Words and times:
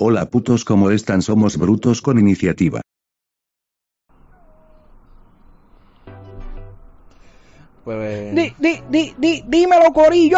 Hola 0.00 0.26
putos, 0.30 0.64
¿cómo 0.64 0.90
están? 0.90 1.22
Somos 1.22 1.56
brutos 1.56 2.00
con 2.02 2.18
iniciativa. 2.18 2.80
Pues. 7.84 8.34
Di, 8.34 8.52
di, 8.58 8.80
di, 8.90 9.14
di, 9.18 9.44
dímelo, 9.48 9.92
Corillo. 9.92 10.36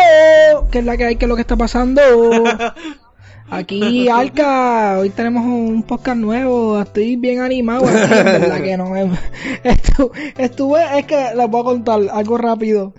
¿Qué 0.71 0.79
es 0.79 0.85
la 0.85 0.97
que 0.97 1.05
hay? 1.05 1.17
¿Qué 1.17 1.25
es 1.25 1.29
lo 1.29 1.35
que 1.35 1.43
está 1.43 1.57
pasando? 1.57 2.01
Aquí, 3.51 4.09
Alca, 4.09 4.99
hoy 5.01 5.11
tenemos 5.11 5.45
un 5.45 5.83
podcast 5.83 6.17
nuevo. 6.19 6.81
Estoy 6.81 7.17
bien 7.17 7.41
animado. 7.41 7.85
Aquí, 7.87 7.97
verdad 8.09 8.63
que 8.63 8.77
no. 8.77 8.97
em, 8.97 9.13
estu- 9.65 10.13
Estuve, 10.39 11.01
es 11.01 11.07
que 11.07 11.35
les 11.37 11.49
voy 11.51 11.61
a 11.61 11.65
contar 11.65 12.01
algo 12.13 12.39
rápido. 12.39 12.95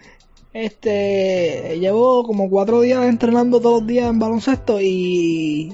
Este, 0.54 1.78
llevo 1.80 2.24
como 2.26 2.50
cuatro 2.50 2.82
días 2.82 3.06
entrenando 3.06 3.62
todos 3.62 3.80
los 3.80 3.88
días 3.88 4.10
en 4.10 4.20
baloncesto 4.20 4.82
y 4.82 5.74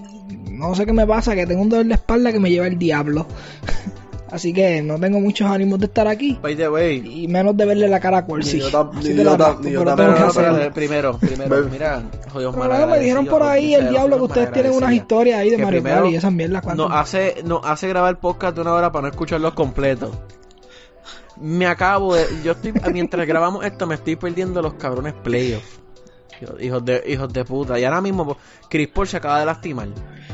no 0.58 0.76
sé 0.76 0.86
qué 0.86 0.94
me 0.94 1.06
pasa, 1.06 1.36
que 1.36 1.46
tengo 1.46 1.62
un 1.62 1.70
dolor 1.70 1.86
de 1.86 1.94
espalda 1.94 2.32
que 2.32 2.40
me 2.40 2.50
lleva 2.50 2.68
el 2.68 2.78
diablo. 2.78 3.28
Así 4.30 4.52
que 4.52 4.82
no 4.82 5.00
tengo 5.00 5.22
muchos 5.22 5.50
ánimos 5.50 5.80
de 5.80 5.86
estar 5.86 6.06
aquí 6.06 6.38
By 6.42 6.54
the 6.56 6.68
way. 6.68 7.24
y 7.24 7.28
menos 7.30 7.56
de 7.56 7.66
verle 7.66 7.88
la 7.88 8.00
cara 8.02 8.18
a 8.18 8.26
Corsi. 8.26 8.60
Yo 8.60 8.70
tam- 8.70 8.92
yo 9.02 10.74
primero, 10.74 11.18
primero, 11.18 11.70
mira, 11.72 12.04
jodidos 12.30 12.56
Pero 12.56 12.88
me 12.88 13.00
dijeron 13.00 13.26
por 13.26 13.44
ahí 13.44 13.74
el 13.76 13.90
diablo 13.90 14.18
que 14.18 14.24
ustedes 14.24 14.52
tienen 14.52 14.74
unas 14.74 14.92
historias 14.92 15.40
ahí 15.40 15.52
de 15.52 15.58
Mario 15.58 15.84
Kart 15.84 16.08
y 16.08 16.16
esas 16.16 16.34
mierdas. 16.34 16.66
Nos 16.76 16.92
hace, 16.92 17.36
nos 17.46 17.66
hace 17.66 17.88
grabar 17.88 18.20
podcast 18.20 18.56
de 18.56 18.62
una 18.62 18.74
hora 18.74 18.92
para 18.92 19.04
no 19.04 19.08
escucharlos 19.10 19.54
completos. 19.54 20.12
Me 21.40 21.68
acabo 21.68 22.16
de. 22.16 22.26
Yo 22.44 22.54
estoy. 22.54 22.74
Mientras 22.92 23.26
grabamos 23.28 23.64
esto, 23.64 23.88
me 23.88 23.96
estoy 23.96 24.16
perdiendo 24.16 24.62
los 24.62 24.74
cabrones 24.74 25.14
playoffs. 25.14 25.80
Hijos 26.60 26.84
de, 26.84 27.04
hijos 27.08 27.32
de 27.32 27.46
puta. 27.46 27.80
Y 27.80 27.86
ahora 27.86 28.02
mismo, 28.02 28.26
pues, 28.26 28.38
Chris 28.70 28.88
Paul 28.90 29.08
se 29.08 29.18
acaba 29.18 29.40
de 29.40 29.46
lastimar 29.46 29.88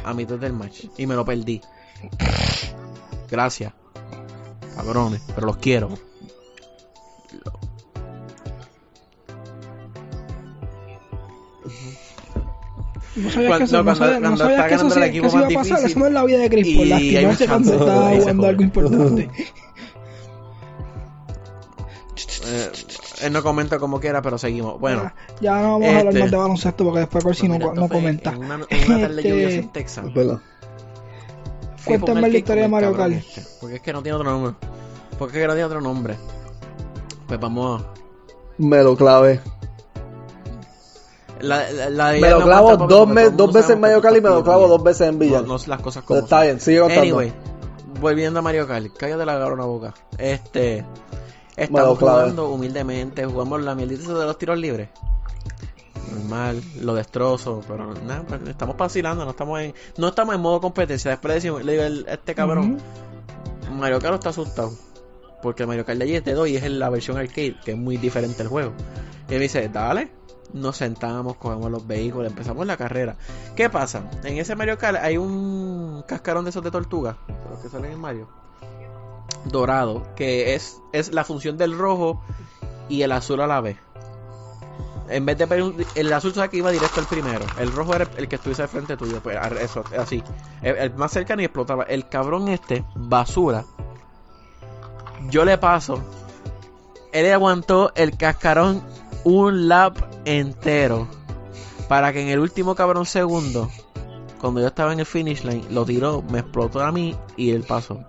a 0.03 0.13
mitad 0.13 0.35
del 0.35 0.53
match. 0.53 0.85
Y 0.97 1.05
me 1.07 1.15
lo 1.15 1.23
perdí. 1.25 1.61
Gracias. 3.29 3.73
Cabrones. 4.75 5.21
Pero 5.35 5.47
los 5.47 5.57
quiero. 5.57 5.89
No 13.15 13.29
sabías 13.29 13.47
Cuando- 13.49 13.57
que 13.59 13.63
eso, 13.65 13.77
no 13.77 13.83
cuando- 13.83 14.29
no 14.29 14.37
sabías 14.37 14.57
está 14.57 14.67
que 14.69 14.73
eso, 14.75 14.87
el 14.87 14.91
sí- 14.93 14.99
equipo 15.01 15.21
que 15.21 15.27
eso 15.27 15.37
iba 15.37 15.45
a 15.45 15.49
pasar. 15.49 15.63
difícil. 15.77 15.85
Eso 15.91 15.99
no 15.99 16.05
es 16.07 16.13
la 16.13 16.23
vida 16.25 16.37
de 16.39 16.49
Chris 16.49 16.67
Y 16.67 16.75
Paul. 16.75 16.83
hay 16.83 16.89
Lastimarse 16.89 17.27
muchas 17.27 17.47
cuando 17.47 17.71
está 17.73 18.09
se 18.09 18.19
jugando 18.19 18.47
algo 18.47 18.63
importante. 18.63 19.29
Eh, 22.45 22.71
él 23.21 23.33
no 23.33 23.41
comenta 23.43 23.79
como 23.79 23.99
quiera, 23.99 24.21
pero 24.21 24.37
seguimos. 24.37 24.79
Bueno. 24.79 25.11
Ya 25.41 25.61
no 25.61 25.73
vamos 25.79 25.87
a 25.87 25.99
hablar 25.99 26.07
este- 26.07 26.19
más 26.21 26.31
de 26.31 26.37
baloncesto 26.37 26.83
porque 26.83 26.99
después 27.01 27.23
Corsi 27.23 27.47
no, 27.47 27.53
Mira, 27.55 27.65
esto 27.67 27.81
no 27.81 27.87
fue 27.87 27.97
comenta. 27.97 28.29
En 28.31 28.37
una, 28.43 28.55
en 28.69 28.91
una 28.91 28.99
tarde 29.01 29.15
Este- 29.17 29.29
lluviosa 29.29 29.55
en 29.55 29.69
Texas. 29.71 30.05
Cuéntame 31.85 32.21
la 32.21 32.37
historia 32.37 32.63
de 32.63 32.69
Mario 32.69 32.95
Kart. 32.95 33.11
este, 33.13 33.43
porque 33.59 33.75
es 33.75 33.81
que 33.81 33.93
no 33.93 34.01
tiene 34.01 34.15
otro 34.17 34.29
nombre. 34.31 34.53
Porque 35.19 35.37
es 35.37 35.41
que 35.43 35.47
no 35.47 35.53
tiene 35.53 35.65
otro 35.65 35.81
nombre. 35.81 36.15
Pues 37.27 37.39
vamos 37.39 37.81
a... 37.81 37.85
Me 38.57 38.81
lo 38.83 38.95
clavé. 38.95 39.39
La, 41.41 41.69
la, 41.89 42.11
Me 42.13 42.29
lo 42.29 42.39
no 42.39 42.45
clavo 42.45 42.77
dos, 42.77 43.07
me- 43.07 43.25
mundo 43.25 43.45
dos 43.45 43.53
veces 43.53 43.71
en 43.71 43.81
Mario 43.81 44.01
Kart 44.01 44.15
y 44.15 44.21
me 44.21 44.29
lo 44.29 44.43
clavo 44.43 44.67
dos 44.67 44.81
veces 44.81 45.09
en 45.09 45.15
No, 45.15 45.19
Villar. 45.19 45.43
no, 45.43 45.57
las 45.67 45.81
cosas 45.81 46.03
Pero 46.03 46.05
como 46.07 46.19
está 46.21 46.37
son. 46.37 46.45
bien, 46.45 46.59
sigue 46.61 46.79
contando. 46.79 47.01
Anyway, 47.01 47.33
volviendo 47.99 48.39
a 48.39 48.41
Mario 48.41 48.65
Kart, 48.67 48.87
cállate 48.97 49.25
la 49.25 49.37
cabrona 49.37 49.65
boca. 49.65 49.93
Este, 50.17 50.85
estamos 51.55 51.99
jugando 51.99 52.49
humildemente, 52.49 53.25
jugamos 53.25 53.61
la 53.61 53.75
mierdita 53.75 54.13
de 54.13 54.25
los 54.25 54.37
tiros 54.37 54.57
libres. 54.57 54.89
Normal, 56.11 56.61
lo 56.81 56.93
destrozo, 56.93 57.61
pero 57.67 57.93
nada, 57.93 58.23
pues, 58.27 58.41
estamos 58.47 58.77
vacilando, 58.77 59.25
no 59.25 59.31
estamos 59.31 59.61
en, 59.61 59.73
no 59.97 60.09
estamos 60.09 60.35
en 60.35 60.41
modo 60.41 60.61
competencia. 60.61 61.11
Después 61.11 61.29
le 61.29 61.35
decimos, 61.35 61.63
le 61.63 61.71
digo 61.71 62.07
a 62.07 62.13
este 62.13 62.35
cabrón, 62.35 62.77
Mario 63.71 63.99
Kart 63.99 64.15
está 64.15 64.29
asustado. 64.29 64.71
Porque 65.41 65.65
Mario 65.65 65.85
Kart 65.85 65.97
de 65.97 66.05
allí 66.05 66.15
es 66.15 66.23
de 66.23 66.33
2 66.33 66.47
y 66.47 66.55
es 66.55 66.63
en 66.63 66.79
la 66.79 66.89
versión 66.89 67.17
arcade, 67.17 67.55
que 67.65 67.71
es 67.71 67.77
muy 67.77 67.97
diferente 67.97 68.43
el 68.43 68.47
juego. 68.47 68.71
Y 69.29 69.33
él 69.33 69.39
me 69.39 69.43
dice, 69.43 69.67
dale. 69.69 70.11
Nos 70.53 70.77
sentamos, 70.77 71.37
cogemos 71.37 71.71
los 71.71 71.87
vehículos, 71.87 72.29
empezamos 72.29 72.67
la 72.67 72.77
carrera. 72.77 73.15
¿Qué 73.55 73.71
pasa? 73.71 74.03
En 74.23 74.37
ese 74.37 74.55
Mario 74.55 74.77
Kart 74.77 74.99
hay 75.01 75.17
un 75.17 76.03
cascarón 76.07 76.43
de 76.43 76.51
esos 76.51 76.63
de 76.63 76.69
tortuga, 76.69 77.17
los 77.49 77.59
que 77.59 77.69
salen 77.69 77.93
en 77.93 77.99
Mario. 77.99 78.42
Dorado, 79.45 80.03
que 80.15 80.55
es, 80.55 80.81
es 80.91 81.13
la 81.13 81.23
función 81.23 81.57
del 81.57 81.77
rojo 81.77 82.21
y 82.89 83.01
el 83.01 83.11
azul 83.11 83.41
a 83.41 83.47
la 83.47 83.61
vez. 83.61 83.77
En 85.09 85.25
vez 85.25 85.37
de 85.37 85.85
el 85.95 86.13
azul 86.13 86.33
sabe 86.33 86.49
que 86.49 86.57
iba 86.57 86.71
directo 86.71 87.01
al 87.01 87.07
primero. 87.07 87.45
El 87.59 87.71
rojo 87.71 87.93
era 87.93 88.07
el 88.17 88.27
que 88.27 88.37
estuviese 88.37 88.63
al 88.63 88.69
frente 88.69 88.95
tuyo. 88.95 89.19
Pues 89.21 89.37
eso, 89.61 89.83
así. 89.97 90.23
El, 90.61 90.77
el 90.77 90.93
más 90.95 91.11
cercano 91.11 91.41
y 91.41 91.45
explotaba. 91.45 91.83
El 91.83 92.07
cabrón 92.07 92.47
este, 92.47 92.85
basura. 92.95 93.65
Yo 95.29 95.45
le 95.45 95.57
paso. 95.57 96.01
Él 97.11 97.31
aguantó 97.31 97.91
el 97.95 98.17
cascarón 98.17 98.81
un 99.23 99.67
lap 99.67 99.97
entero. 100.25 101.07
Para 101.87 102.13
que 102.13 102.21
en 102.21 102.29
el 102.29 102.39
último 102.39 102.75
cabrón 102.75 103.05
segundo, 103.05 103.69
cuando 104.39 104.61
yo 104.61 104.67
estaba 104.67 104.93
en 104.93 104.99
el 104.99 105.05
finish 105.05 105.43
line, 105.43 105.65
lo 105.69 105.85
tiró, 105.85 106.21
me 106.21 106.39
explotó 106.39 106.81
a 106.81 106.91
mí 106.91 107.15
y 107.37 107.51
él 107.51 107.63
pasó. 107.67 107.99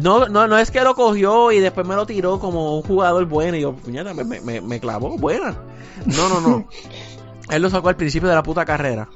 No, 0.00 0.26
no, 0.28 0.46
no 0.46 0.58
es 0.58 0.70
que 0.70 0.80
lo 0.80 0.94
cogió 0.94 1.52
y 1.52 1.60
después 1.60 1.86
me 1.86 1.94
lo 1.94 2.06
tiró 2.06 2.38
como 2.38 2.76
un 2.76 2.82
jugador 2.82 3.26
bueno 3.26 3.56
y 3.56 3.62
yo, 3.62 3.74
puñeta, 3.74 4.14
me, 4.14 4.24
me, 4.24 4.60
me 4.60 4.80
clavó, 4.80 5.18
buena. 5.18 5.54
No, 6.06 6.28
no, 6.28 6.40
no. 6.40 6.66
Él 7.50 7.62
lo 7.62 7.68
sacó 7.68 7.88
al 7.88 7.96
principio 7.96 8.28
de 8.28 8.34
la 8.34 8.42
puta 8.42 8.64
carrera. 8.64 9.08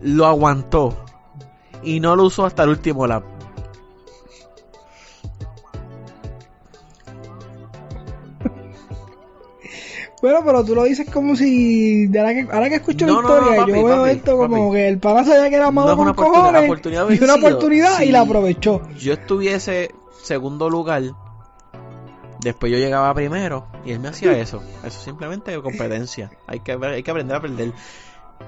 Lo 0.00 0.26
aguantó. 0.26 0.96
Y 1.82 2.00
no 2.00 2.16
lo 2.16 2.24
usó 2.24 2.44
hasta 2.44 2.64
el 2.64 2.70
último 2.70 3.06
lap. 3.06 3.24
Bueno, 10.20 10.40
pero 10.44 10.64
tú 10.64 10.74
lo 10.74 10.84
dices 10.84 11.08
como 11.10 11.36
si. 11.36 12.06
de 12.08 12.18
Ahora 12.18 12.34
que, 12.34 12.48
ahora 12.50 12.68
que 12.68 12.74
escucho 12.76 13.06
No, 13.06 13.22
la 13.22 13.28
no, 13.28 13.28
no, 13.28 13.38
historia, 13.40 13.60
papi, 13.60 13.72
yo 13.72 13.84
veo 13.86 13.96
papi, 14.02 14.10
esto 14.10 14.36
como 14.36 14.66
papi. 14.68 14.76
que 14.76 14.88
el 14.88 14.98
pana 14.98 15.24
sabía 15.24 15.48
que 15.50 15.56
era 15.56 15.70
malo 15.70 15.88
No 15.88 15.92
es 15.94 15.98
una 16.00 16.14
con 16.14 16.24
oportunidad, 16.26 16.50
cojones. 16.52 16.70
oportunidad 16.70 17.10
y 17.10 17.24
una 17.24 17.34
oportunidad 17.34 18.00
y 18.02 18.10
la 18.10 18.20
aprovechó. 18.22 18.82
Yo 18.98 19.12
estuviese 19.12 19.94
segundo 20.22 20.68
lugar. 20.68 21.02
Después 22.40 22.70
yo 22.72 22.78
llegaba 22.78 23.12
primero 23.14 23.66
y 23.84 23.92
él 23.92 24.00
me 24.00 24.08
hacía 24.08 24.32
eso. 24.38 24.62
Eso 24.84 25.00
simplemente 25.00 25.52
es 25.52 25.58
competencia. 25.60 26.30
Hay 26.46 26.60
que, 26.60 26.72
hay 26.72 27.02
que 27.02 27.10
aprender 27.10 27.36
a 27.36 27.40
perder. 27.40 27.72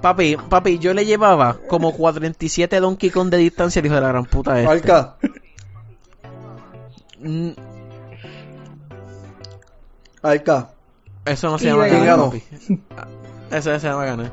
Papi, 0.01 0.37
papi, 0.49 0.79
yo 0.79 0.95
le 0.95 1.05
llevaba 1.05 1.57
como 1.69 1.93
47 1.93 2.79
Donkey 2.81 3.11
Kong 3.11 3.29
de 3.29 3.39
distancia 3.39 3.81
el 3.81 3.87
hijo 3.87 3.95
de 3.97 4.01
la 4.01 4.09
gran 4.09 4.25
puta 4.25 4.59
este. 4.61 4.71
Alca, 4.73 5.17
Mm, 7.23 7.51
Alca. 10.23 10.71
Eso 11.25 11.51
no 11.51 11.59
se 11.59 11.67
llama 11.67 11.87
ganar, 11.87 12.07
ganó. 12.07 12.25
papi. 12.27 12.43
Eso 13.51 13.79
se 13.79 13.87
llama 13.87 14.05
ganar. 14.05 14.33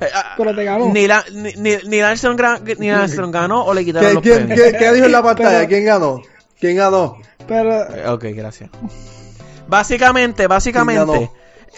Eh, 0.00 0.06
ah, 0.14 0.34
Pero 0.36 0.54
te 0.54 0.64
ganó. 0.64 0.88
Ni, 0.92 1.06
la, 1.06 1.24
ni, 1.32 1.52
ni, 1.54 1.76
ni 1.86 2.00
Armstrong 2.00 2.38
gra- 2.38 2.76
ni 2.78 2.90
Armstrong 2.90 3.32
ganó 3.32 3.64
o 3.64 3.72
le 3.72 3.84
quitaron 3.84 4.08
¿Qué, 4.08 4.14
los 4.14 4.22
quién- 4.22 4.46
premios. 4.46 4.60
qué- 4.72 4.78
qué 4.78 4.92
dijo 4.92 5.06
en 5.06 5.12
la 5.12 5.22
pantalla? 5.22 5.50
Pero- 5.58 5.68
¿Quién 5.68 5.84
ganó? 5.86 6.22
¿Quién 6.60 6.76
ganó? 6.76 7.16
Pero. 7.48 7.94
Eh, 7.94 8.08
Ok, 8.08 8.24
gracias. 8.34 8.68
Básicamente, 9.68 10.46
básicamente, 10.46 11.30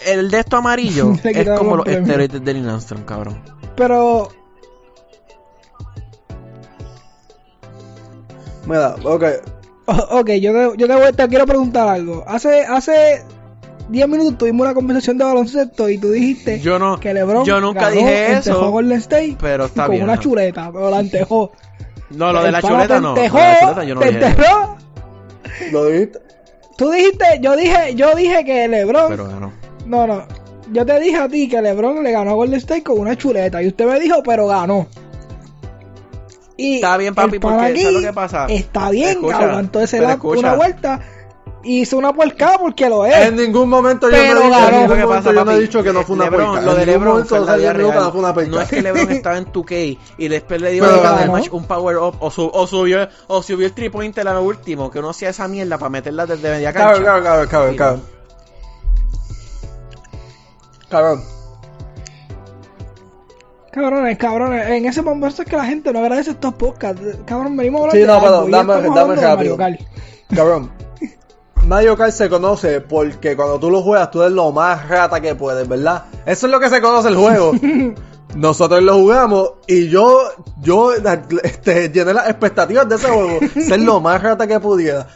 el 0.05 0.29
de 0.29 0.39
esto 0.39 0.57
amarillo 0.57 1.13
es 1.23 1.49
como 1.57 1.77
los 1.77 1.87
los 1.87 1.95
esteroides 1.95 2.43
de 2.43 2.53
Neil 2.53 2.69
Armstrong, 2.69 3.05
cabrón. 3.05 3.41
Pero. 3.75 4.29
Mira, 8.65 8.95
ok. 9.03 9.23
o- 9.85 10.19
Ok, 10.19 10.29
yo 10.41 10.51
te, 10.53 10.77
yo 10.77 10.87
te, 10.87 10.95
voy- 10.95 11.13
te 11.13 11.27
quiero 11.27 11.45
preguntar 11.45 11.87
algo. 11.87 12.23
Hace. 12.27 12.65
Hace 12.65 13.23
10 13.89 14.07
minutos 14.07 14.37
tuvimos 14.37 14.65
una 14.65 14.73
conversación 14.73 15.17
de 15.17 15.25
baloncesto 15.25 15.89
y 15.89 15.97
tú 15.97 16.11
dijiste 16.11 16.59
Yo 16.59 16.77
no, 16.77 16.99
que 16.99 17.13
LeBron 17.13 17.43
yo 17.43 17.59
nunca 17.59 17.81
ganó, 17.89 17.95
dije 17.95 18.33
eso, 18.33 18.71
Golden 18.71 18.97
State 18.99 19.37
pero 19.41 19.65
está 19.65 19.83
con 19.85 19.91
bien. 19.91 20.03
una 20.03 20.19
chuleta, 20.19 20.69
pero 20.71 20.89
la 20.89 20.99
entejó. 20.99 21.51
No, 22.11 22.31
lo 22.31 22.43
de 22.43 22.51
la 22.51 22.61
chuleta 22.61 22.95
te 22.95 23.01
no. 23.01 23.15
Lo 23.15 23.17
entejó, 23.17 23.37
de 23.37 23.43
la 23.43 23.59
chuleta 23.61 23.83
yo 23.83 23.95
no 23.95 24.01
te 24.01 24.07
dije 24.07 24.19
eso. 24.19 24.27
enterró. 24.29 24.77
¿Lo 25.71 25.85
dijiste? 25.87 26.19
Tú 26.77 26.91
dijiste, 26.91 27.25
yo 27.41 27.55
dije, 27.55 27.95
yo 27.95 28.15
dije 28.15 28.45
que 28.45 28.67
LeBron, 28.67 29.09
Pero 29.09 29.27
ganó. 29.27 29.51
no, 29.85 30.07
no, 30.07 30.23
yo 30.71 30.85
te 30.85 30.99
dije 30.99 31.17
a 31.17 31.27
ti 31.27 31.49
que 31.49 31.61
LeBron 31.61 32.03
le 32.03 32.11
ganó 32.11 32.31
a 32.31 32.33
Golden 32.35 32.59
State 32.59 32.83
con 32.83 32.99
una 32.99 33.17
chuleta 33.17 33.61
y 33.61 33.67
usted 33.67 33.85
me 33.85 33.99
dijo, 33.99 34.21
pero 34.23 34.47
ganó. 34.47 34.87
Y 36.57 36.75
Está 36.75 36.97
bien, 36.97 37.15
papi, 37.15 37.39
porque 37.39 37.65
aquí 37.65 37.81
¿sabes 37.81 37.93
lo 37.95 38.01
que 38.01 38.13
pasa? 38.13 38.45
Está 38.47 38.89
bien, 38.89 39.17
aguantó 39.33 39.81
ese 39.81 40.03
escucha. 40.03 40.39
una 40.39 40.55
vuelta 40.55 40.99
hizo 41.63 41.97
una 41.97 42.13
puercada 42.13 42.57
porque 42.57 42.87
lo 42.89 43.05
es. 43.05 43.15
En 43.27 43.35
ningún 43.35 43.67
momento 43.69 44.07
yo 44.09 44.15
Pero 44.15 44.35
no 44.35 44.45
he 44.45 44.81
dicho, 44.81 44.95
que 44.95 45.05
pasa, 45.07 45.33
yo 45.33 45.45
no 45.45 45.51
he 45.51 45.59
dicho 45.59 45.83
que 45.83 45.93
no 45.93 46.03
fue 46.03 46.15
una 46.15 46.25
LeBron, 46.25 46.47
puerca. 46.51 46.65
Lo 46.65 46.75
de 46.75 46.85
LeBron 46.85 47.25
fue 47.25 47.39
la 47.41 47.55
vida 47.55 47.73
real. 47.73 47.95
no 47.95 48.11
fue 48.11 48.19
una. 48.21 48.33
No 48.47 48.61
es 48.61 48.69
que 48.69 48.81
LeBron 48.81 49.11
estaba 49.11 49.37
en 49.37 49.45
2K 49.51 49.97
y 50.17 50.27
después 50.27 50.61
le 50.61 50.71
dio 50.71 50.83
ganó. 51.01 51.33
match 51.33 51.49
un 51.51 51.65
power 51.65 51.97
up 51.97 52.15
o, 52.19 52.31
su- 52.31 52.49
o 52.53 52.67
subió 52.67 53.07
o 53.27 53.43
subió 53.43 53.65
el 53.67 53.73
3 53.73 53.89
pointer 53.91 54.27
a 54.27 54.33
lo 54.33 54.43
último, 54.43 54.89
que 54.89 54.99
uno 54.99 55.09
hacía 55.09 55.29
esa 55.29 55.47
mierda 55.47 55.77
para 55.77 55.89
meterla 55.89 56.25
desde 56.25 56.49
media 56.49 56.71
cancha. 56.73 57.03
Cabrón, 57.03 57.23
cabrón, 57.23 57.23
cabrón, 57.23 57.47
cabrón, 57.47 57.75
cabrón. 57.75 58.03
Cabrón. 60.89 61.23
Cabrones, 63.71 64.17
cabrones, 64.17 64.67
en 64.67 64.85
ese 64.87 65.01
momento 65.03 65.43
es 65.43 65.47
que 65.47 65.55
la 65.55 65.65
gente 65.65 65.93
no 65.93 65.99
agradece 65.99 66.31
estos 66.31 66.53
podcasts. 66.55 67.01
Cabrón, 67.25 67.55
venimos 67.55 67.81
a 67.81 67.83
hablar 67.83 67.95
Sí, 67.95 67.99
de 68.01 68.07
no, 68.07 68.19
pero 68.19 68.47
dame- 68.47 68.95
dame 68.95 69.15
de 69.15 69.21
rápido. 69.21 69.57
Cabrón. 70.35 70.71
Mario 71.65 71.95
Kart 71.95 72.11
se 72.11 72.29
conoce 72.29 72.81
porque 72.81 73.35
cuando 73.35 73.59
tú 73.59 73.69
lo 73.69 73.81
juegas 73.81 74.09
tú 74.11 74.21
eres 74.21 74.33
lo 74.33 74.51
más 74.51 74.87
rata 74.89 75.21
que 75.21 75.35
puedes, 75.35 75.67
¿verdad? 75.67 76.05
Eso 76.25 76.47
es 76.47 76.51
lo 76.51 76.59
que 76.59 76.69
se 76.69 76.81
conoce 76.81 77.09
el 77.09 77.15
juego. 77.15 77.53
Nosotros 78.35 78.81
lo 78.83 78.95
jugamos 78.95 79.53
y 79.67 79.89
yo, 79.89 80.21
yo 80.61 80.93
este, 80.93 81.89
llené 81.89 82.13
las 82.13 82.29
expectativas 82.29 82.87
de 82.87 82.95
ese 82.95 83.07
juego, 83.07 83.39
ser 83.53 83.79
lo 83.79 83.99
más 83.99 84.21
rata 84.21 84.45
que 84.47 84.59
pudiera. 84.59 85.07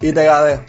Y 0.00 0.12
te 0.12 0.24
gané. 0.24 0.60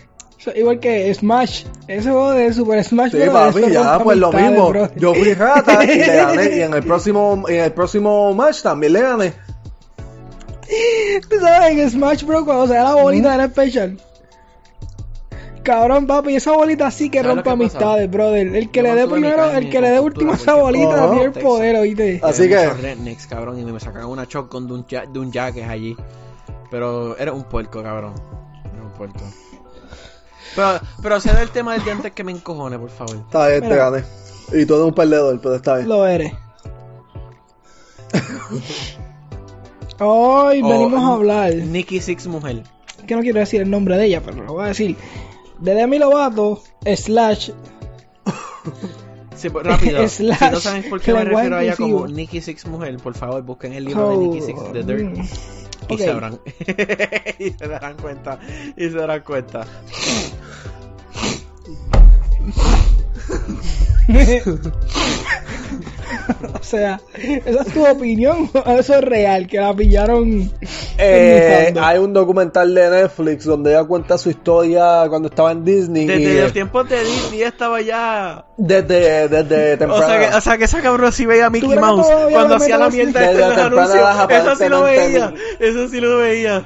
Igual 0.56 0.80
que 0.80 1.14
Smash, 1.14 1.66
ese 1.88 2.10
juego 2.10 2.32
de 2.32 2.52
Super 2.52 2.84
Smash 2.84 3.12
Sí, 3.12 3.18
Bros. 3.20 3.30
papi, 3.32 3.60
eso 3.60 3.70
ya, 3.70 4.00
pues 4.00 4.18
lo 4.18 4.32
mismo. 4.32 4.74
Yo 4.96 5.14
fui 5.14 5.34
rata 5.34 5.84
y 5.84 5.88
le 6.00 6.08
gané. 6.16 6.58
Y 6.58 6.62
en 6.62 6.74
el 6.74 6.84
próximo, 6.84 7.44
en 7.48 7.60
el 7.62 7.72
próximo 7.74 8.34
match 8.34 8.62
también 8.62 8.94
le 8.94 9.02
gané. 9.02 9.34
Tú 11.30 11.40
sabes, 11.40 11.78
en 11.78 11.90
Smash 11.90 12.24
Bros. 12.24 12.44
cuando 12.44 12.68
se 12.68 12.74
da 12.74 12.84
la 12.84 12.96
bolita 12.96 13.38
del 13.38 13.50
Special. 13.52 13.98
Cabrón, 15.64 16.08
papi, 16.08 16.36
esa 16.36 16.54
bolita 16.54 16.90
sí 16.90 17.10
que 17.10 17.20
¿Sabes 17.20 17.28
lo 17.30 17.36
rompe 17.36 17.50
que 17.50 17.54
amistades, 17.54 18.10
brother. 18.10 18.56
El 18.56 18.72
que 18.72 18.80
Yo 18.80 18.84
le 18.84 18.96
dé 18.96 19.08
primero, 19.08 19.52
el 19.52 19.70
que 19.70 19.80
le 19.82 19.90
dé 19.92 20.00
último 20.00 20.32
a 20.32 20.36
esa 20.36 20.56
bolita 20.56 21.10
tiene 21.12 21.26
el 21.26 21.32
poder, 21.34 21.76
oíste. 21.76 22.20
Así 22.24 22.48
que- 22.50 22.70
rednecks, 22.70 23.28
cabrón, 23.28 23.60
y 23.60 23.66
me 23.66 23.80
sacaban 23.80 24.08
una 24.10 24.26
shotgun 24.26 24.68
de 24.68 24.74
un, 24.74 24.86
ja- 24.90 25.06
de 25.06 25.20
un 25.20 25.32
jacket 25.32 25.70
allí. 25.70 25.96
Pero 26.72 27.16
era 27.18 27.32
un 27.34 27.44
puerco, 27.44 27.84
cabrón. 27.84 28.14
Era 28.74 28.84
un 28.84 28.92
puerco. 28.94 29.20
Pero, 30.56 30.80
pero 31.02 31.20
sé 31.20 31.34
del 31.34 31.50
tema 31.52 31.74
del 31.74 31.84
diente 31.84 32.12
que 32.12 32.24
me 32.24 32.32
encojone, 32.32 32.80
por 32.80 32.90
favor. 32.90 33.18
Está 33.18 33.48
bien, 33.50 33.62
te 33.62 33.76
gané. 33.76 34.04
Y 34.54 34.66
tú 34.66 34.74
eres 34.76 34.88
un 34.88 34.94
perdedor, 34.94 35.40
pero 35.42 35.56
está 35.56 35.76
bien. 35.78 35.88
Lo 35.90 36.06
eres. 36.08 36.34
Hoy 40.00 40.62
O 40.64 40.68
venimos 40.70 41.04
a 41.04 41.14
hablar, 41.14 41.54
Nicky 41.54 42.02
Six 42.02 42.28
Mujer. 42.28 42.64
que 43.08 43.16
no 43.16 43.22
quiero 43.22 43.40
decir 43.40 43.62
el 43.62 43.70
nombre 43.70 43.98
de 43.98 44.06
ella, 44.06 44.22
pero 44.26 44.44
lo 44.44 44.54
voy 44.54 44.66
a 44.66 44.68
decir. 44.68 44.96
De 45.62 45.74
Demi 45.76 46.00
Lovato, 46.00 46.62
slash, 46.96 47.52
Sí, 49.36 49.50
pues, 49.50 49.66
rápido. 49.66 50.08
si 50.08 50.24
no 50.28 50.36
Slash 50.36 50.60
saben 50.60 50.90
por 50.90 51.02
qué 51.02 51.14
me 51.14 51.24
refiero 51.24 51.58
a 51.58 51.64
ella 51.64 51.76
como. 51.76 52.08
Nicky 52.08 52.42
Six 52.42 52.68
Mujer, 52.68 52.98
por 52.98 53.16
favor 53.16 53.42
busquen 53.42 53.74
el 53.74 53.86
libro 53.86 54.10
de 54.10 54.16
Oh, 54.16 54.22
Nicky 54.22 54.42
Six 54.46 54.60
The 54.74 54.84
Dirt. 54.84 55.18
mm, 55.18 55.24
Y 55.90 55.98
sabrán. 55.98 56.40
y 57.40 57.50
se 57.50 57.68
darán 57.68 57.98
cuenta. 57.98 58.40
Y 58.78 58.84
se 58.84 58.92
darán 58.92 59.22
cuenta. 59.22 59.66
o 66.60 66.64
sea, 66.64 67.00
esa 67.16 67.62
es 67.62 67.74
tu 67.74 67.86
opinión, 67.86 68.50
eso 68.78 68.96
es 68.96 69.02
real, 69.02 69.48
que 69.48 69.58
la 69.60 69.74
pillaron. 69.76 70.52
Eh, 71.04 71.74
hay 71.82 71.98
un 71.98 72.14
documental 72.14 72.74
de 72.76 72.90
Netflix 72.90 73.46
donde 73.46 73.72
ella 73.72 73.84
cuenta 73.84 74.18
su 74.18 74.30
historia 74.30 75.06
cuando 75.10 75.30
estaba 75.30 75.52
en 75.52 75.66
Disney. 75.66 76.04
y, 76.04 76.08
Desde 76.08 76.38
eh, 76.38 76.42
los 76.44 76.54
tiempos 76.54 76.88
de 76.90 77.04
Disney 77.04 77.42
estaba 77.42 77.82
ya. 77.82 78.46
desde, 78.58 79.28
desde 79.28 79.74
O 79.74 79.78
temprano. 79.80 80.08
sea, 80.08 80.20
que, 80.20 80.36
o 80.38 80.42
sea 80.42 80.58
que 80.58 80.64
esa 80.66 80.82
cabrón 80.82 81.12
sí 81.12 81.26
veía 81.26 81.48
a 81.48 81.50
Mickey 81.50 81.76
Mouse 81.76 82.08
cuando 82.32 82.56
hacía 82.56 82.78
la 82.78 82.90
mierda 82.90 83.32
en 83.32 83.40
los 83.40 83.58
anuncios. 83.58 84.08
Eso 84.30 84.56
sí 84.56 84.70
lo 84.70 84.84
veía. 84.84 85.34
Eso 85.60 85.88
sí 85.88 86.00
lo 86.00 86.18
veía. 86.18 86.64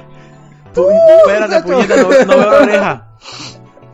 Tú, 0.73 0.87
espérate, 0.89 1.61
puñeta, 1.63 1.95
no, 1.95 2.03
no 2.03 2.37
veo 2.37 2.51
la 2.51 2.57
oreja. 2.57 3.07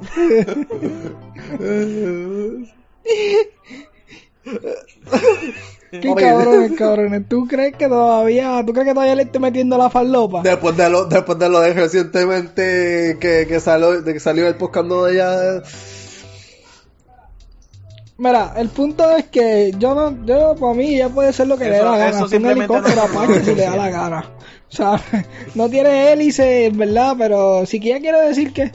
Qué 5.92 6.16
cabrones, 6.16 6.72
cabrones. 6.78 7.28
¿Tú 7.28 7.46
crees 7.48 7.76
que 7.76 7.88
todavía, 7.90 8.64
tú 8.66 8.72
crees 8.72 8.88
que 8.88 8.94
todavía 8.94 9.16
le 9.16 9.24
esté 9.24 9.40
metiendo 9.40 9.78
la 9.78 9.90
farlopa? 9.90 10.42
Después 10.42 10.78
de 10.78 10.90
lo, 10.90 11.06
después 11.06 11.38
de 11.38 11.50
lo 11.50 11.60
de 11.60 11.74
recientemente 11.74 13.18
que, 13.20 13.46
que 13.46 13.60
salió, 13.60 14.02
de 14.02 14.14
que 14.14 14.20
salió 14.22 14.48
el 14.48 14.56
podcast 14.56 14.88
de 14.88 15.12
ella. 15.14 15.62
Mira, 18.18 18.54
el 18.56 18.70
punto 18.70 19.18
es 19.18 19.26
que 19.26 19.74
yo 19.80 19.96
no, 19.96 20.26
yo 20.26 20.56
para 20.56 20.74
mí 20.76 20.96
ya 20.96 21.10
puede 21.10 21.34
ser 21.34 21.48
lo 21.48 21.58
que 21.58 21.66
le 21.66 21.72
dé 21.72 21.78
Eso- 21.78 21.86
la 21.92 21.98
gana. 21.98 22.26
Es 22.26 22.32
un 22.32 22.46
helicóptero 22.46 22.96
no- 22.96 23.02
Apache 23.20 23.44
si 23.44 23.56
le 23.56 23.64
da 23.64 23.76
la 23.76 23.90
gana. 23.90 24.26
O 24.70 24.74
sea, 24.76 25.02
no 25.56 25.70
tiene 25.70 26.14
hélice, 26.14 26.68
en 26.68 26.78
verdad, 26.78 27.16
pero 27.18 27.66
si 27.66 27.78
ella 27.78 28.00
quiere 28.00 28.22
decir 28.28 28.54
que 28.54 28.72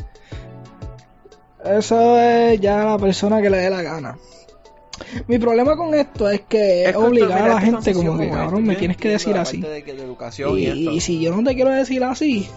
eso 1.64 2.19
es 2.20 2.60
ya 2.60 2.84
la 2.84 2.98
persona 2.98 3.40
que 3.40 3.48
le 3.50 3.58
dé 3.58 3.70
la 3.70 3.82
gana. 3.82 4.19
Mi 5.26 5.38
problema 5.38 5.76
con 5.76 5.94
esto 5.94 6.28
es 6.31 6.40
que 6.43 6.84
es 6.84 6.96
obligar 6.96 7.43
a 7.43 7.48
la 7.48 7.60
gente 7.60 7.93
como 7.93 8.19
que, 8.19 8.31
cabrón, 8.31 8.64
me 8.64 8.75
yo 8.75 8.78
tienes 8.78 8.96
que 8.96 9.08
decir 9.10 9.37
así. 9.37 9.58
parte 9.58 9.75
de, 9.75 9.82
que- 9.84 9.93
de 9.94 10.02
educación 10.02 10.58
y, 10.58 10.62
Y, 10.62 10.66
esto. 10.66 10.90
y 10.93 11.00
si 11.00 11.20
yo 11.20 11.34
no 11.37 11.43
te 11.44 11.54
quiero 11.54 11.70
decir 11.70 12.02
así. 12.04 12.48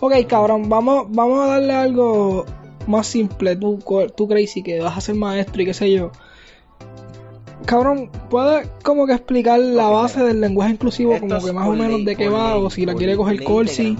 Ok, 0.00 0.12
cabrón, 0.28 0.68
vamos, 0.68 1.06
vamos 1.10 1.40
a 1.44 1.46
darle 1.52 1.72
algo 1.72 2.46
más 2.86 3.06
simple. 3.06 3.56
Tú, 3.56 3.78
tú 4.16 4.28
crazy, 4.28 4.62
que 4.62 4.80
vas 4.80 4.96
a 4.96 5.00
ser 5.00 5.16
maestro 5.16 5.60
y 5.62 5.64
qué 5.66 5.74
sé 5.74 5.90
yo. 5.90 6.12
Cabrón, 7.66 8.10
¿puedes 8.30 8.68
como 8.82 9.06
que 9.06 9.12
explicar 9.12 9.58
la 9.58 9.88
base 9.88 10.22
del 10.22 10.40
lenguaje 10.40 10.72
inclusivo? 10.72 11.14
Esto 11.14 11.26
como 11.26 11.44
que 11.44 11.52
más 11.52 11.68
o 11.68 11.72
menos 11.72 12.04
de 12.04 12.16
qué 12.16 12.28
va, 12.28 12.56
o 12.56 12.70
si 12.70 12.86
la 12.86 12.94
quiere 12.94 13.16
coger 13.16 13.42
Corsi. 13.42 13.96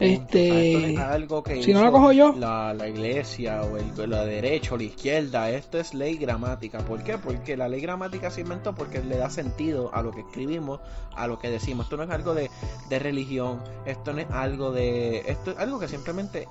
Este, 0.00 0.72
esto 0.72 0.80
no 0.80 0.86
es 0.86 0.98
algo 0.98 1.42
que 1.42 1.62
si 1.62 1.74
no 1.74 1.80
la 1.80 1.88
hizo 1.88 1.92
cojo 1.92 2.12
yo. 2.12 2.32
La, 2.32 2.72
la 2.72 2.88
iglesia 2.88 3.62
o 3.62 3.76
el, 3.76 4.10
la 4.10 4.24
derecha 4.24 4.74
o 4.74 4.78
la 4.78 4.84
izquierda, 4.84 5.50
esto 5.50 5.78
es 5.78 5.92
ley 5.92 6.16
gramática. 6.16 6.78
¿Por 6.78 7.02
qué? 7.02 7.18
Porque 7.18 7.54
la 7.54 7.68
ley 7.68 7.82
gramática 7.82 8.30
se 8.30 8.40
inventó 8.40 8.74
porque 8.74 9.02
le 9.02 9.18
da 9.18 9.28
sentido 9.28 9.94
a 9.94 10.02
lo 10.02 10.10
que 10.10 10.20
escribimos, 10.20 10.80
a 11.14 11.26
lo 11.26 11.38
que 11.38 11.50
decimos. 11.50 11.84
Esto 11.84 11.98
no 11.98 12.04
es 12.04 12.10
algo 12.10 12.32
de, 12.32 12.50
de 12.88 12.98
religión, 12.98 13.62
esto 13.84 14.14
no 14.14 14.20
es 14.20 14.30
algo 14.30 14.72
de... 14.72 15.18
Esto 15.26 15.50
es 15.50 15.58
algo 15.58 15.78
que 15.78 15.88
simplemente 15.88 16.48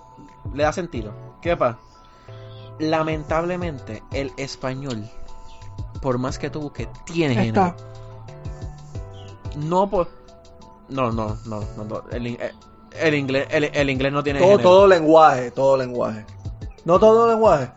le 0.53 0.63
da 0.63 0.71
sentido. 0.71 1.11
¿Qué 1.41 1.57
pasa? 1.57 1.79
Lamentablemente, 2.77 4.03
el 4.13 4.31
español, 4.37 5.09
por 6.03 6.19
más 6.19 6.37
que 6.37 6.51
tú 6.51 6.61
busques, 6.61 6.87
tiene 7.05 7.33
género. 7.33 7.75
No 9.57 9.89
por... 9.89 10.07
No, 10.87 11.11
no, 11.11 11.35
no, 11.45 11.63
no, 11.75 11.83
no. 11.83 12.03
El, 12.11 12.27
eh, 12.27 12.51
el 13.01 13.15
inglés, 13.15 13.47
el, 13.51 13.65
el 13.65 13.89
inglés 13.89 14.11
no 14.13 14.23
tiene 14.23 14.39
Todo, 14.39 14.49
género. 14.51 14.69
todo 14.69 14.87
lenguaje, 14.87 15.51
todo 15.51 15.77
lenguaje. 15.77 16.25
No 16.85 16.99
todo 16.99 17.27
lenguaje. 17.29 17.69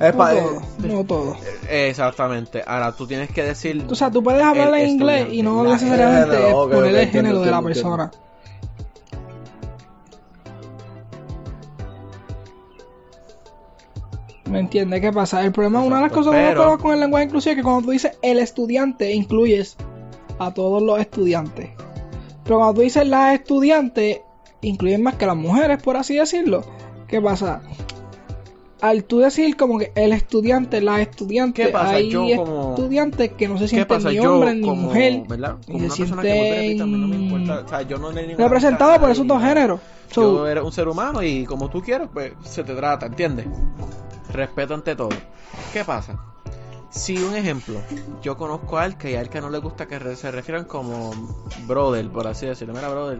Es 0.00 0.12
No 0.12 0.18
pa- 0.18 0.30
todo, 0.30 0.62
no 0.78 1.04
todo. 1.04 1.36
Eh, 1.68 1.88
Exactamente. 1.90 2.62
Ahora 2.66 2.92
tú 2.92 3.06
tienes 3.06 3.30
que 3.30 3.42
decir. 3.42 3.84
O 3.90 3.94
sea, 3.94 4.10
tú 4.10 4.22
puedes 4.22 4.42
hablar 4.42 4.74
en 4.74 4.88
inglés 4.88 5.28
y 5.30 5.42
no 5.42 5.62
necesariamente 5.64 6.36
género, 6.36 6.68
poner 6.70 6.84
el 6.86 6.96
entiendo, 6.96 7.10
género 7.28 7.40
de 7.40 7.50
la 7.50 7.58
entiendo, 7.58 7.62
persona. 7.68 8.10
¿Me 14.46 14.58
entiendes 14.58 15.00
qué 15.00 15.12
pasa? 15.12 15.44
El 15.44 15.52
problema, 15.52 15.80
una 15.80 15.96
de 15.96 16.02
las 16.02 16.10
Exacto, 16.10 16.30
cosas 16.30 16.48
que 16.48 16.52
problemas 16.54 16.82
con 16.82 16.92
el 16.94 17.00
lenguaje 17.00 17.24
inclusivo 17.26 17.50
es 17.52 17.56
que 17.56 17.62
cuando 17.62 17.82
tú 17.82 17.90
dices 17.92 18.18
el 18.22 18.38
estudiante, 18.40 19.12
incluyes 19.12 19.76
a 20.38 20.52
todos 20.52 20.82
los 20.82 20.98
estudiantes. 20.98 21.70
Pero 22.44 22.56
cuando 22.56 22.74
tú 22.74 22.80
dices 22.80 23.06
las 23.06 23.34
estudiantes, 23.34 24.22
incluyes 24.62 25.00
más 25.00 25.14
que 25.16 25.26
las 25.26 25.36
mujeres, 25.36 25.82
por 25.82 25.96
así 25.96 26.16
decirlo. 26.16 26.64
¿Qué 27.06 27.20
pasa? 27.20 27.62
Al 28.80 29.04
tú 29.04 29.18
decir 29.18 29.56
como 29.58 29.78
que 29.78 29.92
el 29.94 30.12
estudiante, 30.12 30.80
la 30.80 31.02
estudiante, 31.02 31.64
¿Qué 31.66 31.68
pasa? 31.68 31.90
hay 31.96 32.10
como- 32.12 32.70
estudiantes 32.70 33.32
que 33.32 33.46
no 33.46 33.58
se 33.58 33.64
¿Qué 33.64 33.68
sienten 33.68 33.96
pasa? 33.98 34.10
ni 34.10 34.18
hombre 34.20 34.54
ni 34.54 34.60
como, 34.62 34.82
mujer. 34.82 35.22
¿verdad? 35.28 35.56
y 35.66 35.72
Como 35.72 35.84
una 35.84 35.94
se 35.94 36.02
que 36.22 36.80
a 36.82 36.86
mí 36.86 36.92
no 36.92 37.08
me 37.08 37.16
sienten 37.16 37.20
importa. 37.40 37.64
O 37.66 37.68
sea, 37.68 37.82
yo 37.82 37.98
no 37.98 38.10
nada 38.78 38.98
por 38.98 39.10
esos 39.10 39.26
dos 39.26 39.42
géneros. 39.42 39.80
So, 40.10 40.22
Yo 40.22 40.46
eres 40.48 40.64
un 40.64 40.72
ser 40.72 40.88
humano 40.88 41.22
y 41.22 41.44
como 41.44 41.68
tú 41.68 41.82
quieras, 41.82 42.08
pues 42.12 42.32
se 42.42 42.64
te 42.64 42.74
trata, 42.74 43.06
¿entiendes? 43.06 43.46
Respeto 44.32 44.74
ante 44.74 44.96
todo. 44.96 45.10
¿Qué 45.74 45.84
pasa? 45.84 46.18
Si 46.88 47.16
un 47.22 47.36
ejemplo, 47.36 47.74
yo 48.22 48.36
conozco 48.36 48.78
a 48.78 48.82
Alka 48.84 49.08
y 49.10 49.14
a 49.14 49.20
Alka 49.20 49.40
no 49.40 49.50
le 49.50 49.58
gusta 49.58 49.86
que 49.86 49.98
se 50.16 50.30
refieran 50.30 50.64
como 50.64 51.10
brother, 51.66 52.08
por 52.08 52.26
así 52.26 52.46
decirlo. 52.46 52.72
Mira, 52.74 52.88
brother. 52.88 53.18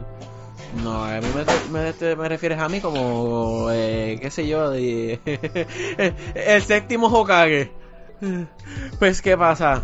No, 0.84 1.04
a 1.04 1.20
mí 1.20 1.26
me, 1.72 1.80
me, 1.82 1.92
te- 1.92 2.14
me 2.16 2.28
refieres 2.28 2.58
a 2.58 2.68
mí 2.68 2.80
como, 2.80 3.68
eh, 3.72 4.18
qué 4.20 4.30
sé 4.30 4.46
yo, 4.46 4.70
de, 4.70 5.20
el 6.34 6.62
séptimo 6.62 7.08
Hokage. 7.08 7.72
Pues, 8.98 9.20
¿qué 9.22 9.36
pasa? 9.36 9.82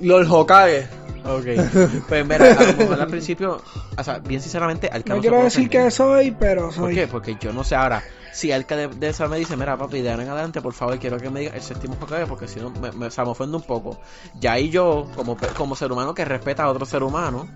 Los 0.00 0.28
Hokage. 0.30 0.86
Ok. 1.24 1.46
Pues 2.08 2.24
mira, 2.24 2.52
a 2.56 2.62
lo 2.62 2.74
mejor 2.74 3.00
al 3.00 3.08
principio, 3.08 3.60
o 3.98 4.04
sea, 4.04 4.18
bien 4.18 4.40
sinceramente, 4.40 4.88
Alka 4.92 5.08
no 5.10 5.16
no 5.16 5.20
quiero 5.22 5.42
decir 5.42 5.68
que 5.68 5.90
soy, 5.90 6.30
pero 6.38 6.66
¿Por 6.66 6.74
soy. 6.74 6.94
qué? 6.94 7.08
Porque 7.08 7.36
yo 7.40 7.52
no 7.52 7.64
sé 7.64 7.74
ahora. 7.74 8.02
Si 8.32 8.52
Alka 8.52 8.76
de, 8.76 8.88
de 8.88 9.08
esa 9.08 9.26
me 9.26 9.38
dice, 9.38 9.56
mira 9.56 9.76
papi, 9.76 10.02
de 10.02 10.10
ahora 10.10 10.22
en 10.22 10.28
adelante, 10.28 10.60
por 10.60 10.74
favor, 10.74 10.98
quiero 10.98 11.16
que 11.18 11.30
me 11.30 11.40
diga 11.40 11.54
el 11.56 11.62
séptimo 11.62 11.96
Hokage, 12.00 12.26
porque 12.26 12.46
si 12.46 12.60
no, 12.60 12.70
me, 12.70 12.92
me, 12.92 13.06
o 13.06 13.10
sea, 13.10 13.24
me 13.24 13.30
ofende 13.30 13.56
un 13.56 13.62
poco. 13.62 13.98
Ya 14.38 14.52
ahí 14.52 14.68
yo, 14.70 15.08
como, 15.16 15.36
pe- 15.36 15.48
como 15.56 15.74
ser 15.74 15.90
humano 15.90 16.14
que 16.14 16.24
respeta 16.24 16.64
a 16.64 16.68
otro 16.70 16.84
ser 16.86 17.02
humano, 17.02 17.48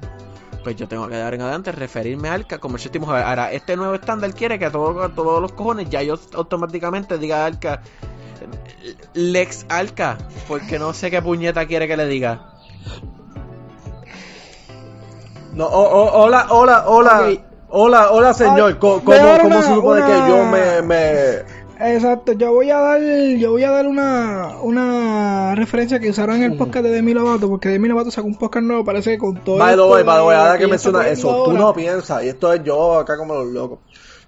pues 0.63 0.77
yo 0.77 0.87
tengo 0.89 1.09
que 1.09 1.21
ahora 1.21 1.37
en 1.37 1.43
adelante 1.43 1.73
referirme 1.73 2.29
a 2.29 2.35
Alka 2.35 2.59
como 2.59 2.77
el 2.77 2.83
séptimo 2.83 3.07
Hokage. 3.07 3.25
Ahora, 3.25 3.53
este 3.53 3.77
nuevo 3.77 3.95
estándar 3.95 4.33
quiere 4.35 4.59
que 4.59 4.67
a, 4.67 4.71
todo- 4.71 5.03
a 5.03 5.09
todos 5.09 5.41
los 5.41 5.53
cojones 5.53 5.89
ya 5.91 6.03
yo 6.03 6.17
automáticamente 6.35 7.19
diga 7.19 7.43
a 7.43 7.47
Alka, 7.47 7.83
Lex 9.15 9.67
Alca, 9.69 10.19
porque 10.49 10.79
no 10.79 10.93
sé 10.93 11.11
qué 11.11 11.21
puñeta 11.23 11.67
quiere 11.67 11.87
que 11.89 11.97
le 11.97 12.07
diga. 12.07 12.55
No, 15.53 15.67
o- 15.67 15.83
o- 15.83 16.23
hola, 16.25 16.47
hola, 16.51 16.85
hola. 16.87 17.31
Hola, 17.73 18.11
hola, 18.11 18.35
señor. 18.35 18.73
Ay, 18.73 18.79
¿Cómo, 18.81 19.01
dar 19.05 19.43
cómo 19.43 19.63
se 19.63 19.69
supone 19.75 20.03
una- 20.03 20.07
que 20.07 20.29
yo 20.29 20.45
me, 20.45 20.83
me... 20.83 21.60
Exacto, 21.83 22.33
yo 22.33 22.53
voy 22.53 22.71
a 22.71 22.79
dar, 22.79 23.01
yo 23.01 23.53
voy 23.53 23.65
a 23.65 23.71
dar 23.71 23.87
una, 23.87 24.57
una 24.63 25.55
referencia 25.55 25.99
que 25.99 26.11
usaron 26.11 26.37
en 26.37 26.53
el 26.53 26.57
podcast 26.59 26.85
de 26.85 26.91
Demi 26.91 27.15
Lovato, 27.15 27.49
porque 27.49 27.71
Demi 27.71 27.89
Lovato 27.89 28.11
sacó 28.11 28.27
un 28.29 28.37
podcast 28.37 28.65
nuevo, 28.67 28.85
parece 28.85 29.13
que 29.13 29.19
con 29.19 29.37
todo 29.43 29.57
By 29.57 29.69
the 29.69 29.73
esto 29.73 29.91
way, 29.91 30.03
by 30.05 30.17
the 30.19 30.23
way, 30.27 30.37
de- 30.37 30.43
ahora 30.43 30.59
que 30.59 30.69
poniendo 30.69 31.01
eso, 31.03 31.29
tú 31.29 31.35
ahora. 31.51 31.59
no 31.59 31.73
piensas, 31.75 32.23
y 32.25 32.29
esto 32.29 32.53
es 32.53 32.63
yo 32.65 32.99
acá 32.99 33.17
como 33.17 33.35
los 33.35 33.47
locos, 33.47 33.79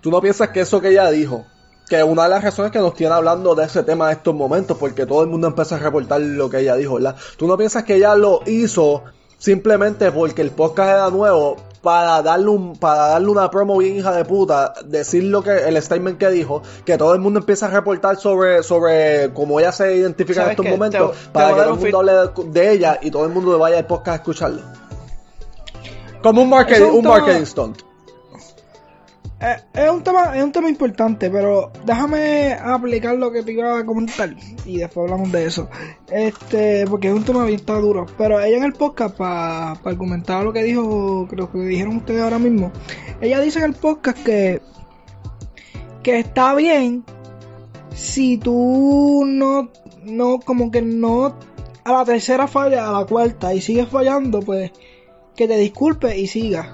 tú 0.01 0.11
no 0.11 0.21
piensas 0.23 0.49
que 0.49 0.61
eso 0.61 0.81
que 0.81 0.89
ella 0.89 1.11
dijo, 1.11 1.45
que 1.89 2.03
una 2.03 2.23
de 2.23 2.31
las 2.31 2.43
razones 2.43 2.73
que 2.73 2.79
nos 2.79 2.95
tiene 2.95 3.13
hablando 3.13 3.55
de 3.55 3.65
ese 3.67 3.83
tema 3.83 4.07
en 4.11 4.17
estos 4.17 4.35
momentos, 4.35 4.79
porque 4.79 5.05
todo 5.05 5.23
el 5.23 5.29
mundo 5.29 5.47
empieza 5.49 5.77
a 5.77 5.79
reportar 5.79 6.23
lo 6.23 6.49
que 6.49 6.61
ella 6.61 6.75
dijo, 6.77 6.95
¿verdad? 6.95 7.17
Tú 7.37 7.47
no 7.47 7.59
piensas 7.59 7.85
que 7.85 7.97
ella 7.97 8.15
lo 8.15 8.41
hizo 8.47 9.03
simplemente 9.37 10.11
porque 10.11 10.41
el 10.41 10.53
podcast 10.53 10.89
era 10.91 11.11
nuevo 11.11 11.57
para 11.83 12.23
darle 12.23 12.49
un, 12.49 12.77
para 12.77 13.09
darle 13.09 13.29
una 13.29 13.51
promo 13.51 13.77
bien 13.79 13.97
hija 13.97 14.13
de 14.13 14.25
puta, 14.25 14.73
decir 14.87 15.25
lo 15.25 15.43
que, 15.43 15.51
el 15.51 15.83
statement 15.83 16.17
que 16.17 16.29
dijo, 16.31 16.63
que 16.85 16.97
todo 16.97 17.13
el 17.13 17.21
mundo 17.21 17.41
empieza 17.41 17.67
a 17.67 17.71
reportar 17.71 18.17
sobre, 18.17 18.63
sobre 18.63 19.33
cómo 19.35 19.59
ella 19.61 19.73
se 19.73 19.97
identifica 19.97 20.41
en 20.41 20.45
¿Sabes 20.45 20.51
estos 20.53 20.65
qué? 20.67 20.71
momentos, 20.73 21.13
Te- 21.13 21.29
para 21.33 21.49
que 21.49 21.53
todo 21.55 21.65
el 21.65 21.71
un 21.73 21.81
mundo 21.81 21.99
hable 21.99 22.13
de, 22.13 22.61
de 22.61 22.73
ella 22.73 22.99
y 23.03 23.11
todo 23.11 23.25
el 23.25 23.31
mundo 23.33 23.59
vaya 23.59 23.79
al 23.79 23.87
podcast 23.87 24.09
a 24.09 24.15
escucharlo. 24.17 24.63
Como 26.23 26.43
un 26.43 26.51
marketing, 26.51 26.83
un 26.85 26.95
un 26.99 27.05
marketing 27.05 27.45
stunt. 27.45 27.79
Eh, 29.43 29.57
es 29.75 29.91
un 29.91 30.05
tema, 30.05 30.37
es 30.37 30.45
un 30.45 30.53
tema 30.53 30.69
importante, 30.69 31.29
pero 31.29 31.73
déjame 31.85 32.53
aplicar 32.53 33.17
lo 33.17 33.33
que 33.33 33.43
te 33.43 33.53
iba 33.53 33.77
a 33.77 33.85
comentar 33.85 34.37
y 34.65 34.79
después 34.79 35.11
hablamos 35.11 35.33
de 35.33 35.47
eso. 35.47 35.69
Este, 36.11 36.87
porque 36.87 37.09
es 37.09 37.15
un 37.15 37.25
tema 37.25 37.45
bien 37.45 37.59
está 37.59 37.75
duro. 37.75 38.07
Pero 38.17 38.41
ella 38.41 38.59
en 38.59 38.63
el 38.63 38.73
podcast, 38.73 39.17
para 39.17 39.73
argumentar 39.73 40.45
lo 40.45 40.53
que 40.53 40.63
dijo, 40.63 41.27
creo 41.29 41.51
que 41.51 41.59
dijeron 41.59 41.97
ustedes 41.97 42.23
ahora 42.23 42.39
mismo, 42.39 42.71
ella 43.21 43.41
dice 43.41 43.59
en 43.59 43.65
el 43.65 43.75
podcast 43.75 44.23
que, 44.23 44.63
que 46.05 46.21
está 46.21 46.55
bien 46.55 47.05
si 47.93 48.39
tú 48.39 49.25
no, 49.27 49.71
no, 50.05 50.39
como 50.39 50.71
que 50.71 50.83
no, 50.83 51.35
a 51.83 51.93
la 51.93 52.05
tercera 52.05 52.47
falla, 52.47 52.89
a 52.89 52.93
la 52.93 53.07
cuarta 53.07 53.53
y 53.53 53.61
sigues 53.61 53.89
fallando, 53.89 54.39
pues 54.39 54.71
que 55.35 55.49
te 55.49 55.57
disculpes 55.57 56.17
y 56.17 56.29
sigas. 56.29 56.69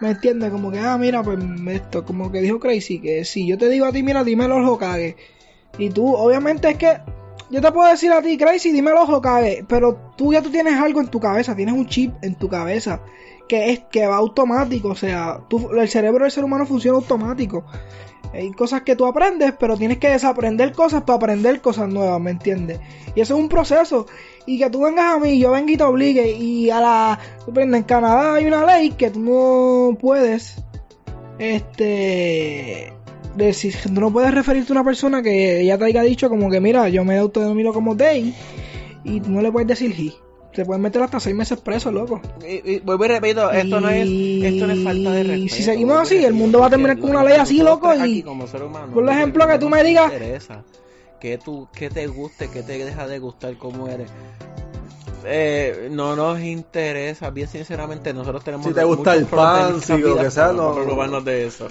¿Me 0.00 0.10
entiendes? 0.10 0.50
Como 0.50 0.70
que, 0.70 0.78
ah, 0.78 0.96
mira, 0.96 1.22
pues 1.22 1.38
esto, 1.70 2.04
como 2.04 2.30
que 2.30 2.40
dijo 2.40 2.60
Crazy, 2.60 3.00
que 3.00 3.24
si 3.24 3.46
yo 3.46 3.58
te 3.58 3.68
digo 3.68 3.86
a 3.86 3.92
ti, 3.92 4.02
mira, 4.02 4.22
dime 4.24 4.44
el 4.44 4.52
ojo 4.52 4.78
cague. 4.78 5.16
Y 5.78 5.90
tú, 5.90 6.14
obviamente 6.14 6.68
es 6.70 6.76
que, 6.76 6.98
yo 7.50 7.60
te 7.60 7.72
puedo 7.72 7.88
decir 7.90 8.12
a 8.12 8.22
ti, 8.22 8.36
Crazy, 8.38 8.70
dime 8.72 8.90
el 8.92 8.96
ojo 8.98 9.20
cague, 9.20 9.64
pero 9.68 10.12
tú 10.16 10.32
ya 10.32 10.42
tú 10.42 10.50
tienes 10.50 10.74
algo 10.74 11.00
en 11.00 11.08
tu 11.08 11.18
cabeza, 11.18 11.56
tienes 11.56 11.74
un 11.74 11.86
chip 11.86 12.14
en 12.22 12.34
tu 12.36 12.48
cabeza 12.48 13.00
que 13.48 13.70
es 13.72 13.80
que 13.90 14.06
va 14.06 14.16
automático, 14.16 14.88
o 14.88 14.94
sea, 14.94 15.40
tú- 15.48 15.70
el 15.72 15.88
cerebro 15.88 16.24
del 16.24 16.30
ser 16.30 16.44
humano 16.44 16.66
funciona 16.66 16.98
automático. 16.98 17.64
Hay 18.32 18.52
cosas 18.52 18.82
que 18.82 18.94
tú 18.94 19.06
aprendes, 19.06 19.54
pero 19.58 19.76
tienes 19.76 19.98
que 19.98 20.10
desaprender 20.10 20.72
cosas 20.72 21.02
para 21.02 21.16
aprender 21.16 21.60
cosas 21.60 21.88
nuevas, 21.88 22.20
¿me 22.20 22.30
entiendes? 22.30 22.78
Y 23.14 23.20
eso 23.20 23.36
es 23.36 23.40
un 23.40 23.48
proceso. 23.48 24.06
Y 24.46 24.58
que 24.58 24.70
tú 24.70 24.82
vengas 24.82 25.16
a 25.16 25.18
mí, 25.18 25.38
yo 25.38 25.50
venga 25.52 25.72
y 25.72 25.76
te 25.76 25.84
obligue, 25.84 26.30
y 26.32 26.70
a 26.70 26.80
la... 26.80 27.18
En 27.54 27.82
Canadá 27.84 28.34
hay 28.34 28.46
una 28.46 28.64
ley 28.64 28.90
que 28.90 29.10
tú 29.10 29.20
no 29.20 29.98
puedes, 29.98 30.62
este... 31.38 32.92
Decir, 33.34 33.76
tú 33.82 34.00
no 34.00 34.12
puedes 34.12 34.34
referirte 34.34 34.72
a 34.72 34.74
una 34.74 34.84
persona 34.84 35.22
que 35.22 35.64
ya 35.64 35.78
te 35.78 35.84
haya 35.84 36.02
dicho 36.02 36.28
como 36.28 36.50
que, 36.50 36.60
mira, 36.60 36.88
yo 36.88 37.04
me 37.04 37.18
autodenomino 37.18 37.72
como 37.72 37.94
gay, 37.94 38.34
y 39.04 39.20
tú 39.20 39.30
no 39.30 39.40
le 39.40 39.52
puedes 39.52 39.68
decir 39.68 39.94
he. 39.96 40.14
Te 40.54 40.64
pueden 40.64 40.82
meter 40.82 41.02
hasta 41.02 41.20
seis 41.20 41.36
meses 41.36 41.60
preso, 41.60 41.90
loco. 41.92 42.20
Y, 42.46 42.72
y 42.76 42.78
vuelvo 42.80 43.04
y 43.04 43.08
repito, 43.08 43.50
esto 43.50 43.80
no 43.80 43.88
es, 43.90 44.08
esto 44.08 44.66
no 44.66 44.72
es 44.72 44.82
falta 44.82 45.10
de 45.12 45.20
Y 45.20 45.24
respeto. 45.24 45.54
si 45.54 45.62
seguimos 45.62 46.00
así, 46.00 46.24
el 46.24 46.32
mundo 46.34 46.58
va 46.60 46.66
a 46.66 46.70
terminar 46.70 46.98
con 46.98 47.10
una 47.10 47.22
ley 47.22 47.34
así, 47.34 47.62
loco, 47.62 47.94
y- 48.04 48.22
como 48.22 48.46
ser 48.46 48.62
humano, 48.62 48.92
por 48.92 49.08
ejemplo, 49.08 49.46
que 49.46 49.58
tú 49.58 49.68
me 49.68 49.82
digas- 49.84 50.10
que 51.20 51.38
tú, 51.38 51.68
que 51.72 51.90
te 51.90 52.06
guste, 52.06 52.48
que 52.50 52.62
te 52.62 52.78
deja 52.84 53.06
de 53.06 53.18
gustar 53.18 53.56
como 53.56 53.88
eres. 53.88 54.10
Eh, 55.24 55.88
no 55.90 56.16
nos 56.16 56.40
interesa, 56.40 57.30
bien 57.30 57.48
sinceramente, 57.48 58.14
nosotros 58.14 58.42
tenemos 58.44 58.66
Si 58.66 58.72
te 58.72 58.84
gusta 58.84 59.14
el 59.14 59.26
pan, 59.26 59.80
si 59.82 59.98
lo 59.98 60.16
que 60.16 60.30
sea, 60.30 60.52
no- 60.52 60.74
preocuparnos 60.74 61.24
de 61.24 61.46
eso. 61.46 61.68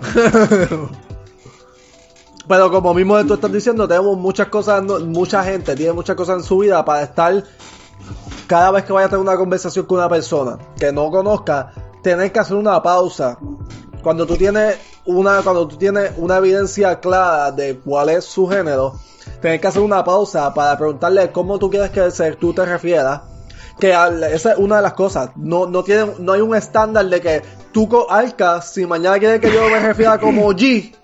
Pero 2.46 2.70
como 2.70 2.92
mismo 2.92 3.24
tú 3.24 3.34
estás 3.34 3.50
diciendo, 3.52 3.88
tenemos 3.88 4.18
muchas 4.18 4.48
cosas, 4.48 4.82
mucha 5.02 5.42
gente 5.44 5.74
tiene 5.74 5.92
muchas 5.92 6.14
cosas 6.16 6.38
en 6.38 6.44
su 6.44 6.58
vida 6.58 6.84
para 6.84 7.02
estar 7.02 7.42
cada 8.46 8.70
vez 8.70 8.84
que 8.84 8.92
vaya 8.92 9.06
a 9.06 9.08
tener 9.08 9.22
una 9.22 9.36
conversación 9.36 9.86
con 9.86 9.98
una 9.98 10.08
persona 10.08 10.58
que 10.78 10.92
no 10.92 11.10
conozca, 11.10 11.72
tener 12.02 12.30
que 12.32 12.38
hacer 12.40 12.56
una 12.56 12.82
pausa. 12.82 13.38
Cuando 14.02 14.26
tú 14.26 14.36
tienes 14.36 14.76
una, 15.06 15.40
cuando 15.42 15.66
tú 15.66 15.76
tienes 15.78 16.12
una 16.18 16.36
evidencia 16.36 17.00
clara 17.00 17.50
de 17.50 17.78
cuál 17.78 18.10
es 18.10 18.26
su 18.26 18.46
género, 18.46 18.94
tener 19.40 19.58
que 19.58 19.66
hacer 19.68 19.80
una 19.80 20.04
pausa 20.04 20.52
para 20.52 20.76
preguntarle 20.76 21.32
cómo 21.32 21.58
tú 21.58 21.70
quieres 21.70 21.90
que 21.90 22.10
se- 22.10 22.32
tú 22.32 22.52
te 22.52 22.66
refieras. 22.66 23.22
Que 23.80 23.94
al- 23.94 24.22
esa 24.24 24.52
es 24.52 24.58
una 24.58 24.76
de 24.76 24.82
las 24.82 24.92
cosas. 24.92 25.30
No, 25.36 25.66
no 25.66 25.82
tiene, 25.82 26.12
no 26.18 26.32
hay 26.32 26.42
un 26.42 26.54
estándar 26.54 27.06
de 27.06 27.20
que 27.22 27.42
tú, 27.72 27.88
Alca, 28.08 28.60
si 28.60 28.84
mañana 28.86 29.18
quieres 29.18 29.40
que 29.40 29.50
yo 29.52 29.62
me 29.70 29.80
refiera 29.80 30.18
como 30.20 30.52
G, 30.52 30.94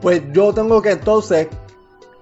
pues 0.00 0.22
yo 0.32 0.52
tengo 0.52 0.80
que 0.82 0.90
entonces 0.92 1.48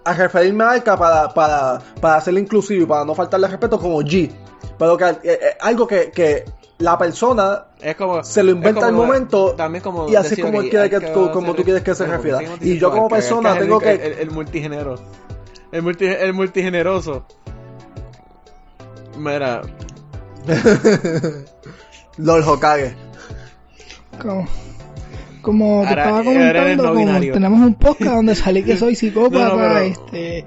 a 0.04 0.12
referirme 0.12 0.64
a 0.64 0.70
Alca 0.72 0.96
para, 0.98 1.28
para, 1.32 1.80
para 2.00 2.20
ser 2.20 2.34
inclusivo 2.38 2.82
y 2.82 2.86
para 2.86 3.04
no 3.04 3.14
faltarle 3.14 3.48
respeto 3.48 3.78
como 3.78 4.00
G. 4.02 4.30
Pero 4.78 4.96
que 4.96 5.04
eh, 5.04 5.18
eh, 5.24 5.38
algo 5.60 5.86
que, 5.86 6.10
que 6.10 6.44
la 6.78 6.98
persona 6.98 7.66
Es 7.80 7.94
como, 7.96 8.22
se 8.24 8.42
lo 8.42 8.50
inventa 8.50 8.86
al 8.86 8.92
momento 8.92 9.52
también 9.54 9.82
como 9.82 10.08
y 10.08 10.16
así 10.16 10.40
como 10.40 10.60
él 10.60 10.68
quiere 10.70 10.90
que 10.90 11.00
tú- 11.00 11.30
como 11.30 11.54
tú 11.54 11.62
quieres 11.62 11.82
que 11.82 11.94
se 11.94 12.06
refiera. 12.06 12.38
¿por 12.38 12.58
qué 12.58 12.66
no 12.66 12.72
Y 12.72 12.78
yo 12.78 12.90
como 12.90 13.08
persona 13.08 13.56
tengo 13.58 13.78
que- 13.78 13.92
el, 13.94 14.12
el 14.18 14.30
multigenero. 14.30 14.96
El, 15.72 15.82
multi, 15.82 16.06
el 16.06 16.32
multigeneroso. 16.34 17.24
Mira, 19.16 19.62
Lord 22.18 22.44
Hokage. 22.48 22.94
Como, 24.20 24.46
como 25.44 25.82
te 25.82 25.90
estaba 25.90 26.24
comentando, 26.24 26.94
como 26.94 27.20
tenemos 27.20 27.60
un 27.60 27.74
podcast 27.74 28.14
donde 28.16 28.34
salí 28.34 28.64
que 28.64 28.76
soy 28.76 28.94
psicópata, 28.96 29.48
No, 29.50 29.56
no, 29.56 29.62
pero- 29.62 29.78
este, 29.78 30.44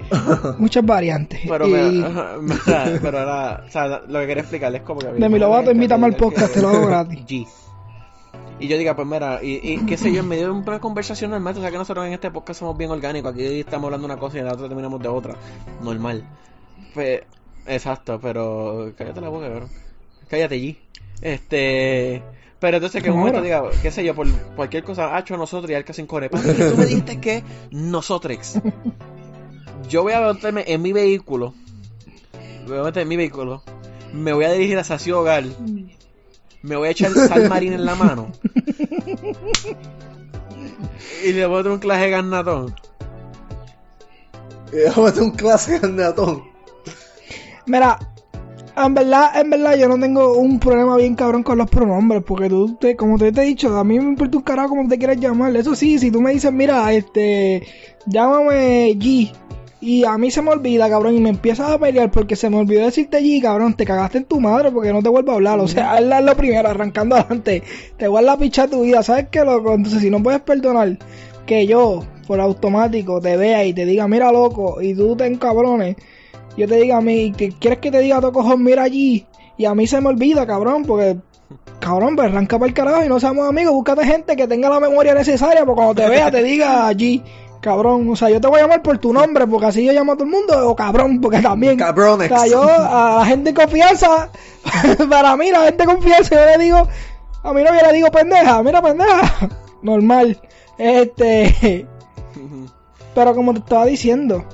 muchas 0.58 0.84
variantes. 0.84 1.40
pero, 1.48 1.66
y 1.68 1.72
me, 2.42 2.54
pero 3.00 3.18
ahora, 3.20 3.64
o 3.66 3.70
sea, 3.70 3.86
lo 4.06 4.20
que 4.20 4.26
quería 4.26 4.42
explicarles 4.42 4.80
es 4.80 4.86
como 4.86 5.00
que... 5.00 5.06
De 5.08 5.28
mi 5.28 5.38
Lovato, 5.38 5.70
invítame 5.70 6.06
al 6.06 6.16
podcast, 6.16 6.52
te 6.52 6.60
lo 6.60 6.68
hago 6.68 6.86
gratis. 6.88 7.48
Y 8.60 8.66
yo 8.66 8.76
diga, 8.76 8.96
pues 8.96 9.06
mira, 9.06 9.38
y, 9.40 9.60
y 9.62 9.78
qué 9.86 9.96
sé 9.96 10.12
yo, 10.12 10.20
en 10.20 10.28
medio 10.28 10.46
de 10.46 10.50
una 10.50 10.80
conversación 10.80 11.30
normal, 11.30 11.56
o 11.56 11.60
sea 11.60 11.70
que 11.70 11.78
nosotros 11.78 12.04
en 12.06 12.12
este 12.12 12.30
podcast 12.32 12.58
somos 12.58 12.76
bien 12.76 12.90
orgánicos, 12.90 13.32
aquí 13.32 13.60
estamos 13.60 13.84
hablando 13.86 14.08
de 14.08 14.12
una 14.14 14.20
cosa 14.20 14.36
y 14.36 14.40
en 14.40 14.46
la 14.46 14.52
otra 14.54 14.66
terminamos 14.66 15.00
de 15.00 15.08
otra, 15.08 15.34
normal. 15.80 16.24
Pues, 16.92 17.22
exacto, 17.68 18.18
pero 18.20 18.92
cállate 18.98 19.20
la 19.20 19.28
boca, 19.28 19.48
cabrón. 19.48 19.68
Cállate, 20.28 20.56
G. 20.56 20.76
Este... 21.22 22.22
Pero 22.60 22.78
entonces 22.78 23.02
que 23.02 23.08
en 23.08 23.14
un 23.14 23.20
momento 23.20 23.40
diga, 23.40 23.62
qué 23.82 23.90
sé 23.90 24.04
yo, 24.04 24.14
por 24.14 24.28
cualquier 24.56 24.82
cosa, 24.82 25.16
hacho 25.16 25.36
nosotros 25.36 25.70
y 25.70 25.74
al 25.74 25.84
que 25.84 25.92
se 25.92 26.02
encone. 26.02 26.28
Papi, 26.28 26.48
tú 26.48 26.76
me 26.76 26.86
dijiste 26.86 27.20
que 27.20 27.44
nosotros. 27.70 28.54
Yo 29.88 30.02
voy 30.02 30.12
a 30.12 30.20
meterme 30.20 30.64
en 30.66 30.82
mi 30.82 30.92
vehículo. 30.92 31.54
Me 32.64 32.70
voy 32.70 32.78
a 32.78 32.82
meter 32.82 33.02
en 33.02 33.08
mi 33.08 33.16
vehículo. 33.16 33.62
Me 34.12 34.32
voy 34.32 34.44
a 34.44 34.52
dirigir 34.52 34.78
hacia 34.78 34.98
su 34.98 35.14
hogar. 35.16 35.44
Me 36.62 36.76
voy 36.76 36.88
a 36.88 36.90
echar 36.90 37.12
sal 37.12 37.48
marina 37.48 37.76
en 37.76 37.84
la 37.84 37.94
mano. 37.94 38.32
Y 41.24 41.32
le 41.32 41.46
voy 41.46 41.60
a 41.60 41.62
dar 41.62 41.72
un 41.72 41.78
clase 41.78 42.02
de 42.02 42.10
garnatón. 42.10 42.74
Y 44.72 44.84
vamos 44.88 44.98
a 44.98 45.02
meter 45.02 45.22
un 45.22 45.30
clase 45.30 45.78
de 45.78 45.88
neatón. 45.92 46.42
Mira, 47.66 47.98
en 48.86 48.94
verdad, 48.94 49.40
en 49.40 49.50
verdad 49.50 49.76
yo 49.76 49.88
no 49.88 49.98
tengo 49.98 50.34
un 50.38 50.58
problema 50.58 50.96
bien 50.96 51.14
cabrón 51.14 51.42
con 51.42 51.58
los 51.58 51.68
pronombres, 51.68 52.22
porque 52.24 52.48
tú, 52.48 52.76
te, 52.76 52.96
como 52.96 53.18
te, 53.18 53.32
te 53.32 53.42
he 53.42 53.44
dicho, 53.44 53.76
a 53.76 53.84
mí 53.84 53.98
me 53.98 54.04
importa 54.04 54.38
un 54.38 54.42
carajo 54.42 54.70
como 54.70 54.88
te 54.88 54.98
quieras 54.98 55.18
llamar. 55.18 55.56
Eso 55.56 55.74
sí, 55.74 55.98
si 55.98 56.10
tú 56.10 56.20
me 56.20 56.32
dices, 56.32 56.52
mira, 56.52 56.92
este, 56.92 57.66
llámame 58.06 58.94
G, 58.98 59.32
y 59.80 60.04
a 60.04 60.18
mí 60.18 60.30
se 60.30 60.42
me 60.42 60.50
olvida, 60.50 60.88
cabrón, 60.88 61.14
y 61.14 61.20
me 61.20 61.30
empiezas 61.30 61.70
a 61.70 61.78
pelear 61.78 62.10
porque 62.10 62.34
se 62.34 62.50
me 62.50 62.56
olvidó 62.56 62.84
decirte 62.84 63.20
G, 63.20 63.40
cabrón, 63.40 63.74
te 63.74 63.84
cagaste 63.84 64.18
en 64.18 64.24
tu 64.24 64.40
madre 64.40 64.72
porque 64.72 64.92
no 64.92 65.02
te 65.02 65.08
vuelvo 65.08 65.32
a 65.32 65.34
hablar. 65.36 65.60
O 65.60 65.68
sea, 65.68 65.92
hazla 65.92 66.20
lo 66.20 66.36
primero, 66.36 66.68
arrancando 66.68 67.14
adelante. 67.16 67.62
Te 67.96 68.08
voy 68.08 68.18
a 68.18 68.22
la 68.22 68.36
picha 68.36 68.66
tu 68.66 68.82
vida, 68.82 69.02
¿sabes 69.02 69.28
qué, 69.30 69.44
loco? 69.44 69.74
Entonces, 69.74 70.02
si 70.02 70.10
no 70.10 70.22
puedes 70.22 70.40
perdonar 70.40 70.98
que 71.46 71.66
yo, 71.66 72.04
por 72.26 72.40
automático, 72.40 73.20
te 73.20 73.36
vea 73.36 73.64
y 73.64 73.72
te 73.72 73.84
diga, 73.84 74.08
mira, 74.08 74.32
loco, 74.32 74.82
y 74.82 74.94
tú 74.94 75.14
te 75.16 75.26
encabrones 75.26 75.96
yo 76.58 76.68
te 76.68 76.76
diga 76.76 76.98
a 76.98 77.00
mí, 77.00 77.32
que 77.32 77.50
quieres 77.52 77.78
que 77.78 77.90
te 77.90 78.00
diga 78.00 78.20
tu 78.20 78.32
cojón, 78.32 78.62
mira 78.62 78.82
allí, 78.82 79.26
y 79.56 79.64
a 79.64 79.74
mí 79.74 79.86
se 79.86 80.00
me 80.00 80.08
olvida, 80.08 80.46
cabrón, 80.46 80.84
porque 80.84 81.16
Cabrón, 81.80 82.16
pues 82.16 82.28
arranca 82.28 82.58
para 82.58 82.68
el 82.68 82.74
carajo 82.74 83.04
y 83.04 83.08
no 83.08 83.20
seamos 83.20 83.48
amigos. 83.48 83.72
Búscate 83.72 84.04
gente 84.04 84.36
que 84.36 84.48
tenga 84.48 84.68
la 84.68 84.80
memoria 84.80 85.14
necesaria 85.14 85.60
para 85.60 85.74
cuando 85.74 85.94
te 85.94 86.08
vea 86.08 86.30
te 86.30 86.42
diga 86.42 86.86
allí. 86.86 87.22
Cabrón, 87.60 88.08
o 88.10 88.16
sea, 88.16 88.30
yo 88.30 88.40
te 88.40 88.46
voy 88.46 88.58
a 88.58 88.62
llamar 88.62 88.82
por 88.82 88.98
tu 88.98 89.12
nombre, 89.12 89.46
porque 89.46 89.66
así 89.66 89.84
yo 89.84 89.92
llamo 89.92 90.12
a 90.12 90.14
todo 90.14 90.24
el 90.24 90.30
mundo, 90.30 90.68
o 90.68 90.76
cabrón, 90.76 91.20
porque 91.20 91.40
también. 91.40 91.76
Cabrones. 91.76 92.30
O 92.30 92.36
sea, 92.36 92.46
yo 92.46 92.62
a 92.62 93.16
la 93.18 93.26
gente 93.26 93.52
de 93.52 93.54
confianza, 93.54 94.30
para 95.10 95.36
mí, 95.36 95.50
la 95.50 95.64
gente 95.64 95.84
de 95.84 95.92
confianza, 95.92 96.36
yo 96.36 96.58
le 96.58 96.64
digo, 96.64 96.88
a 97.42 97.52
mi 97.52 97.62
novia 97.62 97.88
le 97.88 97.94
digo 97.94 98.10
pendeja, 98.10 98.62
mira 98.62 98.80
pendeja, 98.80 99.48
normal. 99.82 100.40
Este, 100.78 101.86
pero 103.14 103.34
como 103.34 103.52
te 103.52 103.58
estaba 103.58 103.86
diciendo, 103.86 104.44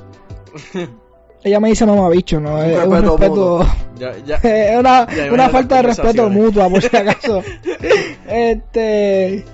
ella 1.45 1.61
me 1.61 1.69
dice 1.69 1.87
mamabicho, 1.87 2.41
¿no? 2.41 2.61
Es 2.63 2.85
un 2.85 2.93
respeto 3.03 3.59
respeto. 3.59 3.67
Ya, 3.99 4.13
ya. 4.27 4.37
Es 4.43 4.79
una, 4.81 5.07
Ya, 5.07 5.13
una 5.13 5.27
imagínate 5.27 5.53
falta 5.53 5.77
de 5.77 5.83
respeto 5.83 6.29
mutua, 6.31 6.69
por 6.69 6.83
si 6.83 6.97
acaso. 6.97 7.43
este. 8.29 9.45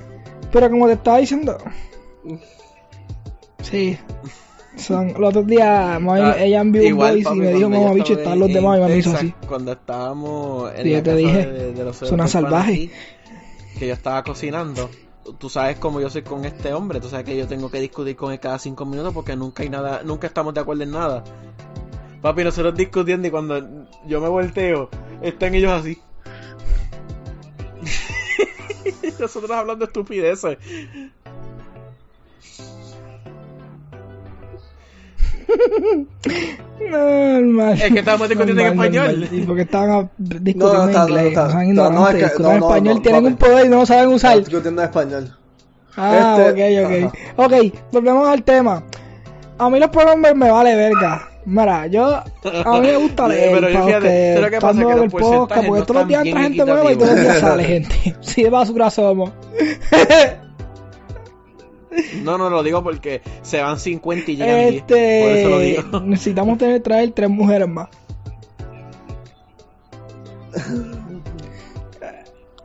Pero 0.53 0.71
como 0.71 0.87
te 0.87 0.95
estaba 0.95 1.19
diciendo. 1.19 1.59
Sí. 3.63 3.99
Son, 4.77 5.09
los 5.19 5.29
otros 5.31 5.47
días, 5.47 6.01
mami- 6.01 6.33
Ah, 6.35 6.43
ella 6.43 6.61
envió 6.61 6.83
un 6.89 6.97
voice 6.97 7.25
papi, 7.25 7.37
y 7.37 7.41
me 7.41 7.47
dijo 7.49 7.61
cuando 7.61 7.77
yo 7.77 7.83
mamá 7.83 7.95
bicho, 7.95 8.13
estaba 8.15 8.23
están 8.35 8.39
los 8.39 8.49
demás 8.53 8.79
y 8.79 8.81
mami 8.81 8.95
hizo 8.95 9.11
así. 9.13 9.35
Cuando 9.47 9.73
estábamos 9.73 10.73
en 10.75 10.83
Sí, 10.85 10.91
la 10.91 10.97
yo 10.99 11.03
te 11.03 11.11
casa 11.11 11.17
dije, 11.19 11.47
de, 11.47 11.73
de 11.73 11.85
los 11.85 11.97
salvaje. 12.31 12.73
aquí, 12.73 12.91
que 13.79 13.87
yo 13.89 13.93
estaba 13.93 14.23
cocinando. 14.25 14.89
Tú 15.39 15.49
sabes 15.49 15.79
cómo 15.79 16.01
yo 16.01 16.09
soy 16.11 16.23
con 16.23 16.45
este 16.45 16.73
hombre, 16.73 17.01
tú 17.01 17.09
sabes 17.09 17.27
que 17.27 17.37
yo 17.37 17.47
tengo 17.47 17.71
que 17.71 17.79
discutir 17.79 18.17
con 18.17 18.33
él 18.33 18.41
cada 18.41 18.59
cinco 18.59 18.87
minutos 18.87 19.13
porque 19.13 19.37
nunca 19.37 19.63
hay 19.63 19.69
nada, 19.69 20.03
nunca 20.03 20.27
estamos 20.27 20.55
de 20.55 20.61
acuerdo 20.61 20.83
en 20.83 20.91
nada. 20.93 21.25
Papi, 22.23 22.45
nosotros 22.45 22.75
discutiendo 22.75 23.29
y 23.29 23.31
cuando 23.31 23.87
yo 24.07 24.21
me 24.21 24.29
volteo, 24.29 24.89
están 25.23 25.55
ellos 25.55 25.73
así. 25.73 25.99
nosotros 29.21 29.51
hablando 29.51 29.85
estupideces. 29.85 30.59
Normal. 36.91 37.73
Es 37.81 37.93
que 37.93 37.99
estábamos 37.99 38.29
discutiendo 38.29 38.63
en 38.63 38.69
Normal, 38.69 38.87
español. 38.87 39.21
normal. 39.21 39.39
Y 39.39 39.43
porque 39.47 39.63
estaban 39.63 40.11
discutiendo 40.19 40.73
No, 40.73 40.73
no, 40.79 40.83
en 40.85 40.89
está- 40.91 41.01
no, 41.03 41.09
inglés. 41.09 41.35
no, 41.77 41.91
no, 41.91 42.09
es 42.09 42.15
que- 42.33 42.43
no, 42.43 42.53
en 42.53 42.61
no, 42.61 42.67
español, 42.69 42.95
no, 42.97 43.03
tienen 43.03 43.27
un 43.27 43.37
poder 43.37 43.67
y 43.67 43.69
no 43.69 43.77
lo 43.79 43.87
saben 43.87 44.09
usar. 44.09 44.31
Estoy 44.39 44.45
discutiendo 44.45 44.83
en 44.83 44.89
español. 44.89 45.37
Ah, 45.97 46.37
Este, 46.49 46.81
ok, 46.81 47.13
ok. 47.37 47.53
Ok, 47.53 47.75
volvemos 47.93 48.29
al 48.29 48.43
tema. 48.43 48.83
A 49.59 49.69
mí 49.69 49.79
los 49.79 49.91
pronombres 49.91 50.35
me 50.35 50.51
vale 50.51 50.75
verga. 50.75 51.27
Mira, 51.45 51.87
yo, 51.87 52.05
a 52.17 52.25
mí 52.81 52.81
me 52.81 52.97
gusta 52.97 53.27
leer, 53.29 53.53
Pero 53.55 53.69
yo 53.71 53.87
fíjate, 53.87 54.07
que 54.09 54.35
¿sabes 54.35 54.41
lo 54.41 54.51
que 54.51 54.61
pasa? 54.61 54.73
Que 54.75 54.81
en 54.81 54.89
los 54.97 55.01
el 55.05 55.11
podcast, 55.11 55.67
porque 55.67 55.81
no 55.81 55.87
todos 55.87 56.01
los 56.01 56.09
días 56.09 56.27
entra 56.27 56.43
gente 56.43 56.65
nueva 56.65 56.93
y 56.93 56.97
todos 56.97 57.09
los 57.13 57.21
días 57.21 57.39
sale 57.41 57.65
gente. 57.65 58.17
Si 58.21 58.43
de 58.43 58.51
basura 58.51 58.91
somos. 58.91 59.31
No, 62.23 62.39
no 62.39 62.49
lo 62.51 62.63
digo 62.63 62.83
porque 62.83 63.21
se 63.43 63.61
van 63.61 63.79
50 63.79 64.31
y 64.31 64.37
llegan 64.37 64.71
10. 64.71 64.83
Por 64.83 64.97
eso 64.97 65.49
lo 65.49 65.61
Este, 65.61 65.83
digo. 65.83 66.01
necesitamos 66.07 66.59
tener, 66.59 66.83
traer 66.83 67.11
tres 67.13 67.31
mujeres 67.31 67.69
más. 67.69 67.89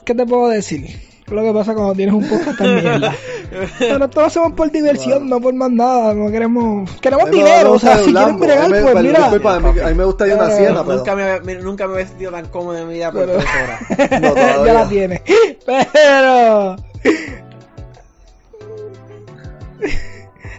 ¿Qué 0.05 0.13
te 0.13 0.25
puedo 0.25 0.50
decir? 0.50 1.01
Lo 1.27 1.41
que 1.41 1.51
pasa 1.51 1.74
cuando 1.74 1.96
tienes 1.96 2.13
un 2.13 2.24
podcast 2.29 2.58
tan 2.60 2.75
mierda. 2.75 3.15
Pero 3.79 3.98
lo 3.98 4.22
hacemos 4.25 4.53
por 4.53 4.72
diversión, 4.72 5.27
no 5.27 5.41
por 5.41 5.55
más 5.55 5.72
nada. 5.72 6.13
No 6.13 6.29
queremos, 6.29 6.89
queremos 7.01 7.32
dinero. 7.32 7.72
O 7.74 7.79
sea, 7.79 7.98
si 7.98 8.12
quieren 8.13 8.13
Lambo. 8.27 8.46
bregar, 8.46 8.70
me- 8.70 8.82
pues 8.82 9.03
mira. 9.03 9.20
disculpa, 9.22 9.55
a 9.55 9.60
mí, 9.60 9.79
a 9.79 9.88
mí 9.88 9.94
me 9.96 10.03
gusta 10.05 10.27
ir 10.27 10.34
a 10.34 10.36
una 10.36 10.46
Pero- 10.46 10.58
siena, 10.58 10.84
pero... 10.84 10.98
Nunca, 10.98 11.15
me, 11.15 11.55
nunca 11.55 11.88
me 11.88 11.94
he 11.94 11.98
vestido 11.98 12.32
tan 12.32 12.46
cómodo 12.50 12.77
en 12.77 12.88
mi 12.88 12.94
vida 12.96 13.12
por 13.12 13.25
Pero- 13.25 13.39
tres 13.39 13.50
horas. 13.63 14.22
No, 14.22 14.29
todavía. 14.34 14.65
ya 14.65 14.74
la 14.74 14.88
tiene. 14.89 15.22
Pero. 15.65 16.75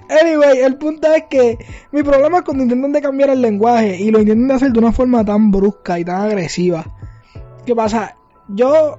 Anyway, 0.09 0.59
el 0.61 0.77
punto 0.77 1.13
es 1.13 1.25
que 1.25 1.59
mi 1.93 2.03
problema 2.03 2.39
es 2.39 2.45
cuando 2.45 2.63
intentan 2.63 2.93
de 2.93 3.03
cambiar 3.03 3.31
el 3.31 3.43
lenguaje 3.43 3.97
y 4.01 4.11
lo 4.11 4.21
intentan 4.21 4.49
de 4.49 4.55
hacer 4.55 4.73
de 4.73 4.79
una 4.79 4.93
forma 4.93 5.25
tan 5.25 5.51
brusca 5.51 5.99
y 5.99 6.05
tan 6.05 6.23
agresiva. 6.23 6.85
¿Qué 7.65 7.75
pasa? 7.75 8.17
Yo 8.49 8.99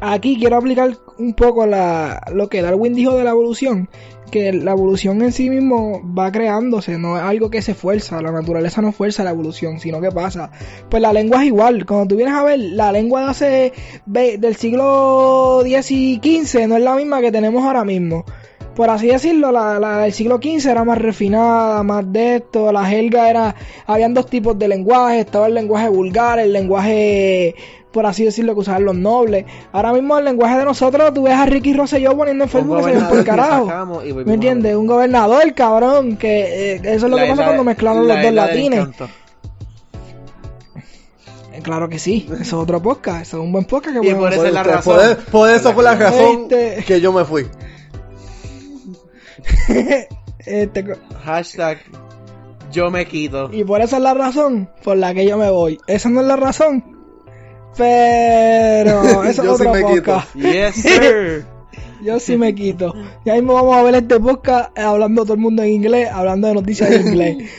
aquí 0.00 0.38
quiero 0.38 0.56
aplicar 0.56 0.96
un 1.18 1.34
poco 1.34 1.66
lo 1.66 2.48
que 2.48 2.62
Darwin 2.62 2.94
dijo 2.94 3.16
de 3.16 3.24
la 3.24 3.30
evolución, 3.30 3.88
que 4.30 4.52
la 4.52 4.70
evolución 4.72 5.22
en 5.22 5.32
sí 5.32 5.50
mismo 5.50 6.00
va 6.16 6.30
creándose, 6.30 6.98
no 6.98 7.16
es 7.16 7.22
algo 7.24 7.50
que 7.50 7.62
se 7.62 7.74
fuerza, 7.74 8.22
la 8.22 8.30
naturaleza 8.30 8.80
no 8.80 8.92
fuerza 8.92 9.24
la 9.24 9.30
evolución, 9.30 9.80
sino 9.80 10.00
que 10.00 10.12
pasa. 10.12 10.52
Pues 10.88 11.02
la 11.02 11.12
lengua 11.12 11.40
es 11.40 11.48
igual, 11.48 11.84
cuando 11.86 12.06
tú 12.06 12.16
vienes 12.16 12.34
a 12.34 12.44
ver, 12.44 12.60
la 12.60 12.92
lengua 12.92 13.22
de 13.22 13.26
hace, 13.26 13.72
del 14.06 14.54
siglo 14.54 15.62
X 15.64 15.90
y 15.90 16.20
XV 16.22 16.68
no 16.68 16.76
es 16.76 16.82
la 16.82 16.94
misma 16.94 17.20
que 17.20 17.32
tenemos 17.32 17.64
ahora 17.64 17.84
mismo. 17.84 18.24
Por 18.78 18.90
así 18.90 19.08
decirlo, 19.08 19.50
la, 19.50 19.80
la 19.80 19.98
del 19.98 20.12
siglo 20.12 20.36
XV 20.40 20.70
era 20.70 20.84
más 20.84 20.98
refinada, 20.98 21.82
más 21.82 22.10
de 22.12 22.36
esto, 22.36 22.70
la 22.70 22.84
jerga 22.84 23.28
era, 23.28 23.54
habían 23.88 24.14
dos 24.14 24.26
tipos 24.26 24.56
de 24.56 24.68
lenguaje, 24.68 25.18
estaba 25.18 25.48
el 25.48 25.54
lenguaje 25.54 25.88
vulgar, 25.88 26.38
el 26.38 26.52
lenguaje, 26.52 27.56
por 27.90 28.06
así 28.06 28.22
decirlo, 28.22 28.54
que 28.54 28.60
usaban 28.60 28.84
los 28.84 28.94
nobles. 28.94 29.46
Ahora 29.72 29.92
mismo 29.92 30.16
el 30.16 30.24
lenguaje 30.26 30.58
de 30.58 30.64
nosotros, 30.64 31.12
tú 31.12 31.24
ves 31.24 31.34
a 31.34 31.44
Ricky 31.46 31.72
Rosselló 31.74 32.16
poniendo 32.16 32.44
en 32.44 32.50
Facebook 32.50 32.76
que 32.76 32.84
se 32.84 32.90
ven 32.92 33.08
por 33.08 33.24
carajo. 33.24 34.02
Y 34.06 34.12
¿Me 34.12 34.34
entiendes? 34.34 34.76
Un 34.76 34.86
gobernador, 34.86 35.52
cabrón, 35.54 36.16
que 36.16 36.74
eh, 36.74 36.80
eso 36.84 37.06
es 37.06 37.10
lo 37.10 37.16
La 37.16 37.24
que 37.24 37.30
pasa 37.30 37.44
cuando 37.46 37.64
mezclaron 37.64 38.06
la 38.06 38.14
los 38.14 38.22
dos 38.26 38.32
latines. 38.32 38.86
Eh, 41.52 41.60
Claro 41.62 41.88
que 41.88 41.98
sí, 41.98 42.26
eso 42.32 42.40
es 42.40 42.52
otro 42.52 42.80
podcast, 42.80 43.22
eso 43.22 43.38
es 43.38 43.42
un 43.42 43.50
buen 43.50 43.64
podcast 43.64 44.00
que 44.00 44.06
Y 44.08 44.14
podemos 44.14 44.20
por 44.22 44.32
eso 44.32 44.38
Por, 44.42 44.46
es 44.46 44.54
la 44.54 44.62
por- 44.62 44.72
razón. 44.72 44.94
por- 44.94 45.24
por 45.32 45.50
eso 45.50 45.72
fue 45.72 45.82
la 45.82 45.94
razón 45.96 46.42
Este- 46.48 46.84
que 46.86 47.00
yo 47.00 47.12
me 47.12 47.24
fui. 47.24 47.46
Este, 50.46 50.84
co- 50.84 50.92
Hashtag 51.24 51.78
yo 52.70 52.90
me 52.90 53.06
quito. 53.06 53.50
y 53.52 53.64
por 53.64 53.80
esa 53.80 53.96
es 53.96 54.02
la 54.02 54.14
razón 54.14 54.68
por 54.84 54.96
la 54.96 55.12
que 55.14 55.26
yo 55.26 55.36
me 55.36 55.50
voy. 55.50 55.78
Esa 55.86 56.08
no 56.10 56.20
es 56.20 56.26
la 56.26 56.36
razón. 56.36 56.96
Pero 57.76 59.02
eso 59.24 59.24
es 59.24 59.36
Yo 59.36 59.42
sí 59.42 59.48
otro 59.66 59.72
me 59.72 59.84
quito. 59.94 60.22
Yes, 60.34 60.74
sir. 60.82 61.46
Yo 62.02 62.20
sí 62.20 62.36
me 62.36 62.54
quito. 62.54 62.94
Ya 63.24 63.34
mismo 63.34 63.54
vamos 63.54 63.76
a 63.76 63.82
ver 63.82 63.96
este 63.96 64.20
podcast 64.20 64.76
eh, 64.78 64.82
hablando 64.82 65.22
todo 65.24 65.34
el 65.34 65.40
mundo 65.40 65.62
en 65.62 65.70
inglés, 65.70 66.08
hablando 66.12 66.46
de 66.48 66.54
noticias 66.54 66.90
en 66.92 67.08
inglés. 67.08 67.50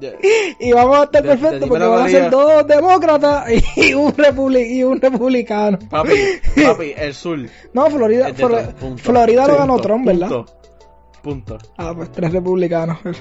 Y 0.60 0.72
vamos 0.72 0.98
a 0.98 1.04
estar 1.04 1.22
De- 1.22 1.28
perfectos 1.28 1.68
porque 1.68 1.84
van 1.86 2.06
a 2.06 2.08
ser 2.08 2.30
dos 2.30 2.66
demócratas 2.66 3.44
y 3.76 3.94
un, 3.94 4.12
republi- 4.14 4.66
y 4.70 4.82
un 4.84 5.00
republicano. 5.00 5.78
Papi, 5.90 6.10
papi, 6.64 6.94
el 6.96 7.14
sur. 7.14 7.38
No, 7.72 7.90
Florida, 7.90 8.32
Flor- 8.34 8.50
Trump, 8.62 8.78
punto. 8.78 9.02
Florida 9.02 9.46
lo 9.46 9.56
ganó 9.56 9.74
punto, 9.74 9.82
Trump, 9.88 10.06
¿verdad? 10.06 10.28
Punto. 10.28 10.52
Punto. 11.22 11.58
Ah, 11.76 11.92
pues 11.96 12.10
tres 12.12 12.32
republicanos. 12.32 12.98
o 13.04 13.12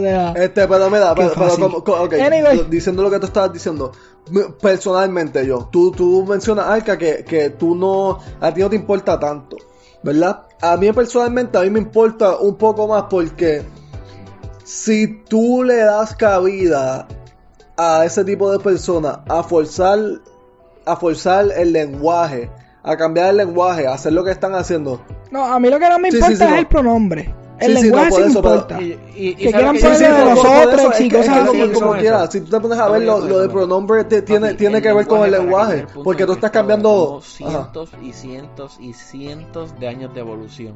sea, 0.00 0.32
Este, 0.36 0.66
pero 0.66 0.90
mira, 0.90 1.14
Qué 1.14 1.22
pero, 1.22 1.32
pero 1.36 1.50
como, 1.56 1.84
co- 1.84 2.02
ok, 2.02 2.14
Anyway. 2.14 2.66
diciendo 2.68 3.02
lo 3.02 3.10
que 3.10 3.20
tú 3.20 3.26
estabas 3.26 3.52
diciendo, 3.52 3.92
personalmente 4.60 5.46
yo, 5.46 5.68
tú, 5.70 5.92
tú 5.92 6.24
mencionas, 6.26 6.66
Arca, 6.66 6.98
que, 6.98 7.24
que 7.24 7.50
tú 7.50 7.74
no, 7.76 8.18
a 8.40 8.52
ti 8.52 8.60
no 8.60 8.70
te 8.70 8.76
importa 8.76 9.18
tanto, 9.20 9.56
¿verdad? 10.02 10.42
A 10.64 10.76
mí 10.78 10.90
personalmente, 10.92 11.58
a 11.58 11.60
mí 11.60 11.68
me 11.70 11.78
importa 11.78 12.38
un 12.38 12.56
poco 12.56 12.88
más 12.88 13.04
porque 13.10 13.62
si 14.64 15.22
tú 15.24 15.62
le 15.62 15.76
das 15.76 16.16
cabida 16.16 17.06
a 17.76 18.04
ese 18.06 18.24
tipo 18.24 18.50
de 18.50 18.58
personas 18.58 19.18
a 19.28 19.42
forzar, 19.42 19.98
a 20.86 20.96
forzar 20.96 21.46
el 21.54 21.72
lenguaje, 21.72 22.50
a 22.82 22.96
cambiar 22.96 23.30
el 23.30 23.36
lenguaje, 23.36 23.86
a 23.86 23.92
hacer 23.92 24.14
lo 24.14 24.24
que 24.24 24.30
están 24.30 24.54
haciendo, 24.54 25.02
no, 25.30 25.44
a 25.44 25.60
mí 25.60 25.68
lo 25.68 25.78
que 25.78 25.88
no 25.90 25.98
me 25.98 26.10
Sí, 26.10 26.16
importa 26.16 26.32
sí, 26.34 26.38
sí, 26.38 26.44
es 26.44 26.50
no. 26.50 26.56
el 26.56 26.66
pronombre. 26.66 27.34
El 27.60 27.76
Sí, 27.76 27.82
sí, 27.82 27.90
no, 27.90 27.96
lenguaje 27.96 28.10
por 28.10 28.18
sí 28.18 28.24
me 28.24 28.30
eso, 28.30 28.42
pero- 28.42 28.54
importa. 28.54 28.82
Y, 28.82 29.34
Que 29.34 29.50
¿sabes 29.50 29.54
quieran 29.54 29.76
ponerle 29.76 30.08
de 30.08 30.24
nosotros 30.34 31.00
es 31.00 31.28
como, 31.46 31.72
como 31.72 31.92
quieras, 32.00 32.32
si 32.32 32.40
tú 32.40 32.50
te 32.50 32.60
pones 32.60 32.78
a 32.78 32.88
ver 32.88 33.02
lo, 33.02 33.20
lo 33.20 33.38
de 33.38 33.48
pronombre, 33.48 34.04
te- 34.04 34.22
tiene, 34.22 34.46
Papi, 34.48 34.58
tiene 34.58 34.82
que 34.82 34.92
ver 34.92 35.06
con 35.06 35.22
el 35.24 35.30
lenguaje, 35.30 35.86
porque 36.02 36.26
tú 36.26 36.32
estás 36.32 36.50
cambiando... 36.50 37.18
Ajá. 37.20 37.26
cientos 37.28 37.90
y 38.02 38.12
cientos 38.12 38.76
y 38.80 38.92
cientos 38.92 39.78
de 39.78 39.86
años 39.88 40.12
de 40.14 40.20
evolución. 40.20 40.74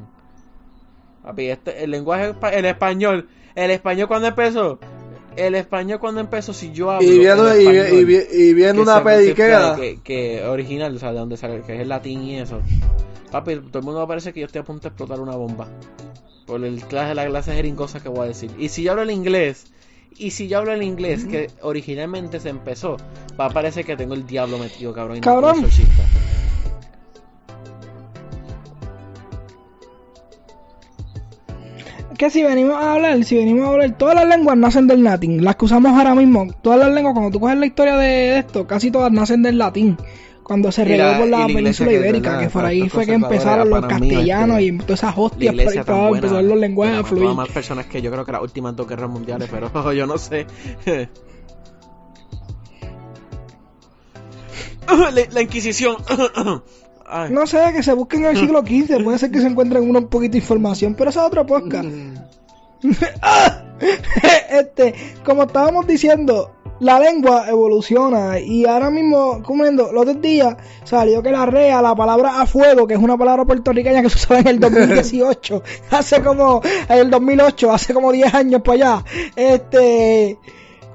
Papi, 1.23 1.49
este, 1.51 1.83
el 1.85 1.91
lenguaje, 1.91 2.35
el 2.53 2.65
español, 2.65 3.29
el 3.57 3.71
español 3.73 4.07
cuando 4.09 4.29
empezó, 4.29 4.79
el 5.37 5.55
español 5.57 5.99
cuando 5.99 6.21
empezó, 6.21 6.53
si 6.53 6.71
yo 6.73 6.91
hablo 6.93 7.07
Y 7.07 7.19
viene, 7.19 7.41
el 7.41 7.61
y, 7.61 7.67
español, 7.67 7.87
y, 8.01 8.05
vi- 8.05 8.27
y 8.33 8.55
viene 8.55 8.75
que 8.75 8.81
una 8.81 9.03
pediquera. 9.03 9.75
que, 9.77 10.01
que 10.03 10.45
original, 10.47 10.95
o 10.95 10.99
sea, 10.99 11.13
de 11.13 11.19
donde 11.19 11.37
sale, 11.37 11.63
que 11.63 11.75
es 11.75 11.81
el 11.81 11.89
latín 11.89 12.23
y 12.23 12.39
eso. 12.39 12.61
Papi, 13.33 13.57
todo 13.57 13.81
el 13.81 13.85
mundo 13.85 14.07
parecer 14.07 14.33
que 14.33 14.41
yo 14.41 14.47
estoy 14.47 14.61
a 14.61 14.65
punto 14.65 14.83
de 14.85 14.89
explotar 14.89 15.21
una 15.21 15.35
bomba. 15.37 15.67
Por 16.49 16.65
el 16.65 16.81
clase, 16.81 17.15
la 17.15 17.27
clase 17.27 17.51
de 17.51 17.57
jeringosa 17.59 18.01
que 18.01 18.09
voy 18.09 18.25
a 18.25 18.29
decir. 18.29 18.51
Y 18.59 18.71
si 18.71 18.83
yo 18.83 18.93
hablo 18.93 19.03
el 19.03 19.11
inglés, 19.11 19.67
y 20.17 20.31
si 20.31 20.49
yo 20.49 20.59
hablo 20.59 20.73
el 20.73 20.83
inglés 20.83 21.27
que 21.27 21.51
originalmente 21.61 22.41
se 22.41 22.49
empezó, 22.49 22.97
va 23.39 23.45
a 23.45 23.51
parecer 23.51 23.85
que 23.85 23.97
tengo 23.97 24.15
el 24.15 24.27
diablo 24.27 24.59
metido, 24.59 24.93
cabrón. 24.95 25.19
y 25.19 25.21
Cabrón. 25.21 25.67
que 32.19 32.31
si 32.31 32.43
venimos 32.43 32.75
a 32.75 32.95
hablar, 32.95 33.23
si 33.25 33.37
venimos 33.37 33.69
a 33.69 33.73
hablar, 33.73 33.97
todas 33.97 34.17
las 34.17 34.27
lenguas 34.27 34.57
nacen 34.57 34.89
del 34.89 35.05
latín. 35.05 35.45
Las 35.45 35.55
que 35.55 35.67
usamos 35.67 35.97
ahora 35.97 36.17
mismo, 36.17 36.49
todas 36.63 36.81
las 36.81 36.91
lenguas, 36.91 37.15
cuando 37.15 37.31
tú 37.31 37.39
coges 37.39 37.57
la 37.57 37.67
historia 37.67 37.97
de 37.97 38.39
esto, 38.39 38.67
casi 38.67 38.91
todas 38.91 39.13
nacen 39.13 39.43
del 39.43 39.57
latín. 39.57 39.97
Cuando 40.49 40.73
se 40.73 40.83
regó 40.83 41.19
por 41.19 41.29
la 41.29 41.47
península 41.47 41.93
ibérica, 41.93 42.41
que 42.41 42.49
por 42.49 42.65
ahí 42.65 42.89
fue 42.89 43.05
que 43.05 43.13
empezaron 43.13 43.69
los 43.69 43.85
castellanos 43.87 44.61
este, 44.61 44.75
y 44.75 44.79
todas 44.79 45.01
esas 45.01 45.15
hostias 45.15 45.55
por 45.55 45.69
ahí 45.69 45.79
para 45.85 46.09
empezar 46.09 46.43
los 46.43 46.59
lenguajes 46.59 46.99
a 46.99 47.05
fluir. 47.05 47.29
más 47.35 47.51
personas 47.51 47.85
que 47.85 48.01
yo 48.01 48.11
creo 48.11 48.25
que 48.25 48.33
las 48.33 48.41
últimas 48.41 48.75
dos 48.75 48.89
guerras 48.89 49.11
mundiales, 49.11 49.51
pero 49.51 49.93
yo 49.93 50.07
no 50.07 50.17
sé. 50.17 50.47
la, 54.87 55.11
la 55.31 55.43
Inquisición. 55.43 55.97
Ay. 57.07 57.31
No 57.31 57.47
sé, 57.47 57.59
que 57.75 57.83
se 57.83 57.93
busquen 57.93 58.25
en 58.25 58.31
el 58.31 58.39
siglo 58.39 58.61
XV, 58.61 59.05
puede 59.05 59.19
ser 59.19 59.31
que 59.31 59.43
se 59.43 59.49
encuentren 59.49 59.89
una 59.89 59.99
un 59.99 60.09
poquito 60.09 60.33
de 60.33 60.39
información, 60.39 60.95
pero 60.95 61.11
esa 61.11 61.21
es 61.21 61.27
otra 61.27 61.45
podcast. 61.45 61.89
este, 64.51 64.95
como 65.25 65.43
estábamos 65.45 65.87
diciendo, 65.87 66.53
la 66.81 67.01
lengua 67.01 67.47
evoluciona 67.49 68.39
y 68.39 68.65
ahora 68.65 68.91
mismo, 68.91 69.43
como 69.43 69.65
viendo, 69.65 69.91
los 69.93 70.03
otros 70.03 70.21
días 70.23 70.57
salió 70.85 71.23
que 71.23 71.31
la 71.33 71.45
rea, 71.47 71.83
la 71.83 71.95
palabra 71.95 72.41
a 72.41 72.47
fuego, 72.47 72.87
que 72.87 72.95
es 72.95 73.01
una 73.01 73.17
palabra 73.17 73.45
puertorriqueña 73.45 74.01
que 74.03 74.11
se 74.11 74.17
usaba 74.17 74.41
en 74.41 74.47
el 74.49 74.61
2018, 74.61 75.63
hace 75.91 76.23
como, 76.23 76.61
en 76.89 76.99
el 76.99 77.11
2008, 77.11 77.73
hace 77.73 77.93
como 77.95 78.13
10 78.13 78.33
años 78.35 78.63
para 78.63 78.75
allá, 78.75 79.05
este, 79.35 80.39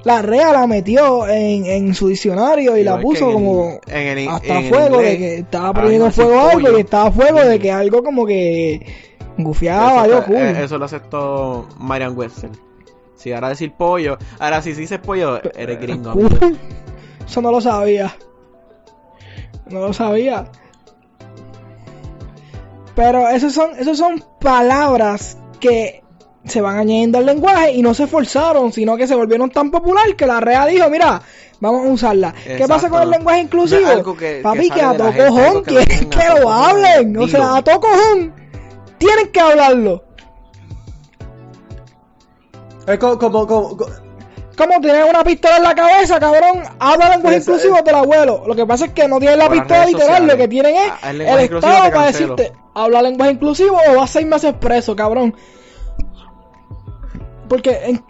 la 0.03 0.21
rea 0.21 0.51
la 0.51 0.67
metió 0.67 1.27
en, 1.27 1.65
en 1.65 1.93
su 1.93 2.07
diccionario 2.09 2.75
y 2.77 2.83
la 2.83 2.99
puso 2.99 3.23
en 3.25 3.29
el- 3.29 3.33
como 3.33 3.79
en 3.87 4.17
el- 4.17 4.27
hasta 4.29 4.47
en 4.59 4.65
el 4.65 4.69
fuego 4.73 4.97
de 4.99 5.17
que 5.17 5.35
estaba 5.39 5.69
ah, 5.69 5.73
prendiendo 5.73 6.11
fuego 6.11 6.39
algo 6.39 6.51
pollo. 6.61 6.77
y 6.77 6.81
estaba 6.81 7.07
a 7.07 7.11
fuego 7.11 7.39
de 7.39 7.59
que 7.59 7.71
algo 7.71 8.03
como 8.03 8.25
que 8.25 8.85
gufiaba, 9.37 9.91
eso, 10.05 10.15
algo 10.15 10.25
cool. 10.25 10.35
eh, 10.37 10.63
eso 10.63 10.77
lo 10.77 10.85
aceptó 10.85 11.67
Marian 11.79 12.17
Webster. 12.17 12.49
Si 13.15 13.31
ahora 13.31 13.49
decir 13.49 13.73
pollo, 13.73 14.17
ahora 14.39 14.61
si 14.61 14.73
dices 14.73 14.99
pollo, 14.99 15.39
eres 15.55 15.79
gringo. 15.79 16.11
amigo. 16.11 16.29
Eso 17.27 17.41
no 17.41 17.51
lo 17.51 17.61
sabía. 17.61 18.15
No 19.69 19.79
lo 19.79 19.93
sabía. 19.93 20.45
Pero 22.95 23.27
esas 23.29 23.53
son, 23.53 23.71
esas 23.79 23.97
son 23.97 24.23
palabras 24.39 25.37
que 25.59 26.03
se 26.45 26.61
van 26.61 26.77
añadiendo 26.77 27.17
al 27.17 27.25
lenguaje 27.25 27.71
y 27.71 27.81
no 27.81 27.93
se 27.93 28.05
forzaron, 28.05 28.71
sino 28.73 28.97
que 28.97 29.07
se 29.07 29.15
volvieron 29.15 29.49
tan 29.49 29.71
popular 29.71 30.15
que 30.15 30.27
la 30.27 30.39
REA 30.41 30.65
dijo, 30.67 30.89
mira, 30.89 31.21
vamos 31.59 31.87
a 31.87 31.89
usarla. 31.89 32.33
¿Qué 32.45 32.65
pasa 32.67 32.89
con 32.89 33.01
el 33.01 33.09
lenguaje 33.09 33.39
inclusivo? 33.41 33.81
No 34.03 34.15
que- 34.15 34.41
Papi, 34.43 34.69
que 34.69 34.81
a 34.81 34.95
todo 34.97 35.11
cojón 35.15 35.63
que 35.63 35.85
que 35.85 36.39
lo 36.41 36.51
hablen. 36.51 37.17
O 37.17 37.27
sea, 37.27 37.55
a 37.55 37.63
todo 37.63 37.79
cojón 37.79 38.33
tienen 38.97 39.31
que 39.31 39.39
hablarlo. 39.39 40.03
Es 42.87 42.97
como, 42.99 43.17
como, 43.17 43.47
como- 43.47 43.77
como- 43.77 43.91
Como 44.55 44.79
tienes 44.81 45.03
una 45.09 45.23
pistola 45.23 45.57
en 45.57 45.63
la 45.63 45.73
cabeza, 45.73 46.19
cabrón, 46.19 46.61
habla 46.77 47.09
lenguaje 47.09 47.37
inclusivo 47.37 47.81
del 47.81 47.95
abuelo. 47.95 48.43
Lo 48.45 48.55
que 48.55 48.65
pasa 48.67 48.85
es 48.85 48.91
que 48.91 49.07
no 49.07 49.17
tienen 49.19 49.39
la 49.39 49.49
pistola 49.49 49.85
literal, 49.87 50.27
lo 50.27 50.37
que 50.37 50.47
tienen 50.47 50.75
es 50.75 50.91
Ah, 51.01 51.09
el 51.09 51.21
Estado 51.21 51.91
para 51.91 52.05
decirte, 52.05 52.53
habla 52.75 53.01
lenguaje 53.01 53.31
inclusivo 53.31 53.77
o 53.89 53.95
vas 53.95 54.11
seis 54.11 54.27
meses 54.27 54.53
preso, 54.53 54.95
cabrón. 54.95 55.35
Porque 57.49 57.79
en, 57.83 58.03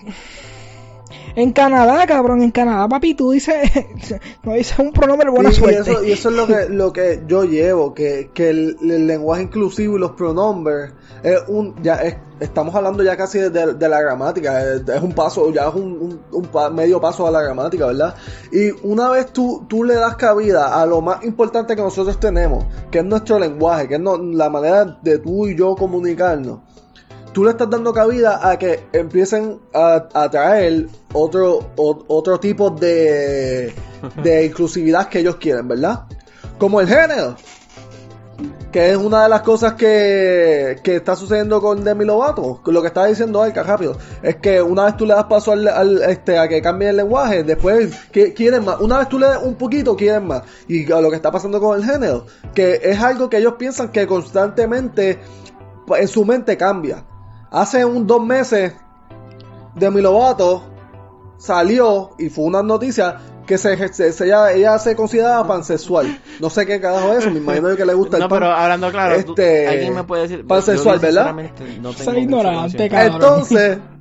en 1.35 1.51
Canadá, 1.51 2.05
cabrón, 2.07 2.41
en 2.41 2.51
Canadá, 2.51 2.87
papi, 2.87 3.13
tú 3.15 3.31
dices, 3.31 3.55
no 4.43 4.53
dices 4.53 4.77
un 4.79 4.91
pronombre 4.91 5.29
buena 5.29 5.49
y, 5.49 5.53
y 5.53 5.55
suerte. 5.55 5.79
eso, 5.91 6.03
y 6.03 6.11
eso 6.11 6.29
es 6.29 6.35
lo 6.35 6.47
que, 6.47 6.65
lo 6.69 6.93
que 6.93 7.21
yo 7.27 7.43
llevo, 7.43 7.93
que, 7.93 8.29
que 8.33 8.49
el, 8.49 8.77
el 8.81 9.07
lenguaje 9.07 9.43
inclusivo 9.43 9.97
y 9.97 9.99
los 9.99 10.11
pronombres 10.11 10.91
es 11.23 11.39
un, 11.47 11.75
ya 11.81 11.95
es- 11.95 12.17
estamos 12.39 12.75
hablando 12.75 13.03
ya 13.03 13.15
casi 13.15 13.39
de, 13.39 13.49
de 13.73 13.89
la 13.89 14.01
gramática, 14.01 14.61
es, 14.61 14.87
es 14.87 15.01
un 15.01 15.13
paso, 15.13 15.51
ya 15.53 15.69
es 15.69 15.75
un, 15.75 15.83
un- 15.93 16.21
un 16.31 16.45
pa- 16.47 16.69
medio 16.69 16.99
paso 16.99 17.25
a 17.25 17.31
la 17.31 17.41
gramática, 17.41 17.85
¿verdad? 17.87 18.15
Y 18.51 18.71
una 18.85 19.09
vez 19.09 19.31
tú, 19.31 19.65
tú 19.69 19.83
le 19.85 19.95
das 19.95 20.15
cabida 20.17 20.81
a 20.81 20.85
lo 20.85 20.99
más 21.01 21.23
importante 21.23 21.75
que 21.75 21.81
nosotros 21.81 22.19
tenemos, 22.19 22.65
que 22.91 22.99
es 22.99 23.05
nuestro 23.05 23.39
lenguaje, 23.39 23.87
que 23.87 23.95
es 23.95 24.01
no- 24.01 24.17
la 24.17 24.49
manera 24.49 24.99
de 25.01 25.19
tú 25.19 25.47
y 25.47 25.55
yo 25.55 25.75
comunicarnos, 25.75 26.59
tú 27.33 27.43
le 27.43 27.51
estás 27.51 27.69
dando 27.69 27.93
cabida 27.93 28.47
a 28.49 28.57
que 28.57 28.85
empiecen 28.93 29.59
a, 29.73 30.07
a 30.13 30.29
traer 30.29 30.87
otro, 31.13 31.71
o- 31.75 32.03
otro 32.07 32.39
tipo 32.39 32.69
de, 32.69 33.73
de 34.23 34.45
inclusividad 34.49 35.09
que 35.09 35.19
ellos 35.19 35.35
quieren, 35.37 35.67
¿verdad? 35.67 36.03
Como 36.57 36.79
el 36.79 36.87
género. 36.87 37.35
Que 38.71 38.89
es 38.89 38.97
una 38.97 39.23
de 39.23 39.29
las 39.29 39.41
cosas 39.41 39.73
que, 39.75 40.77
que 40.83 40.95
está 40.95 41.15
sucediendo 41.15 41.61
con 41.61 41.83
Demi 41.83 42.05
Lovato. 42.05 42.59
Lo 42.65 42.81
que 42.81 42.87
estaba 42.87 43.05
diciendo 43.05 43.43
Alka 43.43 43.61
rápido. 43.61 43.95
Es 44.23 44.37
que 44.37 44.59
una 44.63 44.85
vez 44.85 44.97
tú 44.97 45.05
le 45.05 45.13
das 45.13 45.25
paso 45.25 45.51
al, 45.51 45.67
al, 45.67 46.01
este, 46.03 46.39
a 46.39 46.47
que 46.47 46.59
cambie 46.59 46.89
el 46.89 46.97
lenguaje, 46.97 47.43
después 47.43 47.93
que, 48.11 48.33
quieren 48.33 48.65
más. 48.65 48.79
Una 48.81 48.97
vez 48.97 49.09
tú 49.09 49.19
le 49.19 49.27
das 49.27 49.43
un 49.43 49.53
poquito, 49.55 49.95
quieren 49.95 50.25
más. 50.25 50.41
Y 50.67 50.85
lo 50.87 51.07
que 51.11 51.15
está 51.15 51.31
pasando 51.31 51.59
con 51.61 51.77
el 51.79 51.85
género. 51.85 52.25
Que 52.55 52.79
es 52.81 52.99
algo 52.99 53.29
que 53.29 53.37
ellos 53.37 53.53
piensan 53.59 53.89
que 53.89 54.07
constantemente 54.07 55.19
en 55.95 56.07
su 56.07 56.25
mente 56.25 56.57
cambia. 56.57 57.05
Hace 57.53 57.85
un 57.85 58.05
dos 58.07 58.25
meses, 58.25 58.73
Demi 59.75 60.01
Lovato 60.01 60.63
salió 61.37 62.11
y 62.19 62.29
fue 62.29 62.45
una 62.45 62.61
noticia 62.63 63.17
que 63.45 63.57
se, 63.57 63.75
se- 63.93 64.11
se- 64.13 64.25
ella, 64.25 64.51
ella 64.53 64.79
se 64.79 64.95
consideraba 64.95 65.45
pansexual. 65.45 66.19
No 66.39 66.49
sé 66.49 66.65
qué 66.65 66.79
carajo 66.81 67.11
es 67.13 67.19
eso, 67.19 67.29
me 67.31 67.37
imagino 67.39 67.75
que 67.75 67.85
le 67.85 67.93
gusta 67.93 68.17
el 68.17 68.23
No, 68.23 68.29
pan. 68.29 68.39
pero 68.39 68.51
hablando 68.51 68.89
claro, 68.91 69.15
tú- 69.23 69.31
Este, 69.33 69.67
alguien 69.67 69.93
me 69.95 70.03
puede 70.03 70.23
decir. 70.23 70.47
pansexual, 70.47 70.99
¿verdad? 70.99 71.35
No 71.81 71.93
tengo 71.93 72.13
ignorante, 72.17 72.89
cabrón. 72.89 73.13
Entonces, 73.13 73.77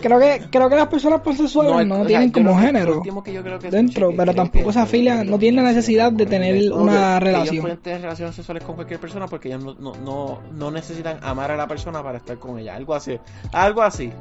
Creo 0.00 0.18
que, 0.18 0.42
creo 0.50 0.68
que 0.68 0.76
las 0.76 0.86
personas 0.88 1.20
pansexuales 1.20 1.72
no, 1.72 1.80
el- 1.80 1.92
o 1.92 1.96
sea, 1.96 2.06
tienen 2.06 2.30
como 2.30 2.58
género 2.58 3.02
que 3.02 3.70
dentro, 3.70 4.10
que 4.10 4.16
pero 4.16 4.34
tampoco 4.34 4.72
se 4.72 4.78
afilian, 4.80 5.28
no 5.28 5.38
tienen 5.38 5.62
la 5.64 5.70
necesidad 5.70 6.12
de 6.12 6.26
tener 6.26 6.72
una 6.72 6.92
que 6.92 6.98
Ellos 6.98 7.20
relación. 7.20 7.60
pueden 7.62 7.78
tener 7.78 8.00
relaciones 8.02 8.34
sexuales 8.36 8.64
con 8.64 8.74
cualquier 8.74 9.00
persona 9.00 9.26
porque 9.26 9.48
ellos 9.48 9.64
no, 9.64 9.74
no, 9.74 9.92
no, 10.04 10.40
no 10.52 10.70
necesitan 10.70 11.18
amar 11.22 11.50
a 11.50 11.56
la 11.56 11.66
persona 11.66 12.02
para 12.02 12.18
estar 12.18 12.38
con 12.38 12.58
ella. 12.58 12.74
Algo 12.76 12.94
así. 12.94 13.18
Algo 13.52 13.82
así. 13.82 14.12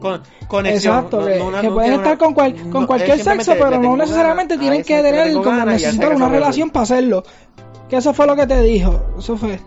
Con, 0.00 0.20
conexión. 0.48 0.94
Exacto, 0.96 1.20
no- 1.20 1.26
que, 1.26 1.38
no 1.38 1.60
que 1.60 1.66
no 1.68 1.74
pueden 1.74 1.92
estar 1.92 2.06
una- 2.08 2.18
con, 2.18 2.34
cual- 2.34 2.54
con 2.70 2.80
no, 2.82 2.86
cualquier 2.86 3.22
sexo, 3.22 3.52
pero 3.52 3.78
no 3.78 3.96
necesariamente 3.96 4.58
tienen 4.58 4.82
que 4.82 5.00
tener 5.02 5.32
como 5.34 5.64
necesitar 5.64 6.14
una 6.14 6.28
relación 6.28 6.70
para 6.70 6.82
hacerlo. 6.84 7.22
Que 7.88 7.96
eso 7.98 8.12
fue 8.14 8.26
lo 8.26 8.34
que 8.34 8.46
te 8.46 8.60
dijo. 8.62 9.00
Eso 9.18 9.36
fue. 9.36 9.60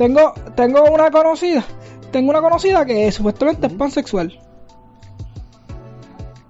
Tengo, 0.00 0.32
tengo 0.56 0.82
una 0.90 1.10
conocida. 1.10 1.62
Tengo 2.10 2.30
una 2.30 2.40
conocida 2.40 2.86
que 2.86 3.12
supuestamente 3.12 3.66
es 3.66 3.72
pansexual. 3.74 4.32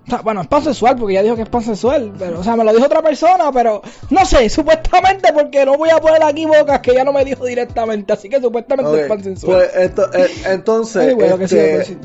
O 0.07 0.11
sea, 0.11 0.21
bueno, 0.23 0.41
es 0.43 0.47
pansexual 0.47 0.97
porque 0.97 1.15
ya 1.15 1.23
dijo 1.23 1.35
que 1.35 1.43
es 1.43 1.49
pansexual. 1.49 2.13
Pero, 2.17 2.39
o 2.39 2.45
sea, 2.45 2.55
me 2.55 2.63
lo 2.63 2.73
dijo 2.73 2.87
otra 2.87 3.03
persona, 3.03 3.51
pero 3.53 3.83
no 4.11 4.25
sé, 4.25 4.49
supuestamente 4.49 5.33
porque 5.33 5.65
no 5.65 5.77
voy 5.77 5.91
a 5.91 5.99
poner 6.01 6.23
aquí 6.23 6.47
bocas 6.47 6.79
que 6.79 6.93
ella 6.93 7.03
no 7.03 7.13
me 7.13 7.25
dijo 7.25 7.45
directamente. 7.45 8.13
Así 8.13 8.29
que 8.29 8.41
supuestamente 8.41 9.03
es 9.03 9.09
pansexual. 9.09 9.57
pues 9.57 9.71
esto- 9.85 10.13
eh, 10.15 10.31
entonces, 10.47 11.03
Anyway, 11.03 11.29
lo 11.31 11.39
que 11.39 11.49
sí 11.49 11.59
este, 11.59 11.99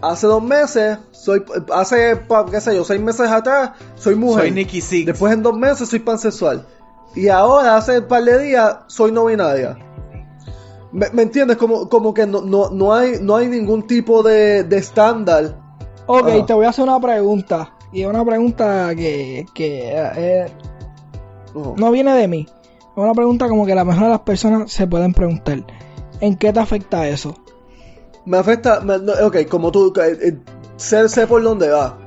hace 0.00 0.26
dos 0.28 0.42
meses, 0.44 0.98
soy, 1.10 1.44
hace, 1.74 2.20
qué 2.52 2.60
sé 2.60 2.76
yo, 2.76 2.84
seis 2.84 3.00
meses 3.00 3.28
atrás, 3.28 3.70
soy 3.96 4.14
mujer. 4.14 4.44
Soy 4.44 4.50
Nicky 4.52 4.80
Six. 4.80 5.06
Después 5.06 5.32
en 5.32 5.42
dos 5.42 5.56
meses 5.58 5.88
soy 5.88 5.98
pansexual. 5.98 6.64
Y 7.16 7.26
ahora, 7.28 7.76
hace 7.76 7.98
un 7.98 8.06
par 8.06 8.22
de 8.22 8.38
días, 8.38 8.76
soy 8.86 9.10
no 9.10 9.24
binaria. 9.24 9.76
¿Me, 10.92 11.10
me 11.10 11.22
entiendes? 11.22 11.56
Como, 11.56 11.88
como 11.88 12.14
que 12.14 12.26
no, 12.26 12.40
no, 12.40 12.70
no, 12.70 12.94
hay, 12.94 13.14
no 13.20 13.36
hay 13.36 13.48
ningún 13.48 13.86
tipo 13.86 14.22
de, 14.22 14.64
de 14.64 14.78
estándar. 14.78 15.58
Ok, 16.06 16.28
Ajá. 16.28 16.46
te 16.46 16.54
voy 16.54 16.66
a 16.66 16.70
hacer 16.70 16.84
una 16.84 17.00
pregunta. 17.00 17.74
Y 17.92 18.02
es 18.02 18.06
una 18.08 18.24
pregunta 18.24 18.94
que, 18.94 19.46
que 19.54 19.92
eh, 19.94 20.46
Ujú. 21.54 21.74
no 21.76 21.90
viene 21.90 22.14
de 22.14 22.28
mí. 22.28 22.46
Es 22.48 22.96
una 22.96 23.14
pregunta 23.14 23.48
como 23.48 23.66
que 23.66 23.74
la 23.74 23.84
mejor 23.84 24.04
de 24.04 24.10
las 24.10 24.20
personas 24.20 24.72
se 24.72 24.86
pueden 24.86 25.12
preguntar. 25.14 25.64
¿En 26.20 26.36
qué 26.36 26.52
te 26.52 26.60
afecta 26.60 27.06
eso? 27.08 27.34
Me 28.24 28.36
afecta, 28.38 28.80
me- 28.80 28.96
ok, 28.96 29.46
como 29.48 29.70
tú, 29.70 29.92
eh, 30.02 30.18
eh, 30.20 30.38
sé, 30.76 31.08
sé 31.08 31.26
por 31.26 31.42
dónde 31.42 31.68
va. 31.68 31.98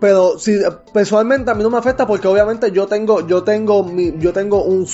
Pero 0.00 0.38
si 0.38 0.58
personalmente 0.92 1.50
a 1.50 1.54
mí 1.54 1.62
no 1.62 1.70
me 1.70 1.78
afecta 1.78 2.06
porque 2.06 2.28
obviamente 2.28 2.70
yo 2.70 2.86
tengo, 2.86 3.26
yo 3.26 3.42
tengo 3.42 3.82
mi, 3.82 4.14
yo 4.18 4.32
tengo 4.32 4.62
un, 4.62 4.86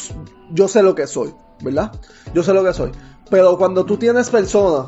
yo 0.50 0.66
sé 0.66 0.82
lo 0.82 0.94
que 0.94 1.06
soy, 1.06 1.34
¿verdad? 1.62 1.92
Yo 2.32 2.42
sé 2.42 2.54
lo 2.54 2.64
que 2.64 2.72
soy. 2.72 2.90
Pero 3.30 3.56
cuando 3.58 3.84
tú 3.84 3.96
tienes 3.96 4.28
personas, 4.30 4.86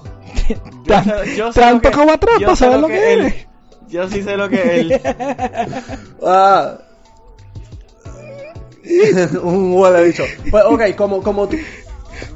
¿Te 0.87 0.95
han- 0.95 1.53
te 1.53 1.65
han 1.65 1.81
tocado 1.81 2.11
atrás 2.13 2.39
yo 2.39 2.51
sé 2.51 2.57
saber 2.57 2.79
lo 2.81 2.87
que 2.89 3.13
él- 3.13 3.21
eres? 3.21 3.47
Yo 3.89 4.09
sí 4.09 4.23
sé 4.23 4.37
lo 4.37 4.49
que 4.49 4.81
él. 4.81 5.01
ah, 6.25 6.79
un 9.43 9.73
huele 9.75 10.05
bicho. 10.05 10.25
Pues 10.51 10.65
ok, 10.67 10.83
como, 10.97 11.23
como 11.23 11.49
tú, 11.49 11.57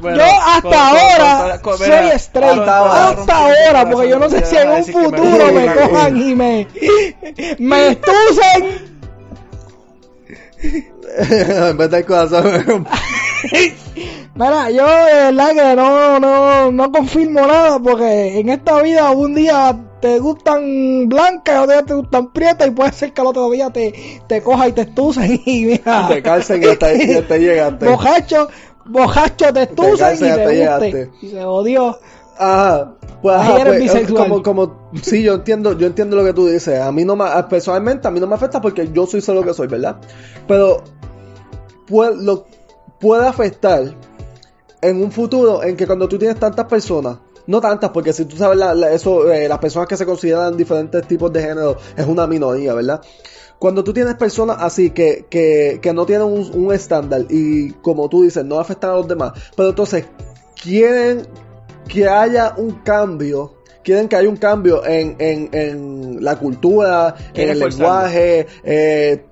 Bueno, 0.01 0.17
yo 0.19 0.25
hasta 0.25 0.61
con- 0.63 0.75
ahora 0.75 1.61
con- 1.63 1.77
con- 1.77 1.79
soy 1.79 2.09
straight. 2.17 2.59
hasta 2.59 2.77
ahora. 2.79 3.09
Hasta, 3.11 3.91
porque 3.91 4.09
yo 4.09 4.19
no 4.19 4.29
sé 4.31 4.45
si 4.45 4.57
en 4.57 4.71
un 4.71 4.85
que 4.85 4.93
me 4.97 5.05
futuro 5.05 5.53
me 5.53 5.75
cojan 5.75 6.17
y 6.17 6.35
me, 6.35 6.67
me 7.59 7.89
estucen. 7.91 8.91
en 11.19 11.77
vez 11.77 11.91
del 11.91 12.05
corazón. 12.05 12.87
Mira, 14.35 14.71
yo 14.71 14.87
de 14.87 15.33
verdad 15.33 15.51
que 15.51 15.77
no, 15.77 16.21
no, 16.21 16.73
no 16.73 16.93
confirmo 16.93 17.41
nada 17.41 17.79
porque 17.79 18.39
en 18.39 18.49
esta 18.49 18.81
vida 18.81 19.11
un 19.11 19.35
día 19.35 19.77
te 20.01 20.19
gustan 20.19 21.09
blancas 21.09 21.55
y 21.55 21.59
otro 21.59 21.73
día 21.73 21.85
te 21.85 21.95
gustan 21.95 22.33
prietas 22.33 22.69
y 22.69 22.71
puede 22.71 22.93
ser 22.93 23.13
que 23.13 23.21
al 23.21 23.27
otro 23.27 23.51
día 23.51 23.71
te, 23.71 24.23
te 24.27 24.43
coja 24.43 24.69
y 24.69 24.73
te 24.73 24.83
estucen 24.83 25.41
y 25.47 25.65
mira. 25.67 26.09
te 26.09 26.23
calcen 26.23 26.63
y 26.63 26.67
hasta, 26.67 26.95
y 26.95 27.15
hasta 27.15 27.37
llegaste. 27.37 27.89
Bojacho, 27.89 28.49
bojacho 28.87 29.53
te 29.53 29.63
estusan 29.63 30.15
y 30.15 30.19
calcen 30.19 30.29
y 30.29 30.47
te 30.47 30.55
llegaste. 30.55 31.11
Y 31.23 31.29
se 31.29 31.45
odió. 31.45 31.99
Ajá. 32.39 32.95
Pues, 33.21 33.37
ajá, 33.37 33.61
eres 33.61 33.67
pues, 33.67 33.81
bisexual. 33.81 34.23
como, 34.23 34.43
como, 34.43 34.91
sí, 35.03 35.23
yo 35.23 35.35
entiendo, 35.35 35.77
yo 35.77 35.87
entiendo 35.87 36.17
lo 36.17 36.25
que 36.25 36.33
tú 36.33 36.47
dices. 36.47 36.81
A 36.81 36.91
mí 36.91 37.05
no 37.05 37.17
me, 37.17 37.27
personalmente, 37.51 38.09
a 38.09 38.11
mí 38.11 38.19
no 38.19 38.27
me 38.27 38.35
afecta 38.35 38.61
porque 38.63 38.89
yo 38.93 39.07
soy 39.07 39.21
solo 39.21 39.41
lo 39.41 39.47
que 39.47 39.53
soy, 39.53 39.67
¿verdad? 39.67 39.97
Pero 40.49 40.83
puede, 41.87 42.17
lo, 42.17 42.47
puede 42.99 43.27
afectar 43.27 43.95
en 44.83 45.03
un 45.03 45.13
futuro 45.13 45.63
en 45.63 45.77
que 45.77 45.87
cuando 45.87 46.09
tú 46.09 46.19
tienes 46.19 46.39
tantas 46.39 46.67
personas, 46.67 47.19
no 47.47 47.61
tantas, 47.61 47.91
porque 47.91 48.13
si 48.13 48.25
tú 48.27 48.37
sabes 48.37 48.59
la- 48.59 48.75
la- 48.75 48.93
eso, 48.93 49.31
eh, 49.33 49.49
las 49.49 49.59
personas 49.59 49.89
que 49.89 49.97
se 49.97 50.07
consideran 50.07 50.57
diferentes 50.57 51.07
tipos 51.07 51.33
de 51.33 51.43
género 51.43 51.77
es 51.97 52.07
una 52.07 52.27
minoría, 52.27 52.75
¿verdad? 52.75 53.01
Cuando 53.59 53.85
tú 53.85 53.93
tienes 53.93 54.15
personas 54.15 54.57
así 54.61 54.91
que, 54.91 55.27
que, 55.29 55.81
que 55.83 55.93
no 55.93 56.07
tienen 56.07 56.27
un, 56.27 56.51
un 56.55 56.73
estándar 56.73 57.27
y 57.29 57.73
como 57.75 58.09
tú 58.09 58.23
dices, 58.23 58.45
no 58.45 58.59
afectan 58.59 58.91
a 58.91 58.95
los 58.95 59.09
demás, 59.09 59.33
pero 59.57 59.71
entonces 59.71 60.07
quieren 60.63 61.27
que 61.89 62.09
haya 62.09 62.55
un 62.57 62.71
cambio, 62.83 63.57
quieren 63.83 64.09
que 64.09 64.17
haya 64.17 64.29
un 64.29 64.37
cambio 64.37 64.85
en, 64.87 65.17
en, 65.19 65.49
en 65.53 66.25
la 66.25 66.39
cultura, 66.39 67.15
en 67.35 67.49
el 67.51 67.59
forzarlo. 67.59 67.69
lenguaje, 67.87 68.47
eh, 68.65 69.25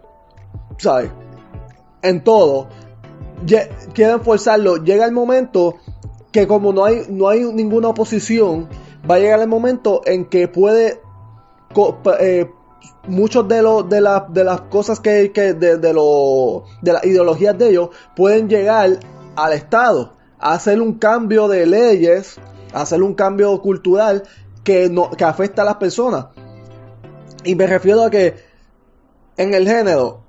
¿sabes? 0.78 1.11
En 2.02 2.22
todo. 2.22 2.68
Quieren 3.94 4.20
forzarlo. 4.22 4.77
Llega 4.77 5.05
el 5.05 5.12
momento 5.12 5.77
que 6.33 6.46
como 6.46 6.72
no 6.72 6.85
hay, 6.85 7.03
no 7.09 7.29
hay 7.29 7.44
ninguna 7.53 7.88
oposición, 7.88 8.68
va 9.09 9.14
a 9.16 9.18
llegar 9.18 9.40
el 9.40 9.48
momento 9.48 10.03
en 10.05 10.27
que 10.27 10.48
puede 10.48 11.01
eh, 12.20 12.51
muchos 13.07 13.48
de 13.48 13.62
los 13.62 13.88
de, 13.88 14.03
de 14.31 14.44
las 14.44 14.61
cosas 14.62 15.01
que, 15.01 15.33
que 15.33 15.55
de, 15.55 15.79
de, 15.79 15.92
lo- 15.92 16.64
de 16.83 16.92
las 16.92 17.05
ideologías 17.05 17.57
de 17.57 17.70
ellos 17.70 17.90
pueden 18.16 18.48
llegar 18.48 18.98
al 19.37 19.53
Estado 19.53 20.12
a 20.38 20.53
hacer 20.53 20.81
un 20.83 20.94
cambio 20.94 21.48
de 21.48 21.66
leyes 21.66 22.37
a 22.72 22.83
hacer 22.83 23.03
un 23.03 23.14
cambio 23.14 23.61
cultural 23.62 24.24
que 24.64 24.88
no 24.90 25.11
que 25.11 25.24
afecta 25.24 25.62
a 25.62 25.64
las 25.64 25.77
personas 25.77 26.27
y 27.44 27.55
me 27.55 27.66
refiero 27.66 28.03
a 28.05 28.11
que 28.11 28.35
en 29.37 29.55
el 29.55 29.66
género 29.66 30.20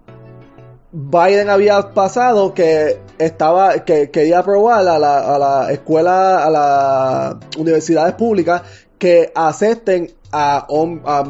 Biden 0.92 1.50
había 1.50 1.94
pasado 1.94 2.54
que 2.54 3.00
estaba 3.20 3.80
que 3.86 4.10
quería 4.10 4.40
aprobar 4.40 4.88
a 4.88 4.98
la, 4.98 5.36
a 5.36 5.38
la 5.38 5.72
escuela 5.72 6.44
a 6.46 6.50
las 6.50 7.36
universidades 7.58 8.16
públicas 8.16 8.64
que 8.98 9.32
acepten 9.36 10.12
a, 10.32 10.66
hom- 10.68 11.02
a 11.06 11.24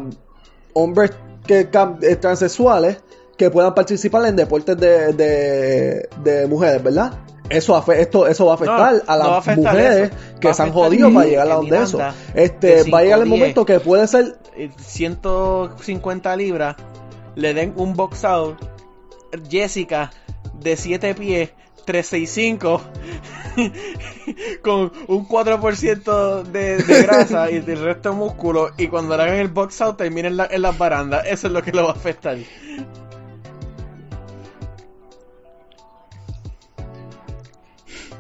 hombres 0.73 1.11
que 1.45 1.59
eh, 2.01 2.15
transexuales 2.15 3.01
que 3.37 3.49
puedan 3.49 3.73
participar 3.73 4.25
en 4.25 4.35
deportes 4.35 4.77
de, 4.77 5.13
de, 5.13 6.09
de 6.23 6.47
mujeres, 6.47 6.81
¿verdad? 6.83 7.13
Eso, 7.49 7.81
esto, 7.93 8.27
eso 8.27 8.45
va 8.45 8.51
a 8.51 8.55
afectar 8.55 8.93
No, 8.93 9.01
a 9.07 9.17
las 9.17 9.27
no 9.27 9.35
afectar 9.35 9.73
mujeres 9.73 10.11
eso. 10.11 10.39
que 10.39 10.47
Va 10.49 10.53
se 10.53 10.61
han 10.63 10.71
jodido 10.71 11.13
para 11.13 11.25
llegar 11.25 11.51
a 11.51 11.55
donde 11.55 11.81
eso. 11.81 11.99
Este, 12.35 12.89
va 12.91 12.99
a 12.99 13.01
llegar 13.03 13.19
el 13.19 13.25
5'10". 13.25 13.29
momento 13.29 13.65
que 13.65 13.79
puede 13.79 14.07
ser 14.07 14.37
eh, 14.55 14.69
150 14.77 16.35
libras, 16.35 16.75
le 17.35 17.53
den 17.53 17.73
un 17.77 17.93
box 17.95 18.23
out, 18.25 18.57
Jessica 19.49 20.11
de 20.53 20.75
7 20.77 21.15
pies, 21.15 21.51
365, 21.85 22.81
con 24.61 24.91
un 25.07 25.27
4% 25.27 26.43
de, 26.43 26.77
de 26.77 27.03
grasa 27.03 27.49
y 27.51 27.59
del 27.61 27.79
resto 27.83 28.09
de 28.11 28.15
músculo, 28.15 28.71
y 28.77 28.87
cuando 28.87 29.15
le 29.17 29.23
hagan 29.23 29.35
el 29.37 29.47
box 29.47 29.81
out 29.81 29.97
terminen 29.97 30.31
en, 30.33 30.37
la- 30.37 30.47
en 30.51 30.61
las 30.61 30.77
barandas, 30.77 31.25
eso 31.27 31.47
es 31.47 31.53
lo 31.53 31.61
que 31.61 31.71
lo 31.71 31.83
va 31.85 31.89
a 31.91 31.93
afectar. 31.93 32.37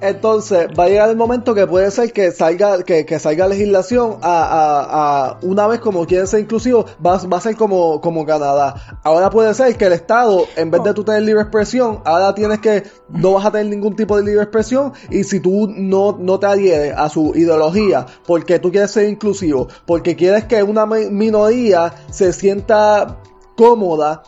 Entonces, 0.01 0.67
va 0.79 0.85
a 0.85 0.87
llegar 0.87 1.09
el 1.09 1.17
momento 1.17 1.53
que 1.53 1.67
puede 1.67 1.91
ser 1.91 2.13
que 2.13 2.31
salga, 2.31 2.83
que, 2.83 3.05
que 3.05 3.19
salga 3.19 3.47
legislación 3.47 4.17
a, 4.21 5.35
a- 5.35 5.39
una 5.41 5.67
vez 5.67 5.79
como 5.79 6.05
quieren 6.05 6.25
ser 6.27 6.39
inclusivos, 6.39 6.85
va, 7.05 7.17
va 7.27 7.37
a 7.37 7.41
ser 7.41 7.55
como, 7.57 7.99
como 7.99 8.25
Canadá. 8.25 8.99
Ahora 9.03 9.29
puede 9.29 9.53
ser 9.53 9.75
que 9.75 9.85
el 9.85 9.93
Estado, 9.93 10.45
en 10.55 10.71
vez 10.71 10.83
de 10.83 10.93
tú 10.93 11.03
tener 11.03 11.23
libre 11.23 11.41
expresión, 11.41 12.01
ahora 12.05 12.33
tienes 12.33 12.59
que, 12.59 12.83
no 13.09 13.33
vas 13.33 13.45
a 13.45 13.51
tener 13.51 13.67
ningún 13.67 13.95
tipo 13.95 14.15
de 14.15 14.23
libre 14.23 14.43
expresión, 14.43 14.93
y 15.09 15.23
si 15.25 15.39
tú 15.41 15.67
no, 15.69 16.15
no 16.17 16.39
te 16.39 16.45
adhieres 16.47 16.93
a 16.95 17.09
su 17.09 17.33
ideología, 17.35 18.05
porque 18.25 18.59
tú 18.59 18.71
quieres 18.71 18.91
ser 18.91 19.09
inclusivo, 19.09 19.67
porque 19.85 20.15
quieres 20.15 20.45
que 20.45 20.63
una 20.63 20.85
mi- 20.85 21.09
minoría 21.09 21.93
se 22.09 22.31
sienta 22.31 23.17
cómoda, 23.57 24.23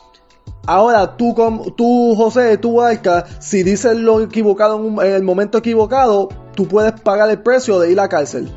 Ahora, 0.68 1.18
tú, 1.18 1.36
tú 1.76 2.14
José, 2.16 2.58
tú 2.58 2.82
Arca, 2.82 3.26
si 3.40 3.64
dices 3.64 3.96
lo 3.98 4.22
equivocado 4.22 4.78
en, 4.78 4.94
un- 4.94 5.06
en 5.06 5.14
el 5.14 5.24
momento 5.24 5.58
equivocado, 5.58 6.30
tú 6.56 6.68
puedes 6.68 6.92
pagar 7.02 7.30
el 7.32 7.40
precio 7.42 7.80
de 7.80 7.92
ir 7.92 8.00
a 8.00 8.04
la 8.04 8.10
cárcel. 8.10 8.52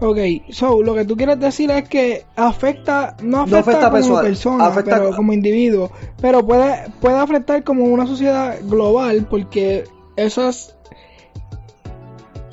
Ok, 0.00 0.18
so 0.50 0.82
lo 0.82 0.94
que 0.94 1.04
tú 1.06 1.16
quieres 1.16 1.40
decir 1.40 1.70
es 1.70 1.88
que 1.88 2.24
afecta, 2.36 3.16
no 3.22 3.40
afecta, 3.42 3.58
afecta 3.60 3.80
como 3.86 3.92
personal, 3.92 4.24
persona, 4.24 4.66
afecta- 4.66 4.96
pero 4.98 5.16
como 5.16 5.32
individuo, 5.32 5.90
pero 6.20 6.46
puede, 6.46 6.84
puede 7.00 7.16
afectar 7.16 7.64
como 7.64 7.84
una 7.84 8.06
sociedad 8.06 8.56
global 8.64 9.26
porque 9.30 9.84
esas 10.16 10.76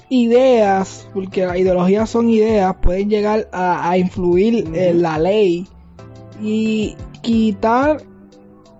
ideas, 0.10 1.08
porque 1.14 1.46
las 1.46 1.58
ideologías 1.58 2.10
son 2.10 2.30
ideas, 2.30 2.76
pueden 2.82 3.10
llegar 3.10 3.50
a, 3.52 3.90
a 3.90 3.98
influir 3.98 4.70
en 4.74 5.02
la 5.02 5.18
ley 5.20 5.68
y 6.42 6.96
quitar 7.24 8.04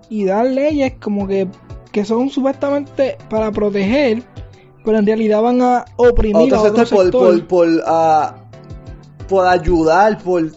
y 0.08 0.24
dar 0.24 0.46
leyes 0.46 0.92
como 1.00 1.26
que, 1.26 1.48
que 1.90 2.04
son 2.04 2.30
supuestamente 2.30 3.18
para 3.28 3.50
proteger, 3.50 4.22
pero 4.84 4.98
en 4.98 5.06
realidad 5.06 5.42
van 5.42 5.60
a 5.60 5.84
oprimir 5.96 6.54
a 6.54 6.60
Otro 6.60 6.86
sector 6.86 7.10
por, 7.10 7.46
por, 7.46 7.46
por, 7.46 7.82
ah, 7.86 8.36
por 9.28 9.46
ayudar, 9.46 10.18
por 10.18 10.52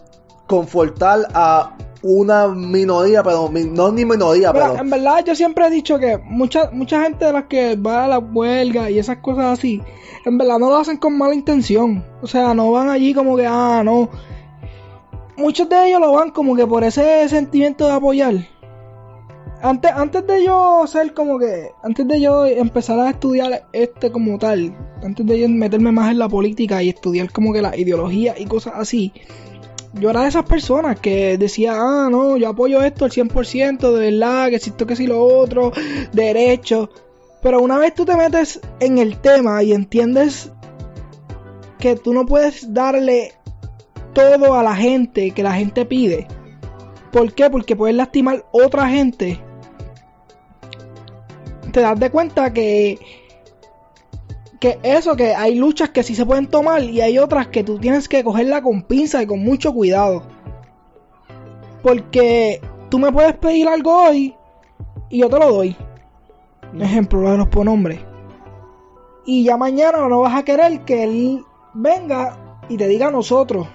confortar 0.45 1.27
a 1.33 1.75
una 2.03 2.47
minoría, 2.47 3.23
pero 3.23 3.49
no 3.51 3.91
ni 3.91 4.05
minoría, 4.05 4.53
Mira, 4.53 4.69
pero 4.69 4.81
en 4.81 4.89
verdad 4.89 5.25
yo 5.25 5.35
siempre 5.35 5.65
he 5.65 5.69
dicho 5.69 5.97
que 5.97 6.17
mucha 6.17 6.69
mucha 6.71 7.01
gente 7.01 7.25
de 7.25 7.33
las 7.33 7.45
que 7.45 7.75
va 7.75 8.05
a 8.05 8.07
la 8.07 8.19
huelga 8.19 8.91
y 8.91 8.99
esas 8.99 9.17
cosas 9.17 9.57
así, 9.57 9.81
en 10.25 10.37
verdad 10.37 10.59
no 10.59 10.69
lo 10.69 10.77
hacen 10.77 10.97
con 10.97 11.17
mala 11.17 11.33
intención. 11.33 12.03
O 12.21 12.27
sea, 12.27 12.53
no 12.53 12.71
van 12.71 12.89
allí 12.89 13.13
como 13.13 13.35
que, 13.37 13.45
ah, 13.47 13.81
no. 13.83 14.09
Muchos 15.37 15.69
de 15.69 15.87
ellos 15.87 16.01
lo 16.01 16.11
van 16.13 16.31
como 16.31 16.55
que 16.55 16.65
por 16.65 16.83
ese 16.83 17.29
sentimiento 17.29 17.85
de 17.85 17.93
apoyar. 17.93 18.33
Antes, 19.61 19.91
antes 19.91 20.25
de 20.25 20.43
yo 20.43 20.85
ser 20.87 21.13
como 21.13 21.37
que, 21.37 21.69
antes 21.83 22.07
de 22.07 22.19
yo 22.19 22.45
empezar 22.45 22.99
a 22.99 23.11
estudiar 23.11 23.67
este 23.71 24.11
como 24.11 24.39
tal, 24.39 24.75
antes 25.03 25.25
de 25.25 25.39
yo 25.39 25.47
meterme 25.49 25.91
más 25.91 26.11
en 26.11 26.19
la 26.19 26.27
política 26.27 26.81
y 26.81 26.89
estudiar 26.89 27.31
como 27.31 27.53
que 27.53 27.61
la 27.61 27.77
ideología 27.77 28.33
y 28.37 28.45
cosas 28.45 28.73
así, 28.77 29.13
yo 29.93 30.09
era 30.09 30.23
de 30.23 30.29
esas 30.29 30.45
personas 30.45 30.99
que 30.99 31.37
decía, 31.37 31.73
ah, 31.75 32.07
no, 32.09 32.37
yo 32.37 32.49
apoyo 32.49 32.81
esto 32.83 33.05
al 33.05 33.11
100%, 33.11 33.91
de 33.91 34.11
verdad, 34.11 34.49
que 34.49 34.55
esto 34.55 34.87
que 34.87 34.95
si 34.95 35.07
lo 35.07 35.23
otro, 35.23 35.71
derecho. 36.13 36.89
Pero 37.41 37.61
una 37.61 37.77
vez 37.77 37.93
tú 37.93 38.05
te 38.05 38.15
metes 38.15 38.59
en 38.79 38.97
el 38.97 39.19
tema 39.19 39.61
y 39.63 39.73
entiendes 39.73 40.51
que 41.79 41.95
tú 41.95 42.13
no 42.13 42.25
puedes 42.25 42.73
darle 42.73 43.36
todo 44.17 44.55
a 44.55 44.63
la 44.63 44.75
gente 44.75 45.29
que 45.29 45.43
la 45.43 45.53
gente 45.53 45.85
pide. 45.85 46.27
¿Por 47.11 47.33
qué? 47.33 47.51
Porque 47.51 47.75
puedes 47.75 47.95
lastimar 47.95 48.43
otra 48.51 48.89
gente. 48.89 49.39
Te 51.71 51.81
das 51.81 51.99
de 51.99 52.09
cuenta 52.09 52.51
que 52.51 52.97
que 54.59 54.79
eso, 54.81 55.15
que 55.15 55.35
hay 55.35 55.53
luchas 55.53 55.91
que 55.91 56.01
sí 56.01 56.15
se 56.15 56.25
pueden 56.25 56.47
tomar 56.47 56.83
y 56.83 56.99
hay 56.99 57.19
otras 57.19 57.49
que 57.49 57.63
tú 57.63 57.77
tienes 57.77 58.09
que 58.09 58.23
cogerla 58.23 58.63
con 58.63 58.81
pinza 58.81 59.21
y 59.21 59.27
con 59.27 59.43
mucho 59.43 59.71
cuidado. 59.71 60.23
Porque 61.83 62.59
tú 62.89 62.97
me 62.97 63.11
puedes 63.11 63.35
pedir 63.35 63.67
algo 63.67 64.01
hoy 64.01 64.35
y 65.11 65.19
yo 65.19 65.29
te 65.29 65.37
lo 65.37 65.51
doy. 65.51 65.75
Ejemplo, 66.79 67.21
lo 67.21 67.31
de 67.33 67.37
los 67.37 67.49
pronombres. 67.49 67.99
Y 69.27 69.43
ya 69.43 69.57
mañana 69.57 70.07
no 70.07 70.21
vas 70.21 70.35
a 70.35 70.43
querer 70.43 70.81
que 70.85 71.03
él 71.03 71.45
venga 71.75 72.63
y 72.67 72.77
te 72.77 72.87
diga 72.87 73.09
a 73.09 73.11
nosotros 73.11 73.67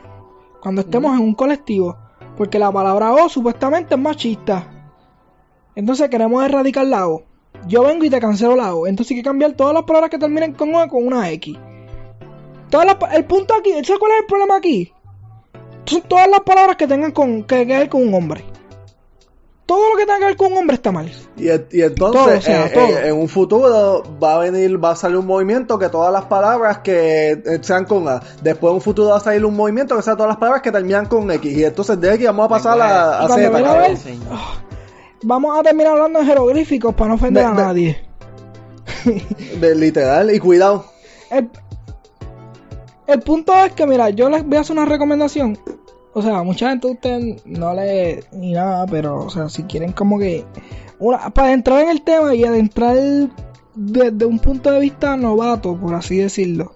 cuando 0.63 0.83
estemos 0.83 1.13
en 1.19 1.25
un 1.25 1.35
colectivo. 1.35 1.99
Porque 2.37 2.59
la 2.59 2.71
palabra 2.71 3.13
O 3.13 3.29
supuestamente 3.29 3.95
es 3.95 4.01
machista. 4.01 4.67
Entonces 5.75 6.09
queremos 6.09 6.45
erradicar 6.45 6.87
la 6.87 7.09
O. 7.09 7.25
Yo 7.67 7.83
vengo 7.83 8.05
y 8.05 8.11
te 8.11 8.21
cancelo 8.21 8.55
la 8.55 8.75
O. 8.75 8.87
Entonces 8.87 9.11
hay 9.11 9.17
que 9.19 9.29
cambiar 9.29 9.53
todas 9.53 9.75
las 9.75 9.83
palabras 9.83 10.11
que 10.11 10.19
terminen 10.19 10.55
con 10.55 10.75
O 10.75 10.89
con 10.89 11.07
una 11.07 11.31
X. 11.31 11.59
Todas 12.71 12.87
las 12.87 12.97
el 13.15 13.25
punto 13.25 13.55
aquí, 13.55 13.71
¿sabes 13.85 13.99
cuál 13.99 14.13
es 14.13 14.21
el 14.21 14.27
problema 14.27 14.57
aquí? 14.57 14.93
Son 15.85 16.01
todas 16.03 16.29
las 16.29 16.41
palabras 16.41 16.77
que 16.77 16.87
tengan 16.87 17.11
con, 17.11 17.43
que, 17.43 17.67
que 17.67 17.79
ver 17.79 17.89
con 17.89 18.07
un 18.07 18.15
hombre. 18.15 18.45
Todo 19.75 19.91
lo 19.91 19.97
que 19.97 20.05
tenga 20.05 20.19
que 20.19 20.25
ver 20.27 20.37
con 20.37 20.53
un 20.53 20.59
hombre 20.59 20.75
está 20.77 20.93
mal. 20.93 21.11
Y, 21.37 21.47
y 21.47 21.83
entonces, 21.83 21.97
Todo, 21.97 22.37
o 22.39 22.41
sea, 22.41 22.67
eh, 22.67 22.71
todo. 22.71 22.85
eh, 22.99 23.09
en 23.09 23.15
un 23.17 23.29
futuro 23.29 24.03
va 24.23 24.35
a 24.35 24.39
venir, 24.39 24.83
va 24.83 24.91
a 24.91 24.97
salir 24.97 25.17
un 25.17 25.27
movimiento 25.27 25.79
que 25.79 25.89
todas 25.89 26.13
las 26.13 26.25
palabras 26.27 26.79
que 26.79 27.31
eh, 27.33 27.59
sean 27.63 27.85
con 27.87 28.07
A. 28.09 28.21
Después 28.43 28.71
en 28.71 28.75
un 28.77 28.81
futuro 28.83 29.09
va 29.09 29.17
a 29.17 29.21
salir 29.21 29.45
un 29.45 29.57
movimiento 29.57 29.97
que 29.97 30.03
sean 30.03 30.17
todas 30.17 30.29
las 30.31 30.37
palabras 30.39 30.63
que 30.63 30.71
terminan 30.73 31.07
con 31.07 31.31
X. 31.31 31.57
Y 31.57 31.65
entonces 31.65 31.99
de 32.01 32.15
X 32.15 32.27
vamos 32.27 32.47
a 32.47 32.49
pasar 32.51 32.81
a, 32.81 33.21
a 33.21 33.29
Z. 33.29 33.47
a 33.47 33.77
ver-. 33.79 33.99
Vamos 35.23 35.59
a 35.59 35.63
terminar 35.63 35.93
hablando 35.93 36.19
en 36.21 36.27
jeroglíficos 36.27 36.95
para 36.95 37.09
no 37.09 37.15
ofender 37.15 37.45
De- 37.45 37.49
a 37.49 37.55
de- 37.55 37.63
nadie. 37.63 38.05
De- 39.61 39.75
literal. 39.75 40.35
Y 40.35 40.39
cuidado. 40.39 40.85
El, 41.31 41.49
el 43.07 43.21
punto 43.21 43.53
es 43.65 43.73
que, 43.73 43.87
mira, 43.87 44.11
yo 44.11 44.29
les 44.31 44.45
voy 44.47 44.57
a 44.57 44.61
hacer 44.61 44.77
una 44.77 44.87
recomendación. 44.87 45.59
O 46.15 46.21
sea, 46.23 46.43
mucha 46.43 46.69
gente 46.69 46.89
de 46.89 46.93
ustedes 46.95 47.47
no 47.47 47.73
lee 47.75 48.21
ni 48.33 48.53
nada, 48.53 48.87
pero, 48.87 49.25
o 49.25 49.31
sea, 49.31 49.49
si 49.49 49.63
quieren 49.65 49.93
como 49.93 50.19
que... 50.19 50.45
Una, 50.99 51.31
para 51.31 51.53
entrar 51.53 51.81
en 51.83 51.89
el 51.89 52.03
tema 52.03 52.35
y 52.35 52.45
adentrar 52.45 52.97
desde 53.75 54.27
un 54.27 54.39
punto 54.39 54.71
de 54.71 54.79
vista 54.81 55.17
novato, 55.17 55.75
por 55.77 55.95
así 55.95 56.19
decirlo, 56.19 56.75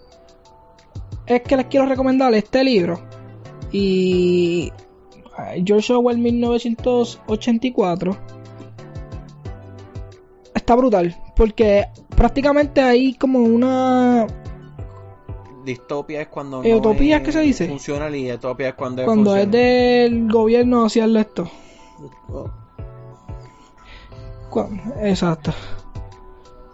es 1.27 1.43
que 1.43 1.57
les 1.57 1.67
quiero 1.67 1.87
recomendar 1.87 2.33
este 2.35 2.65
libro. 2.65 3.01
Y... 3.73 4.73
eh, 5.39 5.63
George 5.65 5.93
Orwell 5.93 6.19
1984 6.19 8.17
está 10.55 10.75
brutal 10.75 11.15
porque 11.37 11.87
prácticamente 12.17 12.81
hay 12.81 13.15
como 13.15 13.41
una 13.41 14.27
Distopia 15.67 16.23
es 16.23 16.29
cuando 16.29 16.63
Eh, 16.63 16.75
utopía 16.75 17.19
es 17.19 17.23
que 17.25 17.33
se 17.33 17.41
dice. 17.41 17.69
Funcional 17.69 18.15
y 18.17 18.31
utopía 18.33 18.69
es 18.71 18.75
cuando, 18.75 19.05
cuando 19.05 19.37
es 19.37 19.51
del 19.51 20.31
gobierno 20.31 20.85
hacerle 20.87 21.21
esto. 21.21 21.51
Cu- 24.51 24.69
Exacto. 25.03 25.53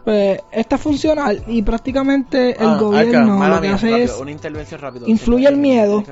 Pues 0.05 0.41
esta 0.51 0.77
es 0.77 0.83
funcional 0.83 1.45
y 1.47 1.63
prácticamente 1.63 2.51
el 2.61 2.69
Ah, 2.71 2.77
gobierno 2.79 3.49
lo 3.49 3.55
que 3.61 3.69
mía, 3.69 3.75
hace 3.77 3.91
rápido, 3.91 4.05
es 4.15 4.21
una 4.21 4.31
intervención 4.33 4.81
rápido. 4.81 5.07
influye 5.09 5.47
el 5.49 5.57
miedo. 5.57 6.03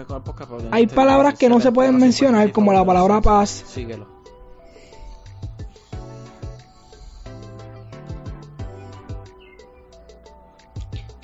Hay 0.70 0.86
palabras 0.86 1.34
que 1.36 1.48
no 1.48 1.56
se 1.56 1.62
70 1.62 1.74
pueden 1.74 1.96
mencionar 1.98 2.42
55 2.42 2.54
como 2.54 2.72
la 2.72 2.84
palabra 2.84 3.20
paz. 3.20 3.64
Síguelo. 3.66 4.06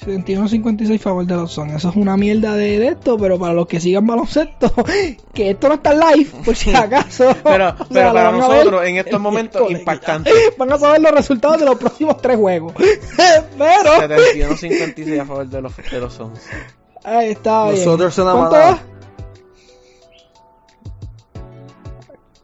71-56 0.06 0.98
favor 0.98 1.26
de 1.26 1.34
los 1.34 1.52
son. 1.52 1.70
Eso 1.70 1.90
es 1.90 1.96
una 1.96 2.16
mierda 2.16 2.54
de, 2.54 2.78
de 2.78 2.88
esto, 2.88 3.18
pero 3.18 3.38
para 3.38 3.52
los 3.52 3.66
que 3.66 3.80
sigan 3.80 4.06
baloncesto, 4.06 4.72
que 5.34 5.50
esto 5.50 5.68
no 5.68 5.74
está 5.74 5.92
en 5.92 6.00
live, 6.00 6.30
por 6.44 6.54
si 6.54 6.74
acaso. 6.74 7.34
Pero, 7.44 7.76
sea, 7.76 7.86
pero 7.88 8.12
para 8.12 8.32
nosotros 8.32 8.84
en 8.84 8.96
estos 8.96 9.20
momentos 9.20 9.70
impactante. 9.70 10.30
Van 10.58 10.72
a 10.72 10.78
saber 10.78 11.00
los 11.00 11.12
resultados 11.12 11.58
de 11.58 11.66
los 11.66 11.76
próximos 11.76 12.20
tres 12.20 12.36
juegos. 12.36 12.72
pero 12.76 13.90
71-56 14.08 15.20
a 15.20 15.24
favor 15.24 15.46
de 15.46 15.62
los, 15.62 15.76
de 15.76 16.00
los 16.00 16.12
Suns. 16.12 16.40
ahí 17.04 17.30
está 17.30 17.70
bien. 17.70 17.84
Nosotros 17.84 18.14
son 18.14 18.28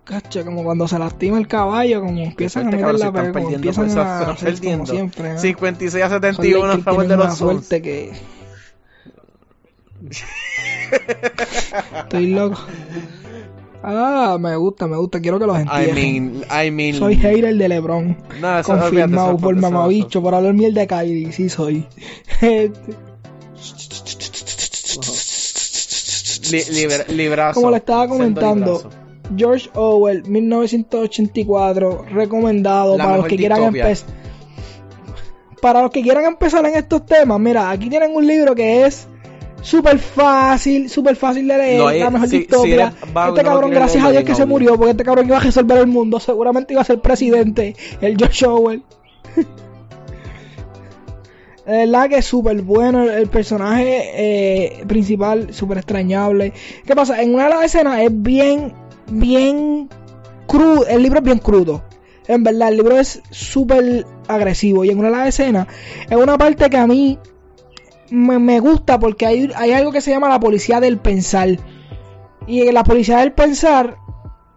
Cacha, 0.05 0.45
como 0.45 0.65
cuando 0.65 0.89
se 0.89 0.99
lastima 0.99 1.39
el 1.39 1.47
caballo, 1.47 2.01
como 2.01 2.19
empiezan 2.23 2.67
a 2.67 2.71
Este 2.71 2.77
meter 2.77 2.99
cabrón, 2.99 3.01
la 3.01 3.13
pega, 3.33 3.33
como 3.45 3.55
empiezan 3.55 3.99
a 3.99 4.19
hacer 4.21 4.27
como 4.27 4.37
perdiendo. 4.57 4.87
siempre. 4.87 5.33
¿no? 5.35 5.39
56 5.39 6.05
a 6.05 6.09
Son 6.09 6.21
71 6.21 6.71
a 6.73 6.79
favor 6.79 7.07
de 7.07 7.17
los 7.17 7.27
Suns. 7.39 7.39
suerte 7.67 7.83
que... 7.83 8.13
Estoy 11.99 12.27
loco. 12.29 12.59
Ah, 13.85 14.37
me 14.41 14.57
gusta, 14.57 14.87
me 14.89 14.97
gusta. 14.97 15.21
Quiero 15.21 15.39
que 15.39 15.47
los 15.47 15.57
I 15.59 15.63
entiendan. 15.63 15.95
mean, 15.95 16.67
I 16.67 16.71
mean. 16.71 16.95
Soy 16.97 17.17
hater 17.17 17.57
de 17.57 17.69
LeBron. 17.69 18.17
No, 18.41 18.59
eso- 18.59 18.69
Confirmado 18.77 19.29
olvídate, 19.29 19.37
eso- 19.37 19.37
por 19.39 19.57
mamabicho, 19.57 20.23
por 20.23 20.35
hablar 20.35 20.55
miel 20.55 20.75
de 20.75 20.87
Kyrie. 20.87 21.33
Sí, 21.33 21.49
soy. 21.49 21.87
Li- 26.51 27.15
librazo. 27.15 27.55
Como 27.61 27.71
le 27.71 27.77
estaba 27.79 28.09
comentando. 28.09 28.83
George 29.37 29.69
Orwell, 29.75 30.23
1984, 30.29 32.07
recomendado 32.13 32.97
La 32.97 33.05
para 33.05 33.17
los 33.19 33.27
que 33.27 33.37
quieran 33.37 33.63
empezar. 33.65 34.09
Para 35.61 35.83
los 35.83 35.91
que 35.91 36.03
quieran 36.03 36.25
empezar 36.25 36.65
en 36.67 36.75
estos 36.75 37.07
temas, 37.07 37.39
mira, 37.39 37.71
aquí 37.71 37.89
tienen 37.89 38.15
un 38.17 38.27
libro 38.27 38.55
que 38.55 38.85
es 38.85 39.07
súper 39.61 39.99
fácil, 40.01 40.91
súper 40.91 41.15
fácil 41.15 41.47
de 41.47 41.57
leer, 41.57 41.79
No, 41.81 41.91
eh, 41.91 42.01
la 42.01 42.11
mejor 42.11 42.29
si- 42.29 42.39
distopia. 42.41 42.91
si 42.91 43.05
este 43.07 43.13
no 43.15 43.35
cabrón, 43.51 43.71
gracias 43.71 44.05
a 44.05 44.11
Dios 44.11 44.25
que 44.25 44.35
se 44.35 44.45
murió, 44.45 44.77
porque 44.77 44.91
este 44.91 45.05
cabrón 45.05 45.27
iba 45.27 45.37
a 45.37 45.41
resolver 45.41 45.79
el 45.79 45.87
mundo, 45.87 46.19
seguramente 46.19 46.73
iba 46.75 46.83
a 46.83 46.85
ser 46.85 47.01
presidente, 47.01 47.77
el 48.01 48.17
George 48.17 48.45
Orwell. 48.45 48.83
De 51.67 51.73
verdad 51.87 52.09
que 52.09 52.17
es 52.17 52.25
súper 52.27 52.61
bueno 52.63 53.05
el, 53.05 53.11
el 53.11 53.29
personaje 53.29 54.03
eh, 54.17 54.85
principal, 54.89 55.55
súper 55.55 55.79
extrañable. 55.79 56.53
¿Qué 56.85 56.97
pasa? 56.97 57.23
En 57.23 57.35
una 57.35 57.45
de 57.45 57.51
las 57.51 57.65
escenas 57.67 58.01
es 58.01 58.11
bien, 58.13 58.73
bien 59.11 59.89
crudo. 60.47 60.87
El 60.87 61.03
libro 61.03 61.19
es 61.19 61.25
bien 61.25 61.39
crudo. 61.39 61.83
En 62.29 62.45
verdad, 62.45 62.69
el 62.69 62.77
libro 62.77 62.99
es 62.99 63.23
súper 63.31 64.07
agresivo. 64.29 64.85
Y 64.85 64.91
en 64.91 64.99
una 64.99 65.11
de 65.11 65.17
las 65.17 65.29
escenas, 65.29 65.67
es 66.09 66.17
una 66.17 66.39
parte 66.39 66.71
que 66.71 66.77
a 66.77 66.87
mí 66.87 67.19
me, 68.11 68.61
gusta 68.61 68.99
porque 68.99 69.27
hay, 69.27 69.51
hay 69.57 69.73
algo 69.73 69.91
que 69.91 70.01
se 70.01 70.11
llama 70.11 70.29
la 70.29 70.41
policía 70.41 70.81
del 70.81 70.99
pensar. 70.99 71.49
Y 72.47 72.71
la 72.71 72.85
policía 72.85 73.19
del 73.19 73.33
pensar, 73.33 73.97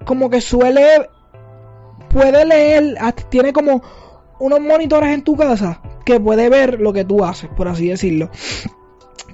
como 0.05 0.29
que 0.29 0.41
suele, 0.41 1.09
puede 2.09 2.45
leer, 2.45 2.97
tiene 3.29 3.53
como 3.53 3.81
unos 4.39 4.59
monitores 4.59 5.13
en 5.13 5.23
tu 5.23 5.35
casa 5.35 5.81
que 6.05 6.19
puede 6.19 6.49
ver 6.49 6.79
lo 6.79 6.93
que 6.93 7.05
tú 7.05 7.23
haces, 7.23 7.49
por 7.55 7.67
así 7.67 7.87
decirlo. 7.87 8.29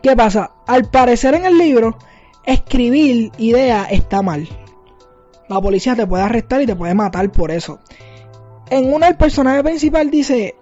¿Qué 0.01 0.15
pasa? 0.15 0.51
Al 0.67 0.89
parecer 0.89 1.33
en 1.35 1.45
el 1.45 1.57
libro, 1.57 1.97
escribir 2.45 3.31
ideas 3.37 3.87
está 3.91 4.21
mal. 4.21 4.47
La 5.51 5.59
policía 5.59 5.97
te 5.97 6.07
puede 6.07 6.23
arrestar 6.23 6.61
y 6.61 6.65
te 6.65 6.77
puede 6.77 6.93
matar 6.93 7.29
por 7.29 7.51
eso. 7.51 7.79
En 8.69 8.93
una 8.93 9.09
el 9.09 9.17
personaje 9.17 9.61
principal 9.61 10.09
dice, 10.09 10.55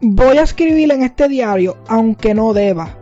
voy 0.00 0.38
a 0.38 0.42
escribir 0.42 0.90
en 0.90 1.04
este 1.04 1.28
diario 1.28 1.76
aunque 1.86 2.34
no 2.34 2.52
deba. 2.52 2.98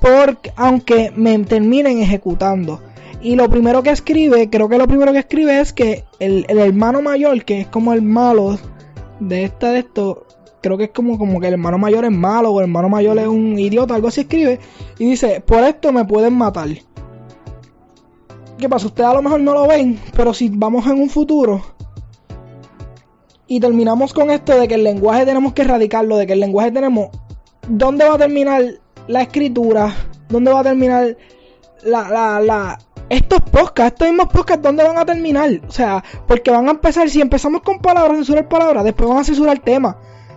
Porque, 0.00 0.52
aunque 0.56 1.12
me 1.14 1.38
terminen 1.44 2.00
ejecutando. 2.00 2.82
Y 3.22 3.36
lo 3.36 3.48
primero 3.48 3.84
que 3.84 3.90
escribe, 3.90 4.50
creo 4.50 4.68
que 4.68 4.78
lo 4.78 4.88
primero 4.88 5.12
que 5.12 5.20
escribe 5.20 5.60
es 5.60 5.72
que 5.72 6.02
el, 6.18 6.44
el 6.48 6.58
hermano 6.58 7.00
mayor, 7.00 7.44
que 7.44 7.60
es 7.60 7.66
como 7.68 7.92
el 7.92 8.02
malo 8.02 8.58
de 9.20 9.44
esta 9.44 9.70
de 9.70 9.78
esto, 9.78 10.26
creo 10.60 10.76
que 10.76 10.84
es 10.84 10.90
como, 10.90 11.18
como 11.18 11.38
que 11.38 11.46
el 11.46 11.52
hermano 11.52 11.78
mayor 11.78 12.04
es 12.04 12.10
malo 12.10 12.50
o 12.50 12.58
el 12.58 12.64
hermano 12.64 12.88
mayor 12.88 13.16
es 13.18 13.28
un 13.28 13.56
idiota, 13.60 13.94
algo 13.94 14.08
así 14.08 14.22
escribe. 14.22 14.58
Y 14.98 15.10
dice, 15.10 15.40
por 15.40 15.62
esto 15.62 15.92
me 15.92 16.04
pueden 16.04 16.34
matar. 16.34 16.68
¿Qué 18.64 18.68
pasa? 18.70 18.86
Ustedes 18.86 19.10
a 19.10 19.12
lo 19.12 19.20
mejor 19.20 19.40
no 19.40 19.52
lo 19.52 19.68
ven, 19.68 20.00
pero 20.16 20.32
si 20.32 20.48
vamos 20.48 20.86
en 20.86 20.98
un 20.98 21.10
futuro 21.10 21.60
y 23.46 23.60
terminamos 23.60 24.14
con 24.14 24.30
esto 24.30 24.58
de 24.58 24.66
que 24.66 24.76
el 24.76 24.84
lenguaje 24.84 25.26
tenemos 25.26 25.52
que 25.52 25.60
erradicarlo, 25.60 26.16
de 26.16 26.26
que 26.26 26.32
el 26.32 26.40
lenguaje 26.40 26.70
tenemos... 26.70 27.10
¿Dónde 27.68 28.08
va 28.08 28.14
a 28.14 28.18
terminar 28.18 28.64
la 29.06 29.20
escritura? 29.20 29.94
¿Dónde 30.30 30.50
va 30.50 30.60
a 30.60 30.62
terminar 30.62 31.14
la... 31.82 32.08
la, 32.08 32.40
la 32.40 32.78
estos 33.10 33.42
podcasts, 33.42 34.00
estos 34.00 34.08
mismos 34.08 34.28
podcasts, 34.32 34.62
¿dónde 34.62 34.82
van 34.82 34.96
a 34.96 35.04
terminar? 35.04 35.60
O 35.68 35.70
sea, 35.70 36.02
porque 36.26 36.50
van 36.50 36.66
a 36.68 36.70
empezar, 36.70 37.10
si 37.10 37.20
empezamos 37.20 37.60
con 37.60 37.80
palabras, 37.80 38.16
censurar 38.16 38.48
palabras, 38.48 38.82
después 38.82 39.10
van 39.10 39.18
a 39.18 39.24
censurar 39.24 39.58
temas. 39.58 39.96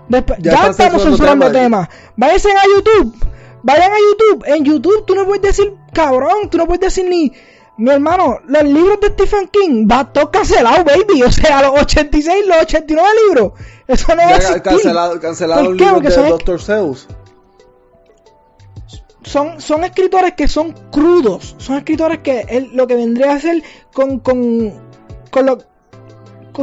Después, 0.09 0.37
Ya 0.41 0.51
estamos 0.51 0.75
censurando 0.75 1.11
censurando 1.11 1.51
temas. 1.53 1.87
temas. 1.87 2.13
Váyanse 2.17 2.49
a 2.51 2.63
YouTube. 2.75 3.15
Vayan 3.63 3.89
a 3.93 3.95
YouTube. 3.95 4.43
En 4.47 4.65
YouTube 4.65 5.05
tú 5.05 5.15
no 5.15 5.25
puedes 5.25 5.43
decir, 5.43 5.73
cabrón, 5.93 6.49
tú 6.49 6.57
no 6.57 6.65
puedes 6.67 6.81
decir 6.81 7.05
ni... 7.09 7.31
Mi 7.77 7.91
hermano, 7.91 8.39
los 8.47 8.63
libros 8.63 8.99
de 9.01 9.07
Stephen 9.09 9.47
King 9.49 9.87
va 9.89 10.11
todo 10.11 10.31
cancelado, 10.31 10.83
baby. 10.83 11.21
O 11.23 11.31
sea, 11.31 11.61
los 11.61 11.79
86, 11.81 12.45
los 12.47 12.57
89 12.57 13.09
libros. 13.27 13.51
Eso 13.87 14.15
no 14.15 14.21
va 14.23 14.23
a 14.23 14.29
Ya 14.31 14.35
existir. 14.37 14.61
cancelado, 14.63 15.19
cancelado 15.19 15.63
¿Por 15.65 15.77
qué? 15.77 15.85
Porque 15.85 16.07
de 16.09 16.13
son- 16.15 16.29
Dr. 16.29 16.59
Son, 19.23 19.59
son 19.61 19.83
escritores 19.83 20.33
que 20.33 20.47
son 20.47 20.71
crudos. 20.91 21.55
Son 21.59 21.77
escritores 21.77 22.19
que 22.19 22.45
él- 22.49 22.69
lo 22.73 22.87
que 22.87 22.95
vendría 22.95 23.33
a 23.33 23.39
ser 23.39 23.61
con, 23.93 24.19
con, 24.19 24.73
con 25.29 25.45
lo 25.45 25.57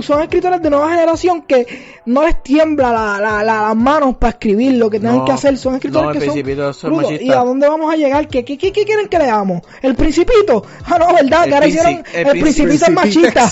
son 0.03 0.23
escritores 0.23 0.61
de 0.63 0.71
nueva 0.71 0.91
generación 0.91 1.43
que 1.43 1.67
no 2.07 2.23
les 2.25 2.43
tiembla 2.43 2.91
la, 2.93 3.21
la- 3.21 3.43
la- 3.45 3.63
las 3.63 3.77
manos 3.77 4.17
para 4.17 4.31
escribir 4.31 4.73
lo 4.75 4.91
que 4.91 4.99
tengan 5.01 5.19
No, 5.19 5.25
que 5.25 5.33
hacer. 5.33 5.57
Son 5.59 5.75
escritores 5.75 6.07
no, 6.07 6.13
que 6.13 6.73
son. 6.73 7.21
¿Y 7.21 7.31
a 7.31 7.37
dónde 7.45 7.69
vamos 7.69 7.93
a 7.93 7.97
llegar? 7.97 8.29
¿Qué, 8.29 8.45
qué, 8.45 8.57
qué- 8.59 8.73
qué 8.73 8.85
quieren 8.85 9.09
que 9.09 9.19
leamos? 9.19 9.63
¿El 9.83 9.95
Principito? 9.95 10.65
Ah, 10.87 10.99
no, 10.99 11.15
¿verdad? 11.15 11.45
El 11.45 11.49
que 11.49 11.55
ahora 11.55 11.67
hicieron 11.67 12.05
el 12.13 12.27
el, 12.27 12.27
Princi- 12.35 12.41
Principito 12.43 12.85
es 12.87 12.91
machista. 12.91 13.51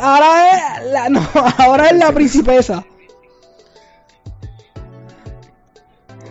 Ahora 0.00 0.50
es 0.80 0.86
la, 0.92 1.08
no, 1.08 1.26
ahora 1.58 1.86
es 1.88 1.96
la 1.96 2.12
principesa. 2.12 2.84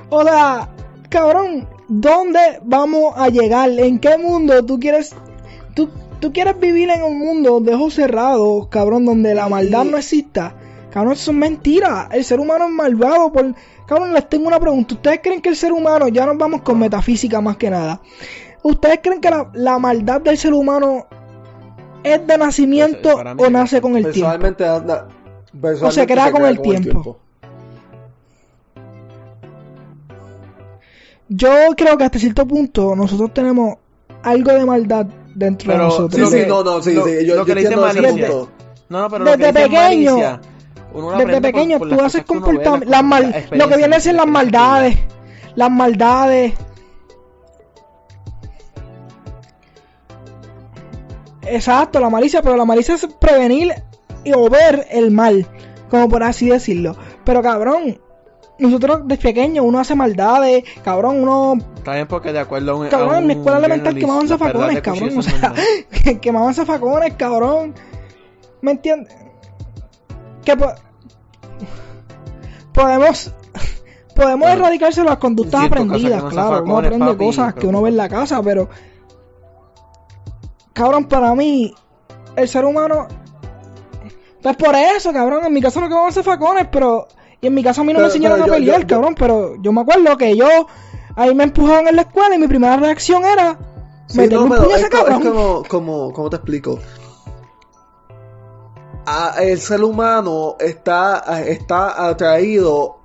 O 0.10 0.24
sea, 0.24 0.70
cabrón, 1.10 1.68
¿dónde 1.88 2.39
vamos 2.64 3.14
a 3.16 3.30
llegar? 3.30 3.70
¿En 3.72 3.99
qué 3.99 4.18
mundo 4.18 4.64
tú 4.66 4.80
quieres? 4.80 5.16
Tú, 5.76 5.89
tú 6.20 6.32
quieres 6.34 6.59
vivir 6.59 6.89
en 6.89 7.03
un 7.03 7.17
mundo 7.17 7.59
de 7.59 7.74
ojos 7.76 7.93
cerrados, 7.95 8.67
cabrón, 8.67 9.05
donde 9.05 9.34
la 9.36 9.47
maldad 9.49 9.86
no 9.86 9.97
exista. 9.97 10.55
Cabrón, 10.91 11.13
eso 11.13 11.32
es 11.32 11.38
mentira. 11.38 12.09
El 12.11 12.24
ser 12.24 12.39
humano 12.39 12.65
es 12.65 12.72
malvado 12.72 13.32
por... 13.32 13.53
Cabrón, 13.88 14.13
les 14.13 14.28
tengo 14.30 14.47
una 14.47 14.59
pregunta. 14.59 14.95
¿Ustedes 14.95 15.20
creen 15.24 15.41
que 15.41 15.49
el 15.49 15.55
ser 15.55 15.72
humano, 15.72 16.07
ya 16.07 16.26
nos 16.26 16.38
vamos 16.38 16.61
con 16.61 16.78
metafísica 16.80 17.41
más 17.41 17.57
que 17.57 17.70
nada, 17.70 18.01
¿ustedes 18.63 18.99
creen 19.01 19.22
que 19.22 19.30
la, 19.30 19.49
la 19.53 19.80
maldad 19.80 20.22
del 20.22 20.38
ser 20.38 20.53
humano 20.53 21.07
es 22.03 22.26
de 22.26 22.38
nacimiento 22.38 23.17
mí 23.17 23.43
o 23.43 23.49
nace 23.49 23.82
con 23.82 23.97
el 23.97 24.11
tiempo? 24.11 24.32
Anda- 24.32 25.07
personalmente 25.59 25.91
se 25.91 26.05
crea 26.07 26.32
con 26.32 26.45
el 26.45 26.61
tiempo. 26.61 27.17
Yo 31.28 31.49
creo 31.78 31.97
que 31.97 32.03
hasta 32.03 32.17
cierto 32.20 32.47
punto 32.47 32.95
nosotros 32.95 33.34
tenemos 33.34 33.78
algo 34.24 34.51
de 34.51 34.65
maldad 34.65 35.05
dentro 35.40 35.68
Pero- 35.72 35.80
de 35.80 35.86
nosotros. 35.90 36.30
Sí, 36.30 36.38
sí, 36.42 36.46
no, 36.48 36.64
no, 36.64 36.82
sí, 36.82 36.94
lo- 36.94 37.06
sí, 37.06 37.26
yo, 37.26 37.36
lo 37.36 37.46
que 37.46 37.50
yo 37.52 37.56
le 37.56 37.62
ese 37.62 37.76
malicia. 37.78 38.28
No, 38.90 39.02
no, 39.02 39.10
pero 39.10 39.26
Desde 39.26 39.38
lo 39.38 39.38
que 39.38 39.60
dicen 39.60 39.72
pequeño, 39.72 40.40
Desde 41.18 41.42
pequeño 41.42 41.80
por 41.80 41.90
tú 41.90 42.02
haces 42.02 42.24
comportamiento, 42.26 42.90
las 42.90 43.04
mal- 43.04 43.46
lo 43.52 43.68
que 43.68 43.78
viene 43.78 43.96
a 43.96 44.00
ser 44.00 44.16
las 44.16 44.28
maldades, 44.28 44.98
las 45.56 45.72
maldades. 45.72 46.54
Exacto, 51.46 52.00
la 52.00 52.10
malicia, 52.10 52.42
pero 52.42 52.56
la 52.58 52.66
malicia 52.66 52.96
es 52.96 53.08
prevenir 53.20 53.74
y- 54.24 54.34
o 54.34 54.50
ver 54.50 54.86
el 54.92 55.12
mal, 55.12 55.48
como 55.90 56.10
por 56.10 56.24
así 56.24 56.50
decirlo. 56.50 56.96
Pero 57.24 57.42
cabrón, 57.42 58.00
nosotros 58.60 59.01
desde 59.05 59.22
pequeño 59.24 59.64
uno 59.64 59.80
hace 59.80 59.95
maldades, 59.95 60.64
cabrón, 60.84 61.24
uno 61.24 61.55
Está 61.78 61.93
bien 61.93 62.07
porque 62.07 62.32
de 62.34 62.39
acuerdo 62.39 62.72
a 62.72 62.76
un... 62.76 62.88
Cabrón, 62.89 63.16
en 63.18 63.28
mi 63.28 63.34
un 63.34 63.39
escuela 63.39 63.57
elemental 63.60 63.95
quemaban 63.95 64.28
la 64.28 64.38
zafacones, 64.38 64.82
cabrón. 64.82 65.18
O 65.18 65.22
sea, 65.22 65.53
quemaban 66.22 66.53
zafacones, 66.53 67.14
cabrón. 67.16 67.74
¿Me 68.62 68.72
entiendes? 68.72 69.16
Que 70.43 70.55
po- 70.57 70.74
podemos 72.74 73.34
podemos 74.16 74.39
Bueno, 74.47 74.62
erradicarse 74.62 75.03
las 75.03 75.18
conductas 75.18 75.64
aprendidas, 75.66 76.24
claro. 76.26 76.64
Uno 76.64 76.78
aprende 76.80 77.05
papi, 77.05 77.26
cosas 77.26 77.53
que 77.53 77.68
uno 77.68 77.82
ve 77.82 77.89
en 77.89 77.97
la 77.97 78.10
casa, 78.10 78.41
pero 78.43 78.70
cabrón, 80.74 81.05
para 81.05 81.34
mí 81.36 81.74
el 82.36 82.47
ser 82.47 82.66
humano 82.66 83.07
pues 84.41 84.55
por 84.55 84.74
eso, 84.74 85.12
cabrón, 85.12 85.45
en 85.45 85.53
mi 85.53 85.62
casa 85.62 85.82
no 85.82 85.89
quemaban 85.89 86.14
zafacones, 86.14 86.68
pero 86.72 87.07
y 87.42 87.48
en 87.48 87.54
mi 87.54 87.64
casa 87.64 87.82
a 87.82 87.84
mí 87.84 87.94
no 87.94 87.98
Pero- 87.98 88.08
me 88.08 88.14
enseñaron 88.14 88.42
a 88.42 88.46
yo- 88.48 88.54
pelear, 88.54 88.82
yo- 88.82 88.88
cabrón, 88.88 89.16
pero 89.18 89.56
yo 89.62 89.72
me 89.72 89.82
acuerdo 89.82 90.18
que 90.18 90.36
yo 90.36 90.48
ahí 91.16 91.34
me 91.36 91.44
empujaban 91.46 91.88
en 91.88 91.96
la 91.96 92.02
escuela 92.04 92.36
y 92.36 92.40
mi 92.40 92.48
primera 92.48 92.78
reacción 92.78 93.24
era 93.26 93.58
Sí, 94.08 94.18
meterle 94.18 94.38
no, 94.48 94.56
un 94.56 94.62
puño 94.64 94.74
a 94.74 94.78
es, 94.78 94.84
ese 94.84 94.84
es 94.86 94.90
cabrón. 94.90 95.22
como, 95.24 95.64
como, 95.68 96.14
¿cómo 96.14 96.30
te 96.30 96.36
explico? 96.38 96.80
A- 99.06 99.36
el 99.42 99.60
ser 99.60 99.84
humano 99.84 100.56
está, 100.60 101.24
está 101.46 102.08
atraído 102.10 102.98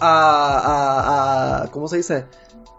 a, 0.00 0.58
a, 0.58 1.62
a- 1.64 1.70
¿cómo 1.70 1.88
se 1.88 1.98
dice? 1.98 2.26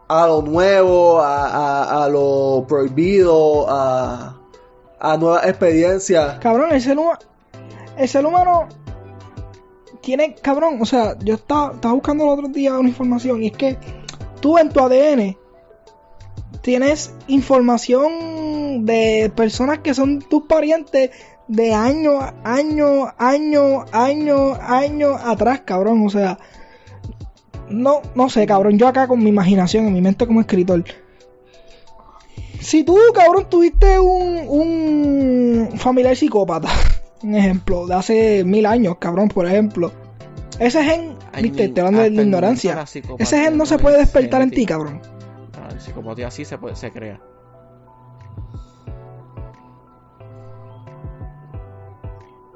A 0.08 0.28
lo 0.28 0.42
nuevo, 0.42 1.20
a, 1.22 1.48
a, 1.48 2.04
a 2.04 2.10
lo 2.10 2.66
prohibido, 2.68 3.66
a, 3.70 4.36
a 5.00 5.18
nuevas 5.18 5.46
experiencias. 5.48 6.38
Cabrón, 6.40 6.72
el 6.72 6.82
ser 6.82 6.98
humano. 7.00 7.20
El 7.98 8.08
ser 8.10 8.26
humano. 8.26 8.68
Tiene. 10.04 10.36
Cabrón, 10.36 10.80
o 10.82 10.86
sea, 10.86 11.18
yo 11.20 11.36
estaba, 11.36 11.72
buscando 11.94 12.26
el 12.26 12.30
otro 12.32 12.48
día 12.50 12.78
una 12.78 12.90
información. 12.90 13.42
Y 13.42 13.48
es 13.48 13.54
que 13.54 13.78
tú 14.42 14.58
en 14.58 14.70
tu 14.70 14.82
ADN. 14.82 15.38
Tienes 16.62 17.14
información 17.28 18.86
de 18.86 19.32
personas 19.36 19.80
que 19.80 19.94
son 19.94 20.20
tus 20.20 20.44
parientes 20.44 21.10
de 21.50 21.74
años, 21.74 22.24
años, 22.44 23.10
años, 23.18 23.84
años, 23.92 24.58
años 24.62 25.20
atrás, 25.24 25.62
cabrón. 25.66 26.06
O 26.06 26.10
sea. 26.10 26.38
No, 27.70 28.02
no 28.14 28.30
sé, 28.30 28.46
cabrón. 28.46 28.78
Yo 28.78 28.88
acá 28.88 29.08
con 29.08 29.24
mi 29.24 29.30
imaginación, 29.30 29.88
en 29.88 29.94
mi 29.94 30.02
mente 30.02 30.28
como 30.28 30.42
escritor. 30.42 30.84
Si 32.60 32.84
tú, 32.84 32.98
cabrón, 33.16 33.48
tuviste 33.50 34.00
un 34.00 35.70
familiar 35.78 36.16
psicópata, 36.16 36.70
un 37.24 37.36
ejemplo, 37.36 37.88
de 37.88 37.94
hace 37.96 38.44
mil 38.44 38.66
años, 38.66 38.98
cabrón, 39.00 39.30
por 39.30 39.46
ejemplo. 39.46 39.92
Ese 40.60 40.84
gen, 40.84 41.16
Ay, 41.32 41.44
viste, 41.44 41.70
te 41.70 41.82
hablando 41.82 42.02
de 42.04 42.10
la 42.12 42.22
ignorancia. 42.22 42.84
Ese 43.18 43.40
gen 43.42 43.58
no 43.58 43.66
se 43.66 43.80
puede 43.80 43.98
es 43.98 44.04
despertar 44.04 44.42
en 44.42 44.52
ti, 44.52 44.66
cabrón. 44.66 45.02
Ah, 45.60 45.70
El 45.72 45.80
psicopatía 45.82 46.28
así 46.28 46.46
se, 46.46 46.58
puede, 46.58 46.76
se 46.76 46.92
crea. 46.92 47.20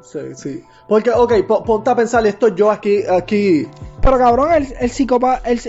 Sí, 0.01 0.19
sí. 0.35 0.63
Porque, 0.87 1.09
ok, 1.11 1.33
po- 1.45 1.63
ponte 1.63 1.89
a 1.89 1.95
pensar 1.95 2.25
esto 2.25 2.49
yo 2.55 2.71
aquí, 2.71 3.03
aquí. 3.09 3.67
Pero 4.01 4.17
cabrón, 4.17 4.53
el, 4.53 4.67
el 4.79 4.89
el, 5.45 5.59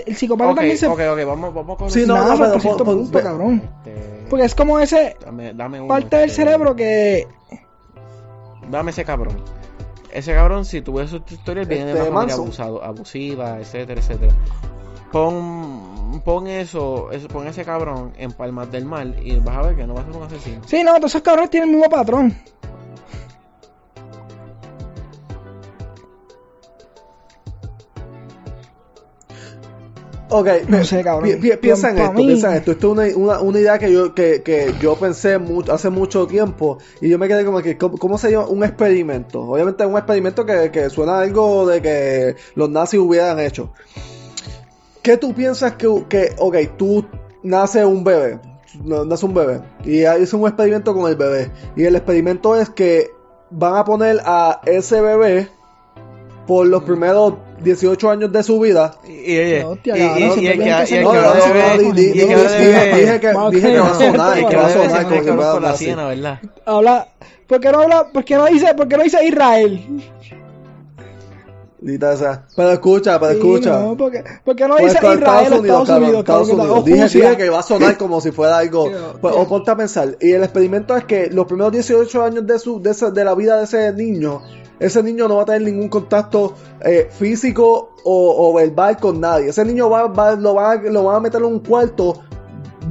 Ok, 0.51 0.55
también 0.55 0.77
se 0.77 0.87
ok, 0.87 0.99
ok, 1.11 1.25
vamos, 1.25 1.53
vamos 1.53 1.77
con 1.77 1.91
Sí, 1.91 2.03
no, 2.05 2.13
nada, 2.13 2.35
no, 2.35 2.37
pero 2.37 2.59
punto, 2.85 3.17
ve- 3.17 3.23
cabrón. 3.23 3.61
Este, 3.85 4.25
Porque 4.29 4.45
es 4.45 4.55
como 4.55 4.79
ese 4.79 5.17
dame, 5.25 5.53
dame 5.53 5.79
uno, 5.81 5.89
parte 5.89 6.15
del 6.17 6.29
este, 6.29 6.43
cerebro 6.43 6.75
que 6.75 7.27
Dame 8.69 8.91
ese 8.91 9.03
cabrón. 9.05 9.35
Ese 10.11 10.33
cabrón, 10.33 10.65
si 10.65 10.81
tú 10.81 10.93
ves 10.93 11.09
su 11.11 11.17
historia, 11.29 11.63
viene 11.65 11.85
de 11.85 11.91
Este, 11.91 12.01
una 12.09 12.11
familia 12.19 12.35
Manson. 12.37 12.43
abusado, 12.45 12.83
abusiva, 12.83 13.59
etcétera, 13.59 13.99
etcétera. 14.01 14.33
Pon, 15.11 16.21
pon 16.23 16.47
eso, 16.47 17.11
eso, 17.11 17.27
pon 17.27 17.47
ese 17.47 17.63
cabrón 17.65 18.13
en 18.17 18.31
palmas 18.31 18.71
del 18.71 18.85
mal 18.85 19.15
y 19.23 19.37
vas 19.37 19.57
a 19.57 19.61
ver 19.63 19.75
que 19.75 19.87
no 19.87 19.93
va 19.95 20.01
a 20.01 20.05
ser 20.05 20.15
un 20.15 20.23
asesino. 20.23 20.61
Sí, 20.65 20.83
no, 20.83 20.95
todos 20.95 21.11
esos 21.11 21.21
cabrones 21.21 21.49
tienen 21.49 21.69
el 21.69 21.75
mismo 21.75 21.89
patrón. 21.89 22.35
Ok, 30.31 30.47
No 30.67 30.77
pi- 30.79 30.85
sé, 30.85 31.03
cabrón. 31.03 31.29
pi- 31.29 31.35
pi- 31.37 31.57
piensa 31.57 31.89
en 31.89 31.97
esto, 31.97 32.13
mí- 32.13 32.25
piensa 32.27 32.51
en 32.51 32.57
esto. 32.57 32.71
Esto 32.71 32.87
es 33.03 33.13
una, 33.15 33.17
una, 33.33 33.41
una 33.41 33.59
idea 33.59 33.79
que 33.79 33.91
yo, 33.91 34.13
que, 34.13 34.43
que 34.43 34.73
yo 34.79 34.95
pensé 34.95 35.39
hace 35.71 35.89
mucho 35.89 36.27
tiempo 36.27 36.77
y 37.01 37.09
yo 37.09 37.17
me 37.17 37.27
quedé 37.27 37.43
como 37.45 37.61
que, 37.61 37.77
¿cómo, 37.77 37.97
cómo 37.97 38.17
sería 38.17 38.41
un 38.41 38.63
experimento? 38.63 39.41
Obviamente 39.41 39.85
un 39.85 39.97
experimento 39.97 40.45
que, 40.45 40.69
que 40.71 40.89
suena 40.91 41.13
a 41.17 41.21
algo 41.21 41.65
de 41.67 41.81
que 41.81 42.35
los 42.55 42.69
nazis 42.69 42.99
hubieran 42.99 43.39
hecho. 43.39 43.71
¿Qué 45.01 45.17
tú 45.17 45.33
piensas 45.33 45.73
que, 45.73 45.87
que 46.09 46.35
ok, 46.37 46.55
tú 46.77 47.05
nace 47.41 47.83
un 47.85 48.03
bebé, 48.03 48.39
nace 48.83 49.25
un 49.25 49.33
bebé 49.33 49.61
y 49.83 50.01
es 50.01 50.33
un 50.33 50.45
experimento 50.47 50.93
con 50.93 51.09
el 51.09 51.15
bebé 51.15 51.49
y 51.75 51.85
el 51.85 51.95
experimento 51.95 52.55
es 52.55 52.69
que 52.69 53.09
van 53.49 53.75
a 53.77 53.83
poner 53.83 54.19
a 54.25 54.61
ese 54.65 55.01
bebé 55.01 55.47
por 56.45 56.67
los 56.67 56.83
primeros 56.83 57.35
18 57.63 58.09
años 58.09 58.31
de 58.31 58.43
su 58.43 58.59
vida 58.59 58.95
Y, 59.07 59.11
y, 59.11 59.15
que- 59.15 59.65
que 59.83 59.91
No, 61.03 61.11
que 61.51 61.91
di- 61.93 62.09
y 62.09 62.13
que 62.13 62.25
dije- 62.25 63.19
que 63.19 63.19
que 63.19 63.33
va 63.33 63.47
a 63.47 63.51
que- 63.51 63.59
sonar, 64.05 64.37
y 64.39 64.41
que 64.43 64.49
que 64.49 64.55
va 64.57 64.65
a 64.65 64.69
sonar 64.69 65.23
como 65.25 65.59
nazi. 65.59 65.85
siena, 65.85 66.07
¿verdad? 66.07 66.39
Habla, 66.65 67.07
¿por 67.47 67.59
qué 67.59 67.71
no 67.71 67.81
habla, 67.81 68.07
por 68.13 68.23
qué 68.23 68.35
no 68.35 68.45
dice, 68.47 68.73
por 68.75 68.87
qué 68.87 68.97
no 68.97 69.03
dice 69.03 69.25
Israel? 69.25 69.81
Dita 71.81 72.11
esa. 72.13 72.45
Pero 72.57 72.71
escucha, 72.71 73.17
pero 73.19 73.31
Sí, 73.33 73.37
escucha. 73.39 73.79
no, 73.79 73.95
porque, 73.95 74.21
porque 74.43 74.67
no 74.67 74.75
Pues 74.75 74.93
dice 74.93 74.97
Israel, 74.97 75.19
Estados 75.19 75.59
Unidos, 75.89 76.19
Estados 76.19 76.49
Unidos. 76.49 76.85
Dije, 77.13 77.37
que 77.37 77.49
va 77.49 77.59
a 77.59 77.63
sonar 77.63 77.97
como 77.97 78.19
si 78.19 78.31
fuera 78.31 78.57
algo. 78.57 78.89
Pues, 79.21 79.33
o 79.37 79.47
ponte 79.47 79.71
a 79.71 79.75
pensar. 79.77 80.17
Y 80.19 80.31
el 80.33 80.43
experimento 80.43 80.95
es 80.97 81.05
que 81.05 81.29
los 81.31 81.45
primeros 81.45 81.71
18 81.71 82.23
años 82.23 82.45
de 82.45 82.59
su 82.59 82.81
de, 82.81 82.91
ese- 82.91 83.11
de 83.11 83.23
la 83.23 83.33
vida 83.33 83.57
de 83.57 83.63
ese 83.63 83.93
niño, 83.93 84.41
ese 84.79 85.01
niño 85.03 85.27
no 85.29 85.37
va 85.37 85.43
a 85.43 85.45
tener 85.45 85.61
ningún 85.61 85.87
contacto 85.87 86.53
eh, 86.81 87.09
físico 87.11 87.91
o, 88.03 88.49
o 88.49 88.53
verbal 88.53 88.97
con 88.97 89.21
nadie. 89.21 89.49
Ese 89.49 89.63
niño 89.63 89.89
va, 89.89 90.07
va- 90.07 90.35
lo, 90.35 90.53
van 90.55 90.79
a, 90.85 90.89
lo 90.89 91.03
van 91.05 91.15
a 91.15 91.19
meter 91.21 91.39
en 91.39 91.47
un 91.47 91.59
cuarto 91.59 92.21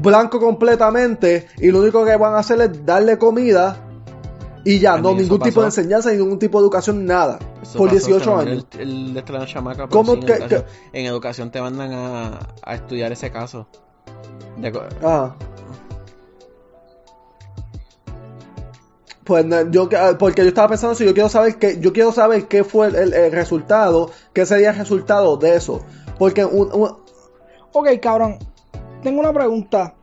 blanco 0.01 0.39
completamente 0.41 1.47
y 1.59 1.71
lo 1.71 1.81
único 1.81 2.05
que 2.05 2.17
van 2.17 2.35
a 2.35 2.39
hacer 2.39 2.61
es 2.61 2.87
darle 2.87 3.19
comida 3.19 3.85
y 4.65 4.79
ya, 4.79 4.97
no 4.99 5.15
ningún 5.15 5.41
tipo 5.41 5.61
de 5.61 5.67
enseñanza, 5.67 6.11
ningún 6.13 6.39
tipo 6.39 6.59
de 6.59 6.65
educación, 6.65 7.05
nada. 7.07 7.39
Eso 7.63 7.79
por 7.79 7.89
pasó, 7.89 8.07
18 8.07 8.25
también 8.31 8.49
años. 8.49 8.67
El, 8.79 9.17
el 9.17 9.47
chamaca, 9.47 9.87
pero 9.87 9.91
¿Cómo 9.91 10.13
sí, 10.15 10.21
en, 10.21 10.27
que- 10.27 10.33
educación, 10.35 10.65
en 10.93 11.07
educación 11.07 11.51
te 11.51 11.61
mandan 11.61 11.93
a, 11.93 12.39
a 12.63 12.75
estudiar 12.75 13.13
ese 13.13 13.31
caso. 13.31 13.67
De 14.57 14.73
Ah. 15.03 15.35
Pues 19.25 19.45
yo 19.71 19.89
ah, 19.99 20.17
porque 20.19 20.41
yo 20.43 20.49
estaba 20.49 20.69
pensando 20.69 20.95
si 20.95 21.05
yo 21.05 21.13
quiero 21.13 21.29
saber 21.29 21.57
que 21.59 21.79
yo 21.81 21.93
quiero 21.93 22.13
saber 22.13 22.49
qué 22.49 22.65
fue 22.65 22.87
el 22.89 23.31
resultado, 23.33 24.11
qué 24.33 24.47
sería 24.47 24.71
el 24.71 24.77
resultado 24.79 25.37
de 25.37 25.55
eso, 25.55 25.85
porque 26.19 26.45
un, 26.47 26.73
un- 26.73 26.97
Ok, 27.73 27.89
cabrón, 28.01 28.39
tengo 29.03 29.21
una 29.21 29.33
pregunta. 29.33 29.95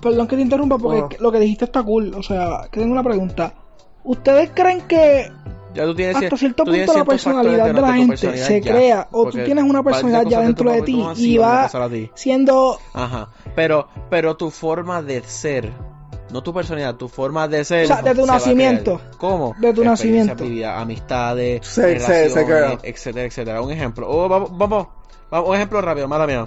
Perdón 0.00 0.26
que 0.26 0.36
te 0.36 0.42
interrumpa 0.42 0.78
porque 0.78 1.18
lo 1.18 1.30
que 1.30 1.40
dijiste 1.40 1.66
está 1.66 1.82
cool. 1.82 2.14
O 2.14 2.22
sea, 2.22 2.68
que 2.70 2.80
tengo 2.80 2.92
una 2.92 3.02
pregunta. 3.02 3.54
¿Ustedes 4.02 4.50
creen 4.54 4.82
que 4.82 5.30
ya 5.74 5.84
tú 5.84 5.94
tienes, 5.94 6.16
hasta 6.16 6.36
cierto 6.36 6.64
tú 6.64 6.72
tienes 6.72 6.88
punto 6.88 6.98
la 6.98 7.04
personalidad 7.04 7.66
de 7.66 7.80
la 7.80 7.92
gente 7.92 8.16
se 8.16 8.60
ya, 8.60 8.72
crea 8.72 9.08
o 9.12 9.30
tú 9.30 9.38
tienes 9.44 9.64
una 9.64 9.82
personalidad 9.82 10.24
ya 10.28 10.40
dentro 10.40 10.70
de 10.72 10.82
ti 10.82 11.00
y 11.16 11.38
va 11.38 11.70
ti. 11.88 12.10
siendo 12.14 12.78
Ajá. 12.92 13.28
Pero, 13.54 13.88
pero 14.08 14.36
tu 14.36 14.50
forma 14.50 15.02
de 15.02 15.22
ser 15.22 15.72
No 16.32 16.42
tu 16.42 16.52
personalidad, 16.52 16.96
tu 16.96 17.08
forma 17.08 17.46
de 17.46 17.64
ser. 17.64 17.84
O 17.84 17.86
sea, 17.88 18.02
de 18.02 18.14
tu 18.14 18.22
se 18.22 18.32
nacimiento. 18.32 19.00
¿Cómo? 19.18 19.54
De 19.58 19.72
tu 19.72 19.84
nacimiento. 19.84 20.44
amistades, 20.66 21.78
etcétera, 21.78 23.26
etcétera. 23.26 23.62
Un 23.62 23.70
ejemplo. 23.70 24.08
Oh, 24.08 24.28
vamos, 24.28 24.56
vamos, 24.56 24.88
vamos, 25.30 25.48
un 25.48 25.56
ejemplo 25.56 25.80
rápido, 25.80 26.08
mala 26.08 26.26
mía. 26.26 26.46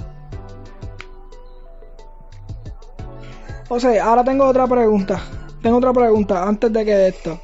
Sea, 3.79 4.05
ahora 4.05 4.23
tengo 4.23 4.45
otra 4.45 4.67
pregunta. 4.67 5.21
Tengo 5.61 5.77
otra 5.77 5.93
pregunta 5.93 6.47
antes 6.47 6.71
de 6.73 6.85
que 6.85 7.07
esto. 7.07 7.39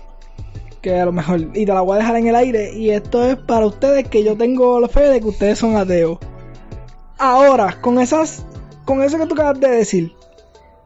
Que 0.81 0.99
a 0.99 1.05
lo 1.05 1.11
mejor. 1.11 1.39
Y 1.53 1.65
te 1.65 1.73
la 1.73 1.81
voy 1.81 1.95
a 1.95 1.99
dejar 1.99 2.15
en 2.17 2.27
el 2.27 2.35
aire. 2.35 2.73
Y 2.73 2.89
esto 2.91 3.23
es 3.23 3.35
para 3.37 3.65
ustedes 3.65 4.07
que 4.07 4.23
yo 4.23 4.37
tengo 4.37 4.79
la 4.79 4.87
fe 4.87 5.01
de 5.09 5.19
que 5.21 5.27
ustedes 5.27 5.59
son 5.59 5.75
ateos. 5.75 6.17
Ahora, 7.17 7.79
con 7.81 7.99
esas. 7.99 8.45
Con 8.85 9.03
eso 9.03 9.17
que 9.17 9.25
tú 9.25 9.33
acabas 9.33 9.59
de 9.59 9.69
decir. 9.69 10.13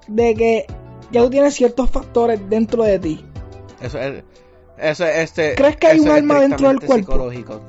De 0.07 0.33
que 0.35 0.65
ya 1.11 1.21
tú 1.21 1.29
tienes 1.29 1.53
ciertos 1.53 1.89
factores 1.89 2.39
dentro 2.49 2.83
de 2.83 2.99
ti. 2.99 3.25
Eso 3.81 3.99
es. 3.99 4.23
Eso 4.77 5.05
es 5.05 5.17
este. 5.17 5.55
¿Crees 5.55 5.77
que 5.77 5.87
hay 5.87 5.99
un 5.99 6.09
alma 6.09 6.39
dentro 6.39 6.67
del 6.67 6.79
cuerpo? 6.79 7.11
psicológico. 7.13 7.61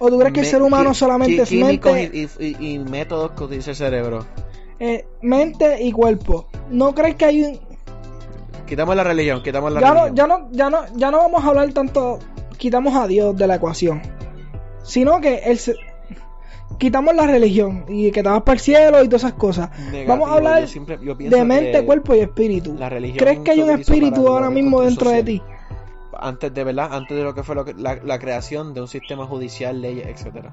¿O 0.00 0.08
tú 0.10 0.18
crees 0.18 0.32
que 0.32 0.40
el 0.40 0.46
ser 0.46 0.62
humano 0.62 0.94
solamente 0.94 1.42
es 1.42 1.50
mente, 1.52 2.10
y, 2.12 2.28
y- 2.44 2.74
y 2.74 2.78
métodos 2.78 3.32
que 3.32 3.44
utiliza 3.44 3.70
el 3.70 3.76
cerebro. 3.76 4.26
Eh, 4.80 5.06
mente 5.22 5.82
y 5.82 5.92
cuerpo? 5.92 6.46
¿No 6.70 6.94
crees 6.94 7.14
que 7.16 7.24
hay 7.24 7.42
un, 7.44 7.60
Quitamos 8.66 8.94
la 8.96 9.04
religión, 9.04 9.42
quitamos 9.42 9.72
la 9.72 9.80
ya 9.80 9.88
no, 9.94 10.04
religión. 10.04 10.14
ya 10.16 10.26
no, 10.26 10.48
ya 10.52 10.70
no, 10.70 10.78
ya 10.96 11.10
no 11.10 11.18
vamos 11.18 11.42
a 11.44 11.48
hablar 11.48 11.72
tanto, 11.72 12.18
quitamos 12.58 12.94
a 12.94 13.06
Dios 13.06 13.34
de 13.36 13.46
la 13.46 13.54
ecuación, 13.54 14.02
sino 14.82 15.20
que 15.22 15.36
el, 15.38 15.58
quitamos 16.78 17.14
la 17.14 17.26
religión 17.26 17.86
y 17.88 18.10
que 18.12 18.22
te 18.22 18.28
vas 18.28 18.42
para 18.42 18.54
el 18.54 18.60
cielo 18.60 19.02
y 19.02 19.08
todas 19.08 19.22
esas 19.24 19.32
cosas. 19.34 19.70
Negativo, 19.78 20.04
vamos 20.08 20.28
a 20.28 20.34
hablar 20.34 20.60
yo 20.62 20.66
siempre- 20.68 20.98
yo 21.02 21.16
pienso 21.16 21.34
de 21.36 21.44
mente, 21.46 21.82
cuerpo 21.86 22.14
y 22.14 22.20
espíritu. 22.20 22.74
la 22.78 22.90
religión 22.90 23.18
¿Crees 23.18 23.38
que 23.40 23.50
hay 23.52 23.62
un 23.62 23.70
espíritu 23.70 24.28
ahora 24.28 24.50
mismo 24.50 24.82
dentro 24.82 25.10
de 25.10 25.22
ti? 25.22 25.42
Antes 26.20 26.52
de 26.52 26.64
verdad, 26.64 26.88
antes 26.92 27.16
de 27.16 27.22
lo 27.24 27.32
que 27.34 27.42
fue 27.42 27.54
lo 27.54 27.64
que- 27.64 27.72
la, 27.74 27.94
la 28.04 28.18
creación 28.18 28.74
de 28.74 28.82
un 28.82 28.88
sistema 28.88 29.24
judicial, 29.26 29.80
leyes, 29.80 30.06
etcétera. 30.08 30.52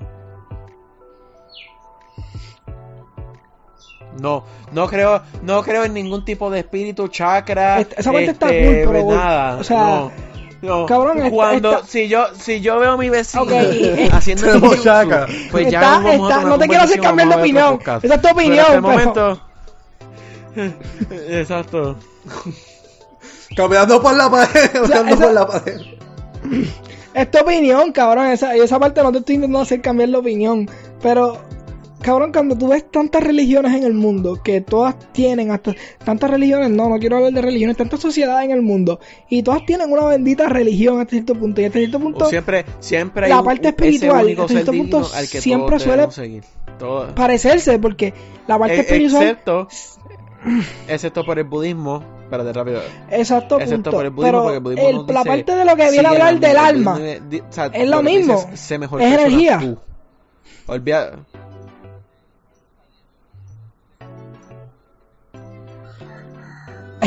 No, 4.20 4.44
no 4.72 4.88
creo, 4.88 5.22
no 5.44 5.62
creo 5.64 5.84
en 5.84 5.94
ningún 5.94 6.24
tipo 6.24 6.50
de 6.50 6.60
espíritu, 6.60 7.08
chakra, 7.10 7.80
Esta- 7.82 7.96
esa 8.00 8.12
parte 8.12 8.32
está 8.32 8.46
este, 8.50 8.86
cool, 8.86 8.94
pero, 8.96 9.10
nada, 9.16 9.58
o 9.58 9.64
sea, 9.64 9.78
no, 9.78 10.12
no. 10.62 10.86
cabrón, 10.86 11.30
cuando 11.32 11.72
esta- 11.74 11.88
si 11.88 12.08
yo 12.08 12.28
si 12.40 12.62
yo 12.62 12.80
veo 12.80 12.94
a 12.94 12.98
mi 12.98 13.10
vecino 13.10 13.44
Ok, 13.44 13.52
eh, 13.52 14.10
haciendo 14.14 14.48
jiu-jitsu, 14.54 14.84
chakra. 14.84 15.28
pues 15.52 15.70
ya 15.70 15.80
Está- 15.82 16.00
vamos 16.00 16.32
a 16.32 16.42
no 16.44 16.58
te 16.58 16.68
quiero 16.68 16.84
hacer 16.84 17.00
cambiar 17.02 17.30
de 17.30 17.36
opinión. 17.36 17.80
Esa 17.82 17.96
es 17.98 18.02
tu 18.02 18.10
Pero 18.22 18.34
opinión, 18.34 18.66
el 18.70 18.82
pero- 18.82 18.82
momento 18.82 19.42
exacto 21.30 21.98
Caminando 23.56 24.02
por 24.02 24.16
la 24.16 24.30
pared, 24.30 24.76
esa- 24.84 25.04
por 25.06 25.34
la 25.34 25.48
pared. 25.48 25.82
Es 27.14 27.32
tu 27.32 27.38
opinión, 27.40 27.92
cabrón. 27.94 28.28
Esa, 28.28 28.56
y 28.58 28.60
esa 28.60 28.78
parte 28.80 29.02
no 29.02 29.12
te 29.12 29.20
estoy 29.20 29.36
intentando 29.36 29.62
hacer 29.62 29.82
cambiar 29.82 30.10
la 30.10 30.18
opinión. 30.20 30.70
Pero, 31.02 31.38
cabrón, 32.06 32.32
cuando 32.32 32.56
tú 32.58 32.68
ves 32.70 32.90
tantas 32.92 33.24
religiones 33.24 33.74
en 33.74 33.84
el 33.84 33.94
mundo, 33.94 34.40
que 34.44 34.62
todas 34.62 34.96
tienen 35.12 35.52
hasta 35.52 35.74
tantas 36.04 36.30
religiones, 36.30 36.70
no, 36.70 36.88
no 36.88 36.98
quiero 37.00 37.18
hablar 37.18 37.34
de 37.34 37.42
religiones, 37.42 37.76
tantas 37.78 38.00
sociedades 38.00 38.46
en 38.46 38.52
el 38.52 38.62
mundo, 38.62 39.00
y 39.30 39.42
todas 39.44 39.66
tienen 39.66 39.92
una 39.92 40.06
bendita 40.06 40.48
religión 40.48 41.00
hasta 41.00 41.12
cierto 41.12 41.34
punto. 41.36 41.62
Y 41.62 41.66
hasta 41.66 41.80
cierto 41.80 42.00
punto, 42.00 42.26
O 42.26 42.30
siempre 42.30 42.66
siempre 42.80 43.28
la 43.28 43.42
parte 43.44 43.70
espiritual, 43.70 44.30
hasta 44.30 44.48
cierto 44.48 44.72
punto, 44.72 44.98
al 45.14 45.28
que 45.30 45.42
siempre 45.42 45.80
suele 45.80 46.12
seguir. 46.12 46.44
Todo- 46.80 47.16
parecerse, 47.16 47.80
porque 47.80 48.14
la 48.48 48.60
parte 48.60 48.76
Eh, 48.76 48.80
espiritual, 48.82 49.24
excepto 49.24 49.68
excepto 50.88 51.26
por 51.26 51.40
el 51.40 51.46
budismo 51.46 52.04
espérate 52.26 52.54
rápido 52.54 52.80
exacto 53.10 53.56
excepto 53.60 53.90
punto. 53.90 53.92
por 53.98 54.06
el 54.06 54.12
budismo 54.12 54.28
pero 54.32 54.44
porque 54.44 54.58
el 54.58 54.64
budismo 54.64 54.90
el- 54.90 54.96
nos 54.98 55.08
la 55.08 55.14
dice, 55.24 55.30
parte 55.30 55.56
de 55.56 55.66
lo 55.66 55.76
que 55.76 55.92
viene 55.92 56.08
a 56.08 56.12
hablar 56.12 56.34
la- 56.34 56.40
del 56.40 56.52
el 56.52 56.58
alma, 56.58 56.92
budismo 56.94 57.30
di- 57.30 57.40
o 57.40 57.46
sea, 57.52 57.66
es 57.68 57.90
lo 57.90 58.04
mismo. 58.04 58.50
es 58.54 58.60
sé 58.60 58.78
mejor 58.78 59.02
Es 59.02 59.14
energía. 59.14 59.76
olvida 60.68 61.12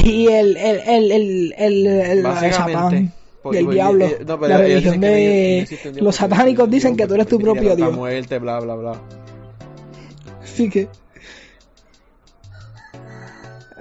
y 0.05 0.27
el, 0.29 0.57
el, 0.57 0.81
el, 0.87 1.55
el, 1.57 1.87
el, 1.87 2.53
Satán, 2.53 3.13
del 3.51 3.71
diablo, 3.71 4.05
eh, 4.07 4.19
no, 4.27 4.39
pero 4.39 4.49
la 4.49 4.59
religión 4.59 5.01
de 5.01 5.67
Dios 5.69 5.97
los 6.03 6.17
satánicos 6.17 6.69
Dios 6.69 6.83
dicen 6.83 6.97
que 6.97 7.07
tú 7.07 7.15
eres 7.15 7.27
tu 7.27 7.39
propio 7.39 7.77
Dios. 7.77 7.95
muerte 7.95 8.39
bla 8.39 8.61
bla 8.61 8.75
bla 8.75 9.01
Así 10.43 10.69
que. 10.69 10.89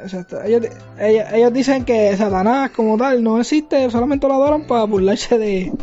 Exacto. 0.01 0.41
Ellos, 0.43 0.67
ellos, 0.99 1.25
ellos 1.33 1.53
dicen 1.53 1.83
que 1.83 2.15
Satanás 2.15 2.69
como 2.71 2.97
tal 2.97 3.23
no 3.23 3.39
existe, 3.39 3.89
solamente 3.89 4.27
lo 4.27 4.35
adoran 4.35 4.67
para 4.67 4.83
burlarse 4.83 5.37
de, 5.37 5.73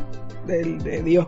de, 0.47 0.63
de 0.79 1.03
Dios. 1.03 1.27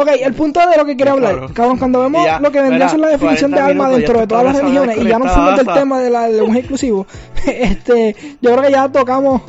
Ok, 0.00 0.08
el 0.20 0.34
punto 0.34 0.60
de 0.60 0.76
lo 0.76 0.84
que 0.84 0.96
quería 0.96 1.12
hablar. 1.12 1.36
Claro. 1.36 1.54
Cabrón, 1.54 1.78
cuando 1.78 2.00
vemos 2.00 2.24
ya, 2.24 2.38
lo 2.40 2.50
que 2.52 2.60
vendría 2.60 2.86
a 2.86 2.88
ser 2.90 3.00
la 3.00 3.08
definición 3.08 3.50
de 3.50 3.56
40 3.56 3.70
alma 3.82 3.96
dentro 3.96 4.20
de 4.20 4.26
todas 4.26 4.44
las 4.44 4.56
religiones, 4.56 4.96
y 4.98 5.04
ya 5.08 5.18
no 5.18 5.24
semana 5.28 5.56
fuimos 5.56 5.56
del 5.66 5.74
tema 5.74 6.00
de 6.00 6.10
la- 6.10 6.28
lenguaje 6.28 6.60
inclusivo, 6.60 7.06
este, 7.46 8.16
yo 8.40 8.50
creo 8.52 8.62
que 8.62 8.70
ya 8.70 8.88
tocamos 8.90 9.42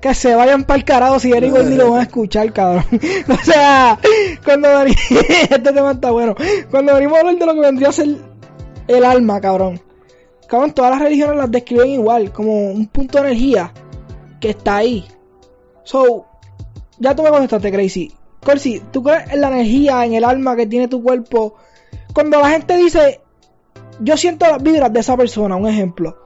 que 0.00 0.14
se 0.14 0.34
vayan 0.34 0.64
para 0.64 0.78
el 0.78 0.84
carajo 0.84 1.18
si 1.18 1.32
Eric 1.32 1.52
ni 1.64 1.76
lo 1.76 1.90
van 1.90 2.00
a 2.00 2.02
escuchar, 2.04 2.52
cabrón. 2.52 2.84
o 3.28 3.44
sea, 3.44 3.98
cuando 4.44 4.68
este 4.82 5.58
tema 5.58 5.92
está 5.92 6.10
bueno. 6.10 6.34
Cuando 6.70 6.94
venimos 6.94 7.16
a 7.16 7.20
hablar 7.20 7.36
de 7.36 7.46
lo 7.46 7.54
que 7.54 7.60
vendría 7.60 7.88
a 7.88 7.92
ser 7.92 8.08
el 8.88 9.04
alma, 9.04 9.40
cabrón. 9.40 9.80
Cabrón, 10.48 10.72
todas 10.72 10.90
las 10.92 11.00
religiones 11.00 11.36
las 11.36 11.50
describen 11.50 11.90
igual, 11.90 12.32
como 12.32 12.70
un 12.72 12.86
punto 12.88 13.18
de 13.18 13.28
energía 13.28 13.72
que 14.40 14.50
está 14.50 14.76
ahí. 14.76 15.06
So, 15.84 16.26
ya 16.98 17.14
tú 17.14 17.22
me 17.22 17.30
contestaste, 17.30 17.70
Crazy. 17.70 18.12
Corsi, 18.44 18.82
¿tú 18.90 19.02
crees 19.02 19.30
en 19.30 19.40
la 19.40 19.48
energía, 19.48 20.04
en 20.04 20.14
el 20.14 20.24
alma 20.24 20.56
que 20.56 20.66
tiene 20.66 20.88
tu 20.88 21.02
cuerpo? 21.02 21.56
Cuando 22.14 22.40
la 22.40 22.50
gente 22.50 22.76
dice, 22.76 23.20
yo 24.00 24.16
siento 24.16 24.46
las 24.46 24.62
vibras 24.62 24.92
de 24.92 25.00
esa 25.00 25.16
persona, 25.16 25.56
un 25.56 25.68
ejemplo 25.68 26.16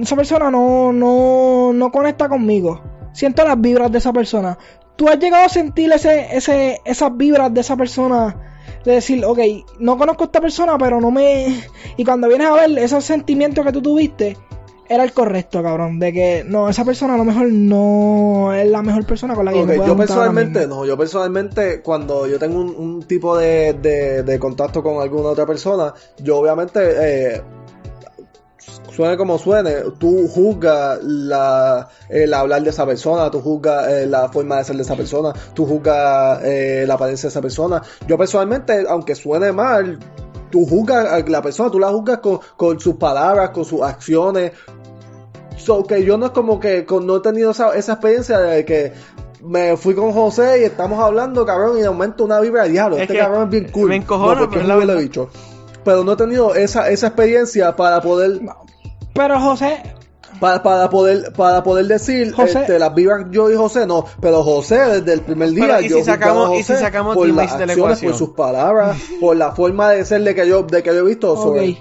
esa 0.00 0.16
persona 0.16 0.50
no, 0.50 0.92
no, 0.92 1.72
no 1.72 1.92
conecta 1.92 2.28
conmigo. 2.28 2.80
Siento 3.12 3.44
las 3.44 3.60
vibras 3.60 3.92
de 3.92 3.98
esa 3.98 4.12
persona. 4.12 4.56
¿Tú 4.96 5.08
has 5.08 5.18
llegado 5.18 5.44
a 5.44 5.48
sentir 5.48 5.92
ese, 5.92 6.34
ese, 6.34 6.80
esas 6.84 7.16
vibras 7.16 7.52
de 7.52 7.60
esa 7.60 7.76
persona? 7.76 8.48
De 8.84 8.92
decir, 8.92 9.24
ok, 9.24 9.38
no 9.80 9.98
conozco 9.98 10.24
a 10.24 10.26
esta 10.26 10.40
persona, 10.40 10.78
pero 10.78 11.00
no 11.00 11.10
me... 11.10 11.62
Y 11.96 12.04
cuando 12.04 12.28
vienes 12.28 12.46
a 12.46 12.54
ver 12.54 12.78
esos 12.78 13.04
sentimientos 13.04 13.64
que 13.64 13.72
tú 13.72 13.82
tuviste, 13.82 14.36
era 14.88 15.04
el 15.04 15.12
correcto, 15.12 15.62
cabrón. 15.62 15.98
De 15.98 16.12
que, 16.12 16.44
no, 16.46 16.68
esa 16.68 16.84
persona 16.84 17.14
a 17.14 17.16
lo 17.16 17.24
mejor 17.24 17.48
no 17.50 18.52
es 18.52 18.68
la 18.68 18.82
mejor 18.82 19.04
persona 19.06 19.34
con 19.34 19.44
la 19.46 19.52
que 19.52 19.60
Ok, 19.60 19.66
me 19.68 19.74
pueda 19.76 19.86
yo 19.86 19.92
ahora 19.92 20.06
personalmente 20.06 20.66
no, 20.66 20.84
yo 20.84 20.96
personalmente 20.98 21.80
cuando 21.82 22.26
yo 22.26 22.38
tengo 22.38 22.60
un, 22.60 22.74
un 22.76 23.02
tipo 23.02 23.36
de, 23.38 23.72
de- 23.74 24.22
de 24.22 24.38
contacto 24.38 24.82
con 24.82 25.00
alguna 25.00 25.30
otra 25.30 25.46
persona, 25.46 25.94
yo 26.18 26.38
obviamente, 26.38 26.80
eh, 26.82 27.42
suene 28.94 29.16
como 29.16 29.38
suene, 29.38 29.76
tú 29.98 30.28
juzgas 30.28 30.98
la, 31.02 31.88
el 32.10 32.34
hablar 32.34 32.62
de 32.62 32.70
esa 32.70 32.84
persona, 32.84 33.30
tú 33.30 33.40
juzgas 33.40 33.88
eh, 33.88 34.06
la 34.06 34.28
forma 34.28 34.58
de 34.58 34.64
ser 34.64 34.76
de 34.76 34.82
esa 34.82 34.96
persona, 34.96 35.32
tú 35.54 35.64
juzgas 35.66 36.42
eh, 36.44 36.84
la 36.86 36.94
apariencia 36.94 37.28
de 37.28 37.30
esa 37.30 37.40
persona. 37.40 37.82
Yo 38.06 38.18
personalmente, 38.18 38.84
aunque 38.86 39.14
suene 39.14 39.50
mal, 39.52 39.98
tú 40.52 40.64
juzgas 40.66 41.06
a 41.10 41.18
la 41.18 41.42
persona, 41.42 41.68
tú 41.70 41.80
la 41.80 41.88
juzgas 41.88 42.18
con, 42.18 42.38
con 42.56 42.78
sus 42.78 42.94
palabras, 42.94 43.50
con 43.50 43.64
sus 43.64 43.82
acciones, 43.82 44.52
So, 45.56 45.84
que 45.84 46.02
yo 46.04 46.16
no 46.18 46.26
es 46.26 46.32
como 46.32 46.58
que 46.58 46.84
con- 46.84 47.06
no 47.06 47.16
he 47.16 47.20
tenido 47.20 47.50
esa, 47.52 47.76
esa 47.76 47.92
experiencia 47.92 48.38
de 48.38 48.64
que 48.64 48.92
me 49.44 49.76
fui 49.76 49.94
con 49.94 50.12
José 50.12 50.60
y 50.62 50.64
estamos 50.64 50.98
hablando, 50.98 51.44
cabrón, 51.46 51.78
y 51.78 51.82
de 51.82 51.88
momento 51.90 52.24
una 52.24 52.40
vibra 52.40 52.64
de 52.64 52.70
diablo. 52.70 52.96
Es 52.96 53.02
este 53.02 53.18
cabrón 53.18 53.44
es 53.44 53.50
bien 53.50 53.68
cool. 53.70 53.88
me 53.90 53.96
encojona, 53.96 54.32
no, 54.34 54.38
porque 54.40 54.54
pero 54.54 54.62
es 54.62 54.68
la 54.68 54.76
huele 54.76 54.86
verdad- 54.94 55.02
bicho. 55.02 55.28
Pero 55.84 56.02
no 56.04 56.12
he 56.12 56.16
tenido 56.16 56.54
esa, 56.54 56.88
esa 56.90 57.08
experiencia 57.08 57.76
para 57.76 58.00
poder, 58.00 58.40
Pero 59.14 59.38
José, 59.40 59.82
para, 60.40 60.62
para 60.62 60.90
poder, 60.90 61.32
para 61.32 61.62
poder 61.62 61.86
decir, 61.86 62.32
José- 62.32 62.60
este, 62.62 62.78
las 62.78 62.94
vibras 62.94 63.26
yo 63.30 63.50
y 63.50 63.56
José, 63.56 63.86
no. 63.86 64.04
Pero 64.20 64.42
José, 64.42 64.76
desde 64.78 65.12
el 65.12 65.20
primer 65.22 65.50
día, 65.50 65.80
¿y 65.80 65.88
yo 65.88 65.98
si 65.98 66.04
sacamos- 66.04 66.48
juzgaba 66.48 66.56
a 66.56 66.58
y 66.58 66.62
si 66.62 66.72
sacamos 66.74 67.14
por 67.14 67.26
de 67.26 67.66
la 67.66 67.74
por 67.96 68.14
sus 68.14 68.30
palabras, 68.30 68.96
por 69.20 69.36
la 69.36 69.52
forma 69.52 69.90
de 69.90 70.04
ser 70.04 70.22
de 70.22 70.34
que 70.34 70.48
yo, 70.48 70.62
de 70.62 70.82
que 70.82 70.90
yo 70.90 70.98
he 71.00 71.02
visto. 71.04 71.32
ok. 71.32 71.42
sobre- 71.42 71.78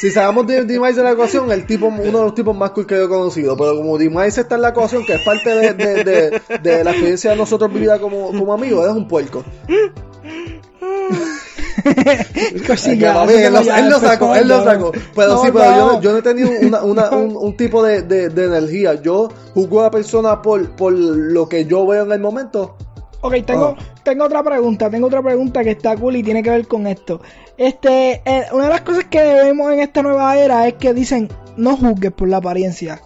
Si 0.00 0.10
sacamos 0.10 0.46
de 0.46 0.64
Demise 0.64 0.96
de 0.98 1.02
la 1.04 1.12
ecuación, 1.12 1.50
el 1.50 1.64
tipo, 1.66 1.86
uno 1.86 2.02
de 2.02 2.10
los 2.24 2.34
tipos 2.34 2.54
más 2.54 2.72
cool 2.72 2.86
que 2.86 2.94
yo 2.96 3.04
he 3.04 3.08
conocido. 3.08 3.56
Pero 3.56 3.76
como 3.76 3.96
Demise 3.96 4.42
está 4.42 4.56
en 4.56 4.62
la 4.62 4.68
ecuación, 4.70 5.04
que 5.06 5.14
es 5.14 5.22
parte 5.24 5.48
de, 5.50 5.72
de, 5.72 6.04
de, 6.04 6.42
de 6.62 6.84
la 6.84 6.90
experiencia 6.90 7.30
de 7.30 7.36
nosotros 7.36 7.72
vivida 7.72 7.98
como, 7.98 8.26
como 8.26 8.52
amigos, 8.52 8.84
eres 8.84 8.96
un 8.96 9.08
puerco. 9.08 9.42
Ese 12.72 12.92
él, 12.94 13.00
lo, 13.00 13.22
él 13.24 13.68
empezó, 13.68 14.00
sacó, 14.00 14.34
él 14.34 14.48
lo 14.48 14.64
sacó. 14.64 14.92
Pero 15.14 15.28
No, 15.34 15.42
sí, 15.44 15.50
pero 15.52 15.64
yo, 15.64 15.76
no. 15.76 15.92
no- 15.92 16.00
yo 16.00 16.12
no 16.12 16.18
he 16.18 16.22
tenido 16.22 16.50
una, 16.62 16.82
una- 16.82 17.10
un, 17.16 17.36
un 17.36 17.56
tipo 17.56 17.82
de, 17.82 18.02
de, 18.02 18.28
de 18.30 18.44
energía. 18.44 18.94
Yo 19.02 19.28
juzgo 19.54 19.80
a 19.80 19.84
la 19.84 19.90
persona 19.90 20.40
por, 20.42 20.70
por 20.76 20.92
lo 20.92 21.48
que 21.48 21.66
yo 21.66 21.86
veo 21.86 22.04
en 22.04 22.12
el 22.12 22.20
momento. 22.20 22.76
Ok, 23.20 23.34
tengo, 23.46 23.74
Ah. 23.78 23.82
tengo 24.02 24.24
otra 24.24 24.42
pregunta, 24.42 24.90
tengo 24.90 25.06
otra 25.06 25.22
pregunta 25.22 25.62
que 25.64 25.70
está 25.70 25.96
cool 25.96 26.16
y 26.16 26.22
tiene 26.22 26.42
que 26.42 26.50
ver 26.50 26.66
con 26.68 26.86
esto. 26.86 27.20
Este, 27.56 28.20
eh, 28.24 28.44
una 28.52 28.64
de 28.64 28.70
las 28.70 28.80
cosas 28.82 29.04
que 29.04 29.18
vemos 29.22 29.72
en 29.72 29.80
esta 29.80 30.02
nueva 30.02 30.36
era 30.36 30.66
es 30.68 30.74
que 30.74 30.92
dicen, 30.92 31.28
no 31.56 31.76
juzgues 31.76 32.12
por 32.12 32.28
la 32.28 32.38
apariencia. 32.38 33.00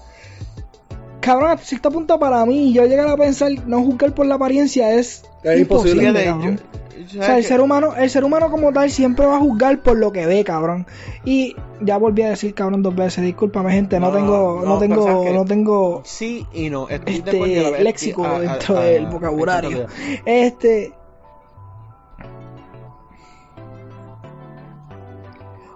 Cabrón, 1.20 1.50
a 1.50 1.56
cierto 1.58 1.90
punto 1.90 2.18
para 2.18 2.44
mí, 2.46 2.72
yo 2.72 2.86
llegar 2.86 3.06
a 3.08 3.16
pensar, 3.16 3.50
no 3.66 3.82
juzgar 3.82 4.14
por 4.14 4.24
la 4.26 4.36
apariencia 4.36 4.92
es, 4.94 5.22
Es 5.42 5.60
imposible. 5.60 6.04
imposible, 6.08 6.58
O 7.04 7.22
sea, 7.22 7.38
el 7.38 7.44
ser 7.44 7.60
humano, 7.60 7.94
el 7.96 8.10
ser 8.10 8.24
humano 8.24 8.50
como 8.50 8.72
tal 8.72 8.90
siempre 8.90 9.24
va 9.26 9.36
a 9.36 9.38
juzgar 9.38 9.80
por 9.82 9.96
lo 9.96 10.10
que 10.10 10.26
ve, 10.26 10.42
cabrón. 10.44 10.86
Y 11.24 11.54
ya 11.80 11.96
volví 11.96 12.22
a 12.22 12.30
decir 12.30 12.54
cabrón 12.54 12.82
dos 12.82 12.94
veces, 12.94 13.22
discúlpame 13.24 13.72
gente, 13.72 14.00
no, 14.00 14.08
No, 14.10 14.16
tengo, 14.16 14.60
no, 14.64 14.74
no, 14.74 14.78
pero 14.78 14.94
tengo, 15.04 15.32
no 15.32 15.44
tengo 15.44 16.02
Sí 16.04 16.46
y 16.52 16.70
no. 16.70 16.88
Estoy 16.88 17.16
este 17.16 17.82
léxico 17.82 18.24
a- 18.24 18.40
dentro 18.40 18.78
a- 18.78 18.82
del 18.84 19.06
vocabulario. 19.06 19.86
Este. 20.24 20.92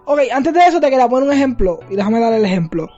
Ok, 0.04 0.18
antes 0.32 0.52
de 0.52 0.66
eso 0.66 0.80
te 0.80 0.90
quería 0.90 1.08
poner 1.08 1.28
un 1.28 1.34
ejemplo. 1.34 1.80
Y 1.88 1.96
déjame 1.96 2.20
dar 2.20 2.32
el 2.32 2.44
ejemplo. 2.44 2.88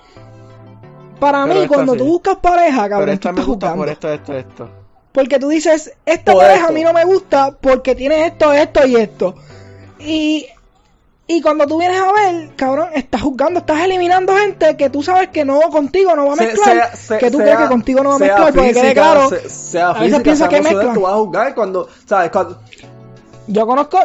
Para 1.20 1.45
Pero 1.47 1.61
mí, 1.61 1.66
cuando 1.68 1.93
sí. 1.93 1.99
tú 1.99 2.05
buscas 2.07 2.37
pareja, 2.37 2.83
Pero 2.85 2.91
cabrón, 2.91 3.07
tú 3.09 3.12
esta 3.12 3.33
me 3.33 3.41
estás 3.41 3.47
gusta 3.47 3.75
por 3.75 3.89
esto, 3.89 4.12
esto, 4.12 4.33
esto. 4.37 4.68
Porque 5.15 5.39
tú 5.39 5.49
dices, 5.49 5.93
esta 6.05 6.33
Por 6.33 6.43
pareja 6.43 6.61
esto. 6.62 6.69
a 6.71 6.73
mí 6.73 6.83
no 6.83 6.93
me 6.93 7.05
gusta 7.05 7.53
porque 7.61 7.95
tiene 7.95 8.27
esto, 8.27 8.53
esto 8.53 8.85
y 8.85 8.97
esto. 8.97 9.37
Y, 10.01 10.47
y 11.29 11.41
cuando 11.41 11.67
tú 11.69 11.79
vienes 11.79 12.01
a 12.01 12.12
ver, 12.12 12.51
cabrón, 12.57 12.89
estás 12.95 13.23
juzgando, 13.23 13.61
estás 13.61 13.81
eliminando 13.83 14.37
gente 14.37 14.77
que 14.77 14.91
tú 14.91 15.05
sabes 15.05 15.29
que 15.29 15.45
no 15.45 15.61
contigo 15.71 16.17
no 16.17 16.27
va 16.27 16.33
a 16.33 16.37
mezclar. 16.37 16.97
sea- 16.97 17.19
que 17.19 17.31
tú 17.31 17.39
sea- 17.39 17.47
crees 17.47 17.61
que 17.61 17.69
contigo 17.69 18.03
no 18.03 18.11
va 18.11 18.17
a 18.17 18.19
mezclar 18.19 18.53
porque 18.53 18.73
quede 18.73 18.93
claro. 18.93 19.21
a 19.23 20.01
veces 20.01 20.21
piensa 20.23 20.49
que 20.49 20.61
mezclan. 20.61 20.95
tú 20.95 21.01
vas 21.03 21.12
a 21.12 21.17
cuando, 21.55 21.89
¿sabes? 22.07 22.31
Cuando, 22.33 22.61
Yo 23.47 23.67
conozco, 23.69 23.99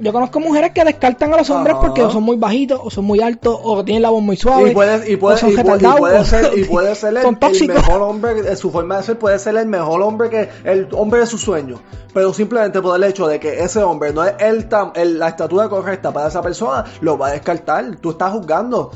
yo 0.00 0.12
conozco 0.12 0.40
mujeres 0.40 0.72
que 0.72 0.84
descartan 0.84 1.32
a 1.34 1.36
los 1.36 1.50
hombres 1.50 1.74
Ajá. 1.74 1.82
porque 1.86 2.02
o 2.02 2.10
son 2.10 2.22
muy 2.22 2.36
bajitos, 2.36 2.80
o 2.82 2.90
son 2.90 3.04
muy 3.04 3.20
altos, 3.20 3.58
o 3.62 3.84
tienen 3.84 4.02
la 4.02 4.10
voz 4.10 4.22
muy 4.22 4.36
suave. 4.36 4.70
y 4.70 4.74
puede, 4.74 5.10
y 5.10 5.14
o 5.20 5.36
son 5.36 5.50
y 5.50 5.52
puede, 5.52 5.52
y 5.52 5.56
retardados, 5.56 5.98
puede 6.00 6.18
o 6.18 6.24
ser, 6.24 6.58
y 6.58 6.64
puede 6.64 6.94
ser 6.94 7.16
el, 7.16 7.68
mejor 7.68 8.02
hombre, 8.02 8.56
su 8.56 8.70
forma 8.70 8.96
de 8.96 9.02
ser 9.02 9.18
puede 9.18 9.38
ser 9.38 9.56
el 9.56 9.66
mejor 9.66 10.02
hombre 10.02 10.30
que, 10.30 10.48
el 10.64 10.88
hombre 10.92 11.20
de 11.20 11.26
sus 11.26 11.40
sueños. 11.42 11.80
Pero 12.12 12.32
simplemente 12.32 12.80
por 12.82 12.96
el 12.96 13.04
hecho 13.04 13.26
de 13.28 13.38
que 13.38 13.62
ese 13.62 13.82
hombre 13.82 14.12
no 14.12 14.24
es 14.24 14.34
el, 14.40 14.68
tam- 14.68 14.92
el- 14.96 15.18
la 15.18 15.28
estatura 15.28 15.68
correcta 15.68 16.12
para 16.12 16.28
esa 16.28 16.42
persona, 16.42 16.84
lo 17.00 17.16
va 17.18 17.28
a 17.28 17.32
descartar. 17.32 17.96
Tú 17.96 18.10
estás 18.10 18.32
juzgando. 18.32 18.90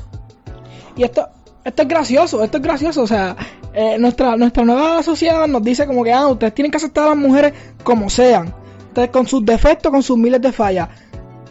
Y 0.97 1.05
esto, 1.05 1.29
esto 1.65 1.83
es 1.83 1.89
gracioso, 1.89 2.43
esto 2.43 2.57
es 2.57 2.63
gracioso. 2.63 3.03
O 3.03 3.07
sea, 3.07 3.37
eh, 3.73 3.97
nuestra, 3.99 4.37
nuestra 4.37 4.65
nueva 4.65 5.03
sociedad 5.03 5.47
nos 5.47 5.63
dice 5.63 5.87
como 5.87 6.03
que, 6.03 6.13
ah, 6.13 6.27
ustedes 6.29 6.55
tienen 6.55 6.71
que 6.71 6.79
aceptar 6.79 7.05
a 7.05 7.09
las 7.11 7.17
mujeres 7.19 7.53
como 7.85 8.09
sean. 8.11 8.55
Con 9.11 9.27
sus 9.27 9.45
defectos, 9.45 9.91
con 9.91 10.03
sus 10.03 10.17
miles 10.17 10.41
de 10.41 10.53
fallas. 10.53 10.89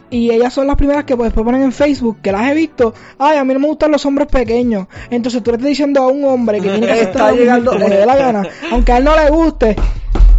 Y 0.09 0.29
ellas 0.31 0.53
son 0.53 0.67
las 0.67 0.75
primeras 0.75 1.05
que 1.05 1.15
después 1.15 1.45
ponen 1.45 1.63
en 1.63 1.71
Facebook, 1.71 2.17
que 2.21 2.31
las 2.31 2.47
he 2.47 2.53
visto. 2.53 2.93
Ay, 3.17 3.37
a 3.37 3.43
mí 3.43 3.53
no 3.53 3.59
me 3.59 3.67
gustan 3.67 3.91
los 3.91 4.05
hombres 4.05 4.27
pequeños. 4.27 4.85
Entonces 5.09 5.41
tú 5.41 5.49
le 5.51 5.57
estás 5.57 5.69
diciendo 5.69 6.03
a 6.03 6.07
un 6.07 6.23
hombre 6.25 6.59
que 6.61 6.69
tiene 6.69 6.85
que 6.85 6.93
mujer 6.93 7.31
llegando- 7.35 7.71
como 7.71 7.87
le 7.87 7.97
dé 7.97 8.05
la 8.05 8.15
gana, 8.15 8.43
aunque 8.71 8.91
a 8.91 8.97
él 8.97 9.03
no 9.03 9.15
le 9.15 9.29
guste. 9.31 9.75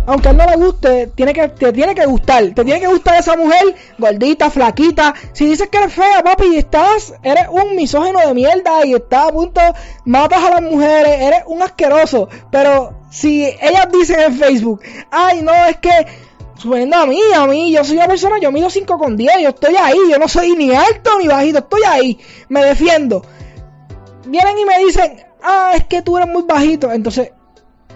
Aunque 0.06 0.28
a 0.28 0.30
él 0.32 0.36
no 0.36 0.44
le 0.46 0.56
guste, 0.56 1.06
tiene 1.16 1.32
que, 1.32 1.48
te 1.48 1.72
tiene 1.72 1.94
que 1.94 2.04
gustar. 2.04 2.44
Te 2.54 2.62
tiene 2.62 2.78
que 2.78 2.86
gustar 2.86 3.18
esa 3.18 3.36
mujer 3.38 3.74
gordita, 3.98 4.50
flaquita. 4.50 5.14
Si 5.32 5.46
dices 5.46 5.68
que 5.70 5.78
eres 5.78 5.94
fea, 5.94 6.22
papi, 6.22 6.56
estás, 6.56 7.14
eres 7.22 7.46
un 7.50 7.74
misógino 7.74 8.20
de 8.20 8.34
mierda 8.34 8.84
y 8.84 8.92
estás 8.92 9.28
a 9.28 9.32
punto, 9.32 9.60
matas 10.04 10.44
a 10.44 10.50
las 10.60 10.62
mujeres, 10.70 11.20
eres 11.20 11.40
un 11.46 11.62
asqueroso. 11.62 12.28
Pero 12.50 12.92
si 13.10 13.44
ellas 13.44 13.88
dicen 13.90 14.20
en 14.20 14.34
Facebook, 14.38 14.82
ay, 15.10 15.40
no, 15.42 15.52
es 15.64 15.78
que, 15.78 15.88
suponiendo 16.56 16.96
a 16.96 17.06
mí, 17.06 17.20
a 17.34 17.46
mí, 17.46 17.72
yo 17.72 17.84
soy 17.84 17.96
una 17.96 18.06
persona, 18.06 18.38
yo 18.40 18.52
mido 18.52 18.70
5 18.70 18.98
con 18.98 19.16
10, 19.16 19.32
yo 19.42 19.48
estoy 19.50 19.76
ahí, 19.76 19.98
yo 20.10 20.18
no 20.18 20.28
soy 20.28 20.54
ni 20.56 20.72
alto 20.72 21.18
ni 21.18 21.28
bajito, 21.28 21.58
estoy 21.58 21.82
ahí, 21.86 22.18
me 22.48 22.64
defiendo. 22.64 23.22
Vienen 24.26 24.58
y 24.58 24.64
me 24.64 24.78
dicen, 24.84 25.24
ah, 25.42 25.72
es 25.74 25.84
que 25.84 26.02
tú 26.02 26.16
eres 26.16 26.28
muy 26.28 26.42
bajito, 26.42 26.92
entonces 26.92 27.32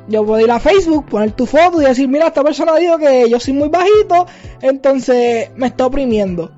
yo 0.08 0.24
puedo 0.24 0.40
ir 0.40 0.50
a 0.50 0.58
Facebook, 0.58 1.06
poner 1.06 1.32
tu 1.32 1.46
foto 1.46 1.80
y 1.82 1.84
decir, 1.84 2.08
mira, 2.08 2.28
esta 2.28 2.42
persona 2.42 2.74
dijo 2.76 2.98
que 2.98 3.28
yo 3.28 3.38
soy 3.38 3.54
muy 3.54 3.68
bajito, 3.68 4.26
entonces 4.60 5.50
me 5.56 5.66
está 5.66 5.86
oprimiendo. 5.86 6.50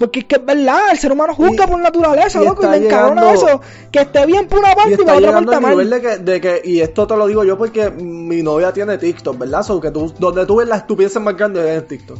Porque 0.00 0.20
es 0.20 0.24
que 0.24 0.36
es 0.36 0.46
verdad, 0.46 0.80
el 0.92 0.98
ser 0.98 1.12
humano 1.12 1.34
juzga 1.34 1.66
por 1.66 1.78
naturaleza, 1.78 2.40
y 2.40 2.46
loco, 2.46 2.64
y 2.64 2.68
me 2.68 2.86
encabrona 2.86 3.34
eso. 3.34 3.60
Que 3.92 4.00
esté 4.00 4.24
bien 4.24 4.48
por 4.48 4.60
una 4.60 4.74
parte 4.74 4.92
Y 4.92 4.94
y, 4.94 4.94
otra 4.94 5.32
parte 5.32 5.54
al 5.54 5.60
mal. 5.60 5.90
de 5.90 6.00
que, 6.00 6.16
de 6.16 6.40
que, 6.40 6.62
y 6.64 6.80
esto 6.80 7.06
te 7.06 7.14
lo 7.18 7.26
digo 7.26 7.44
yo 7.44 7.58
porque 7.58 7.90
mi 7.90 8.42
novia 8.42 8.72
tiene 8.72 8.96
TikTok, 8.96 9.36
¿verdad? 9.36 9.62
So 9.62 9.78
que 9.78 9.90
tú, 9.90 10.10
donde 10.18 10.46
tú 10.46 10.56
ves 10.56 10.68
las 10.68 10.78
estupideces 10.78 11.20
más 11.20 11.36
grandes 11.36 11.66
es 11.66 11.82
en 11.82 11.86
TikTok. 11.86 12.18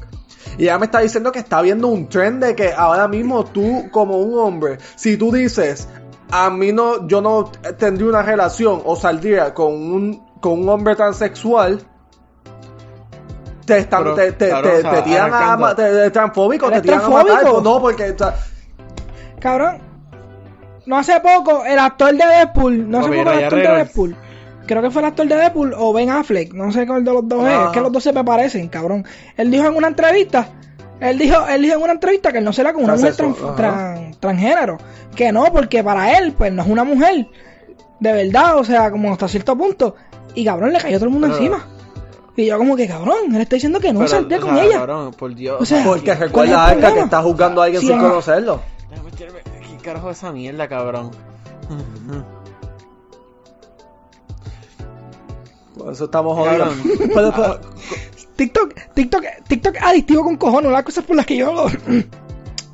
Y 0.58 0.64
ella 0.64 0.78
me 0.78 0.84
está 0.84 1.00
diciendo 1.00 1.32
que 1.32 1.38
está 1.38 1.62
viendo 1.62 1.88
un 1.88 2.06
trend 2.06 2.44
de 2.44 2.54
que 2.54 2.70
ahora 2.70 3.08
mismo 3.08 3.46
tú, 3.46 3.88
como 3.90 4.18
un 4.18 4.38
hombre, 4.38 4.76
si 4.96 5.16
tú 5.16 5.32
dices, 5.32 5.88
a 6.30 6.50
mí 6.50 6.72
no, 6.72 7.08
yo 7.08 7.22
no 7.22 7.50
tendría 7.78 8.10
una 8.10 8.20
relación 8.22 8.82
o 8.84 8.94
saldría 8.94 9.54
con 9.54 9.72
un, 9.72 10.22
con 10.38 10.60
un 10.60 10.68
hombre 10.68 10.96
transexual, 10.96 11.80
te 13.74 13.78
están, 13.80 14.02
Pero, 14.04 14.14
te, 14.14 14.32
te, 14.32 14.48
claro, 14.48 14.68
te, 14.70 14.76
o 14.76 14.80
sea, 14.82 14.90
te 14.92 15.02
tiran 15.02 15.32
a, 15.32 15.36
arrancando. 15.36 15.74
te, 15.76 15.92
te- 15.92 16.10
transfóbico, 16.10 16.66
te 16.66 16.72
¿Eres 16.72 16.82
tiran 16.82 17.00
a 17.00 17.08
matar, 17.08 17.26
transfóbico? 17.26 17.60
no, 17.62 17.80
porque, 17.80 18.10
o 18.10 18.18
sea, 18.18 18.34
Cabrón, 19.38 19.78
no 20.86 20.98
hace 20.98 21.20
poco, 21.20 21.64
el 21.64 21.78
actor 21.78 22.10
de 22.12 22.16
Deadpool, 22.26 22.90
no 22.90 23.02
sé 23.02 23.08
cómo 23.08 23.22
el 23.22 23.28
actor 23.44 23.58
de. 23.58 23.68
Deadpool. 23.68 24.16
Creo 24.66 24.82
que 24.82 24.90
fue 24.90 25.02
el 25.02 25.08
actor 25.08 25.26
de 25.26 25.34
Deadpool 25.36 25.74
o 25.76 25.92
Ben 25.92 26.10
Affleck, 26.10 26.52
no 26.52 26.70
sé 26.72 26.86
cuál 26.86 27.04
de 27.04 27.12
los 27.12 27.26
dos 27.28 27.46
es, 27.48 27.58
es 27.58 27.68
que 27.70 27.80
los 27.80 27.90
dos 27.92 28.02
se 28.02 28.12
me 28.12 28.22
parecen, 28.24 28.68
cabrón. 28.68 29.04
Él 29.36 29.50
dijo 29.50 29.66
en 29.66 29.74
una 29.76 29.88
entrevista, 29.88 30.48
él 31.00 31.18
dijo, 31.18 31.46
él 31.48 31.62
dijo 31.62 31.74
en 31.76 31.82
una 31.82 31.92
entrevista 31.94 32.30
que 32.30 32.38
él 32.38 32.44
no 32.44 32.52
se 32.52 32.62
la 32.62 32.72
con 32.72 32.84
una 32.84 32.94
mujer 32.94 33.14
tran- 33.14 33.56
tran- 33.56 34.16
transgénero, 34.20 34.76
que 35.16 35.32
no, 35.32 35.44
porque 35.52 35.82
para 35.82 36.18
él, 36.18 36.32
pues 36.36 36.52
no 36.52 36.62
es 36.62 36.68
una 36.68 36.84
mujer, 36.84 37.26
de 37.98 38.12
verdad, 38.12 38.58
o 38.58 38.64
sea, 38.64 38.90
como 38.90 39.10
hasta 39.12 39.26
cierto 39.28 39.56
punto. 39.56 39.96
Y 40.34 40.44
cabrón, 40.44 40.72
le 40.72 40.78
cayó 40.78 40.96
todo 40.98 41.06
el 41.06 41.12
mundo 41.12 41.26
Pero- 41.28 41.38
encima. 41.38 41.66
Y 42.40 42.46
yo 42.46 42.58
como 42.58 42.76
que 42.76 42.86
cabrón, 42.88 43.34
él 43.34 43.40
está 43.42 43.56
diciendo 43.56 43.78
que 43.80 43.92
no 43.92 44.00
Pero, 44.00 44.18
o 44.18 44.40
con 44.40 44.54
sea, 44.56 44.64
ella. 44.64 44.76
cabrón, 44.78 45.12
por 45.12 45.34
Dios. 45.34 45.60
O 45.60 45.64
sea, 45.64 45.84
porque 45.84 46.04
¿cuál 46.06 46.14
es 46.14 46.20
recuerda 46.20 46.72
el 46.72 46.78
Arca 46.84 46.94
que 46.94 47.00
está 47.00 47.22
juzgando 47.22 47.60
a 47.60 47.64
alguien 47.66 47.80
Sí, 47.82 47.88
sin 47.88 47.98
ah. 47.98 48.02
conocerlo. 48.02 48.60
Déjame 48.90 49.10
tirarme- 49.12 49.42
¿Qué 49.60 49.76
carajo 49.84 50.10
es 50.10 50.18
esa 50.18 50.32
mierda, 50.32 50.68
cabrón? 50.68 51.10
Por 55.76 55.92
eso 55.92 56.04
estamos 56.04 56.36
jodidos. 56.36 56.74
Pero- 57.14 57.60
TikTok, 58.36 58.74
TikTok, 58.94 59.24
TikTok 59.48 59.76
es 59.76 59.82
adictivo 59.82 60.24
con 60.24 60.36
cojones, 60.36 60.72
las 60.72 60.82
cosas 60.82 61.04
por 61.04 61.14
las 61.16 61.26
que 61.26 61.36
yo 61.36 61.66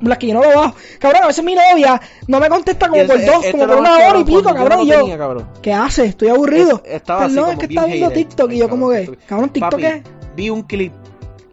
las 0.01 0.19
que 0.19 0.27
yo 0.29 0.35
no 0.35 0.43
lo 0.43 0.49
bajo. 0.55 0.75
Cabrón, 0.99 1.23
a 1.25 1.27
veces 1.29 1.45
mi 1.45 1.55
novia 1.55 2.01
no 2.29 2.39
me 2.41 2.49
contesta 2.49 2.89
como 2.89 3.07
por 3.07 3.25
dos, 3.25 3.37
este 3.45 3.53
como 3.53 3.67
por 3.67 3.77
una 3.79 3.95
hora 3.97 4.19
y 4.19 4.25
pico, 4.25 4.43
cabrón, 4.55 4.79
no 4.79 4.85
y 4.85 4.89
yo, 4.89 4.99
tenía, 5.01 5.19
cabrón. 5.19 5.49
¿qué 5.63 5.73
haces? 5.73 6.09
Estoy 6.11 6.29
aburrido. 6.29 6.83
Es- 6.85 6.95
estaba 6.97 7.25
así 7.25 7.35
Perdón, 7.35 7.51
es 7.51 7.57
como 7.57 7.61
que 7.61 7.67
estaba 7.75 7.87
viendo. 7.87 8.11
TikTok 8.11 8.53
y 8.53 8.59
yo 8.59 8.69
como 8.69 8.91
que, 8.91 8.97
cabrón, 9.05 9.19
cabrón, 9.27 9.49
TikTok 9.51 9.71
Papi, 9.73 9.85
es... 9.87 10.03
Vi 10.37 10.51
un 10.51 10.63
clip. 10.63 10.93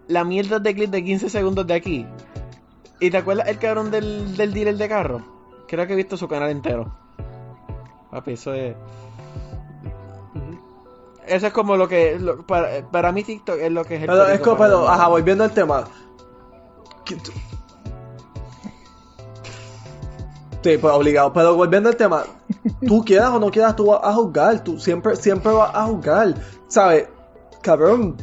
La 0.07 0.23
mierda 0.23 0.59
de 0.59 0.75
clip 0.75 0.89
de 0.89 1.03
15 1.03 1.29
segundos 1.29 1.65
de 1.65 1.73
aquí. 1.73 2.05
¿Y 2.99 3.09
te 3.09 3.17
acuerdas 3.17 3.47
el 3.47 3.57
cabrón 3.57 3.91
del, 3.91 4.35
del 4.35 4.53
dealer 4.53 4.77
de 4.77 4.89
carro? 4.89 5.21
Creo 5.67 5.87
que 5.87 5.93
he 5.93 5.95
visto 5.95 6.17
su 6.17 6.27
canal 6.27 6.49
entero. 6.51 6.93
Papi, 8.11 8.33
eso 8.33 8.53
es. 8.53 8.75
Eso 11.25 11.47
es 11.47 11.53
como 11.53 11.77
lo 11.77 11.87
que. 11.87 12.19
lo- 12.19 12.45
para, 12.45 12.85
para 12.91 13.11
mí, 13.13 13.23
TikTok 13.23 13.57
es 13.59 13.71
lo 13.71 13.85
que 13.85 13.95
es 13.95 14.01
el. 14.01 14.07
Pero 14.07 14.27
es 14.27 14.39
para 14.41 14.57
pero, 14.57 14.87
ajá, 14.89 15.07
volviendo 15.07 15.43
al 15.45 15.51
tema. 15.51 15.85
¿Qué 20.63 20.69
tú- 20.69 20.69
Sí, 20.69 20.77
pues 20.77 20.93
obligado. 20.93 21.33
Pero 21.33 21.55
volviendo 21.55 21.89
al 21.89 21.95
tema, 21.95 22.23
tú 22.87 23.03
quieras 23.05 23.29
o 23.29 23.39
no 23.39 23.51
quieras, 23.51 23.75
tú 23.75 23.87
vas 23.87 23.99
a 24.03 24.13
juzgar. 24.13 24.63
Tú 24.63 24.79
siempre, 24.79 25.15
siempre 25.15 25.51
vas 25.51 25.71
a 25.73 25.85
juzgar. 25.85 26.33
¿Sabes? 26.67 27.07
Cabrón, 27.61 28.17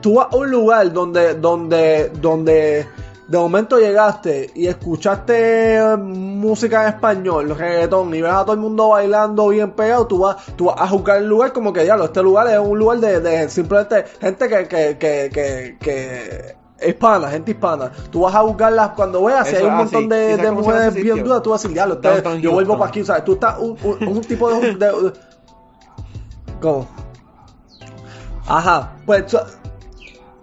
tú 0.00 0.14
vas 0.14 0.28
a 0.32 0.36
un 0.36 0.50
lugar 0.50 0.92
donde, 0.92 1.34
donde, 1.34 2.10
donde 2.20 2.86
de 3.28 3.38
momento 3.38 3.78
llegaste 3.78 4.50
y 4.54 4.66
escuchaste 4.66 5.76
eh, 5.76 5.96
música 5.96 6.82
en 6.82 6.88
español, 6.94 7.56
reggaetón, 7.56 8.14
y 8.14 8.20
ves 8.20 8.32
a 8.32 8.42
todo 8.42 8.52
el 8.52 8.60
mundo 8.60 8.88
bailando 8.88 9.48
bien 9.48 9.70
pegado, 9.70 10.06
tú 10.06 10.18
vas, 10.18 10.36
tú 10.56 10.66
vas 10.66 10.74
a 10.78 10.88
juzgar 10.88 11.18
el 11.18 11.28
lugar 11.28 11.52
como 11.54 11.72
que, 11.72 11.84
diablo, 11.84 12.04
este 12.04 12.22
lugar 12.22 12.48
es 12.48 12.58
un 12.58 12.78
lugar 12.78 12.98
de, 12.98 13.20
de 13.20 13.48
simplemente 13.48 14.04
gente 14.20 14.48
que, 14.48 14.68
que, 14.68 14.98
que, 14.98 15.30
que, 15.32 15.76
que 15.80 16.56
hispana, 16.88 17.28
gente 17.30 17.50
hispana. 17.52 17.90
Tú 18.10 18.20
vas 18.22 18.34
a 18.34 18.42
buscarlas 18.42 18.90
cuando 18.90 19.24
veas 19.24 19.48
si 19.48 19.56
hay 19.56 19.64
un 19.64 19.74
montón 19.76 20.08
de, 20.08 20.16
¿Y 20.16 20.20
sabes 20.36 20.42
de 20.42 20.48
cómo 20.48 20.62
se 20.62 20.68
llama 20.68 20.78
mujeres 20.84 20.94
bien 21.02 21.24
duras, 21.24 21.42
tú 21.42 21.50
vas 21.50 21.60
a 21.64 21.68
decir, 21.68 21.74
diablo, 21.74 22.00
yo 22.40 22.52
vuelvo 22.52 22.78
para 22.78 22.88
aquí, 22.90 23.04
¿sabes? 23.04 23.24
Tú 23.24 23.32
estás 23.34 23.58
un, 23.58 23.76
un, 23.82 24.08
un 24.08 24.20
tipo 24.22 24.50
de... 24.52 24.74
de- 24.74 25.12
¿Cómo? 26.60 26.86
Ajá, 28.46 28.92
pues... 29.06 29.36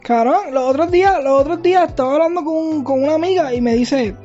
Cabrón, 0.04 0.54
los 0.54 0.64
otros 0.64 0.90
días, 0.92 1.24
los 1.24 1.42
otros 1.42 1.62
días 1.62 1.90
estaba 1.90 2.14
hablando 2.14 2.44
con, 2.44 2.84
con 2.84 3.04
una 3.04 3.14
amiga 3.16 3.54
y 3.54 3.62
me 3.62 3.76
dice, 3.76 4.16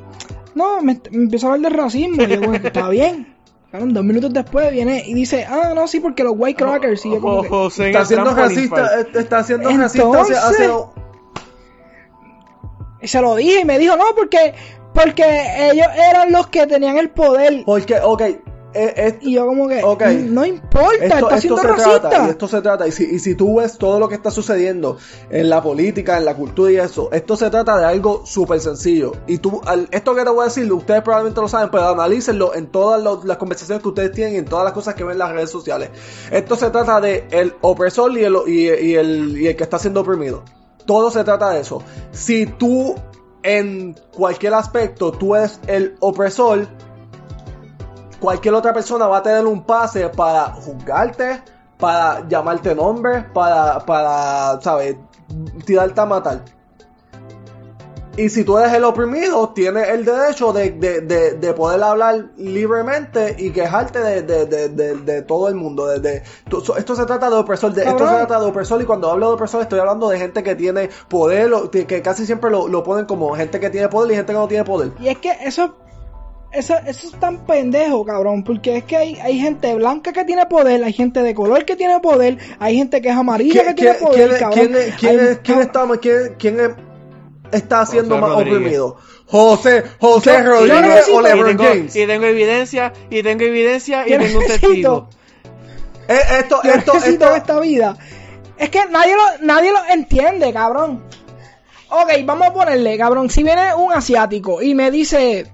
no, 0.54 0.80
me, 0.80 0.98
me 1.10 1.24
empezó 1.24 1.50
a 1.50 1.54
hablar 1.54 1.72
de 1.72 1.76
racismo. 1.78 2.22
Y 2.22 2.26
yo, 2.26 2.40
bueno, 2.40 2.66
está 2.66 2.88
bien. 2.88 3.34
Cabrón, 3.70 3.92
dos 3.92 4.04
minutos 4.04 4.32
después 4.32 4.70
viene 4.72 5.02
y 5.04 5.12
dice, 5.14 5.44
ah, 5.44 5.72
no, 5.74 5.86
sí, 5.86 6.00
porque 6.00 6.24
los 6.24 6.34
white 6.36 6.62
crackers. 6.62 7.04
Y 7.04 7.10
yo 7.10 7.20
como 7.20 7.42
que, 7.42 7.48
en 7.48 7.86
Está 7.88 8.04
siendo 8.06 8.34
racista, 8.34 9.00
eh, 9.00 9.06
está 9.14 9.42
siendo 9.44 9.68
racista 9.82 10.20
hacia, 10.22 10.48
hacia- 10.48 10.66
y 13.04 13.08
se 13.08 13.20
lo 13.20 13.34
dije 13.36 13.60
y 13.60 13.64
me 13.64 13.78
dijo, 13.78 13.96
no, 13.96 14.06
porque 14.16 14.54
Porque 14.94 15.24
ellos 15.72 15.88
eran 16.10 16.30
los 16.30 16.46
que 16.46 16.66
tenían 16.68 16.96
el 16.98 17.10
poder. 17.10 17.64
Porque, 17.66 17.98
ok, 18.00 18.20
eh, 18.20 18.38
es- 18.96 19.14
Y 19.22 19.34
yo 19.34 19.44
como 19.46 19.66
que, 19.66 19.82
Ok. 19.82 20.02
no 20.04 20.44
importa, 20.46 20.92
esto, 21.04 21.04
está 21.16 21.26
esto 21.30 21.40
siendo 21.40 21.62
se 21.62 21.66
racista. 21.68 22.00
trata, 22.10 22.26
y 22.26 22.30
esto 22.30 22.46
se 22.48 22.60
trata, 22.62 22.86
y 22.86 22.92
si, 22.92 23.04
y 23.04 23.18
si 23.18 23.34
tú 23.34 23.56
ves 23.58 23.76
todo 23.76 23.98
lo 23.98 24.08
que 24.08 24.14
está 24.14 24.30
sucediendo 24.30 24.96
en 25.30 25.50
la 25.50 25.60
política, 25.64 26.16
en 26.18 26.24
la 26.24 26.36
cultura 26.36 26.70
y 26.70 26.76
eso, 26.76 27.08
esto 27.10 27.36
se 27.36 27.50
trata 27.50 27.76
de 27.76 27.86
algo 27.86 28.24
súper 28.24 28.60
sencillo. 28.60 29.10
Y 29.26 29.38
tú, 29.38 29.60
al- 29.66 29.88
esto 29.90 30.14
que 30.14 30.22
te 30.22 30.30
voy 30.30 30.42
a 30.42 30.44
decir, 30.44 30.72
ustedes 30.72 31.02
probablemente 31.02 31.40
lo 31.40 31.48
saben, 31.48 31.70
pero 31.72 31.88
analícenlo 31.88 32.54
en 32.54 32.68
todas 32.68 33.02
los- 33.02 33.24
las 33.24 33.36
conversaciones 33.36 33.82
que 33.82 33.88
ustedes 33.88 34.12
tienen 34.12 34.34
y 34.34 34.38
en 34.38 34.44
todas 34.44 34.64
las 34.64 34.74
cosas 34.74 34.94
que 34.94 35.02
ven 35.02 35.14
en 35.14 35.18
las 35.18 35.32
redes 35.32 35.50
sociales. 35.50 35.90
Esto 36.30 36.54
se 36.54 36.70
trata 36.70 37.00
de 37.00 37.24
el 37.32 37.52
opresor 37.62 38.16
y 38.16 38.22
el, 38.22 38.36
y, 38.46 38.70
y 38.70 38.94
el, 38.94 39.36
y 39.40 39.46
el 39.48 39.56
que 39.56 39.64
está 39.64 39.78
siendo 39.80 40.02
oprimido. 40.02 40.44
Todo 40.86 41.10
se 41.10 41.24
trata 41.24 41.50
de 41.50 41.60
eso. 41.60 41.82
Si 42.12 42.46
tú, 42.46 42.94
en 43.42 43.94
cualquier 44.14 44.54
aspecto, 44.54 45.12
tú 45.12 45.34
eres 45.34 45.60
el 45.66 45.96
opresor, 46.00 46.66
cualquier 48.20 48.54
otra 48.54 48.72
persona 48.72 49.06
va 49.06 49.18
a 49.18 49.22
tener 49.22 49.46
un 49.46 49.64
pase 49.64 50.08
para 50.08 50.46
juzgarte, 50.52 51.42
para 51.78 52.26
llamarte 52.28 52.74
nombre, 52.74 53.22
para, 53.34 53.80
para, 53.80 54.60
¿sabes? 54.60 54.96
Tirarte 55.64 56.00
a 56.00 56.06
matar. 56.06 56.44
Y 58.16 58.28
si 58.28 58.44
tú 58.44 58.56
eres 58.58 58.72
el 58.72 58.84
oprimido, 58.84 59.48
tienes 59.48 59.88
el 59.88 60.04
derecho 60.04 60.52
de, 60.52 60.70
de, 60.70 61.00
de, 61.00 61.32
de 61.32 61.52
poder 61.52 61.82
hablar 61.82 62.26
libremente 62.36 63.34
y 63.38 63.50
quejarte 63.50 63.98
de, 63.98 64.22
de, 64.22 64.46
de, 64.46 64.68
de, 64.68 64.94
de 64.98 65.22
todo 65.22 65.48
el 65.48 65.56
mundo. 65.56 65.86
De, 65.88 65.98
de- 65.98 66.22
tú- 66.48 66.62
esto 66.78 66.94
se 66.94 67.06
trata 67.06 67.28
de 67.28 67.34
opresor. 67.36 67.72
de- 67.72 67.82
esto 67.82 67.98
se 68.06 68.14
trata 68.14 68.38
de 68.38 68.46
opresor. 68.46 68.80
Y 68.80 68.84
cuando 68.84 69.10
hablo 69.10 69.28
de 69.28 69.34
opresor, 69.34 69.62
estoy 69.62 69.80
hablando 69.80 70.08
de 70.08 70.18
gente 70.18 70.44
que 70.44 70.54
tiene 70.54 70.90
poder, 71.08 71.50
que 71.72 72.02
casi 72.02 72.24
siempre 72.24 72.50
lo, 72.52 72.68
lo 72.68 72.84
ponen 72.84 73.04
como 73.06 73.34
gente 73.34 73.58
que 73.58 73.68
tiene 73.68 73.88
poder 73.88 74.12
y 74.12 74.14
gente 74.14 74.32
que 74.32 74.38
no 74.38 74.46
tiene 74.46 74.62
poder. 74.64 74.92
Y 75.00 75.08
es 75.08 75.18
que 75.18 75.32
eso, 75.44 75.74
eso, 76.52 76.74
eso 76.86 77.06
es 77.08 77.18
tan 77.18 77.44
pendejo, 77.46 78.04
cabrón, 78.04 78.44
porque 78.44 78.76
es 78.76 78.84
que 78.84 78.96
hay, 78.96 79.16
hay 79.16 79.40
gente 79.40 79.74
blanca 79.74 80.12
que 80.12 80.24
tiene 80.24 80.46
poder, 80.46 80.84
hay 80.84 80.92
gente 80.92 81.20
de 81.20 81.34
color 81.34 81.64
que 81.64 81.74
tiene 81.74 81.98
poder, 81.98 82.38
hay 82.60 82.76
gente 82.76 83.02
que 83.02 83.08
es 83.08 83.16
amarilla 83.16 83.64
que 83.64 83.74
tiene 83.74 83.94
poder, 83.94 84.28
quién- 84.28 84.38
cabrón. 84.38 84.58
quién 84.68 84.76
es- 84.76 84.94
quién 84.94 85.18
Hay- 85.20 85.26
es- 85.26 85.38
quién 85.42 85.60
está, 85.60 85.88
quién, 86.00 86.34
quién 86.38 86.60
es- 86.60 86.70
está 87.54 87.86
siendo 87.86 88.16
José 88.16 88.20
más 88.20 88.30
Rodríguez. 88.30 88.58
oprimido? 88.60 88.96
José, 89.26 89.84
José 90.00 90.32
Yo- 90.38 90.44
Rodríguez 90.50 90.82
necesito- 90.82 91.16
o 91.16 91.20
y, 91.20 91.24
LeBron 91.24 91.56
tengo, 91.56 91.64
James. 91.64 91.96
y 91.96 92.06
tengo 92.06 92.24
evidencia, 92.26 92.92
y 93.10 93.22
tengo 93.22 93.44
evidencia, 93.44 94.06
y 94.06 94.10
Yo 94.10 94.18
tengo 94.18 94.38
un 94.38 94.44
necesito- 94.44 94.68
testigo. 94.68 95.08
Eh, 96.08 96.20
esto, 96.40 96.60
yo 96.62 96.70
esto, 96.72 96.94
necesito 96.94 97.24
esto, 97.24 97.36
esta 97.36 97.60
vida. 97.60 97.96
Es 98.58 98.68
que 98.70 98.84
nadie 98.90 99.14
lo, 99.16 99.22
nadie 99.46 99.72
lo 99.72 99.78
entiende, 99.90 100.52
cabrón. 100.52 101.02
Ok, 101.88 102.10
vamos 102.24 102.48
a 102.48 102.52
ponerle, 102.52 102.98
cabrón. 102.98 103.30
Si 103.30 103.42
viene 103.42 103.74
un 103.74 103.92
asiático 103.92 104.60
y 104.60 104.74
me 104.74 104.90
dice. 104.90 105.50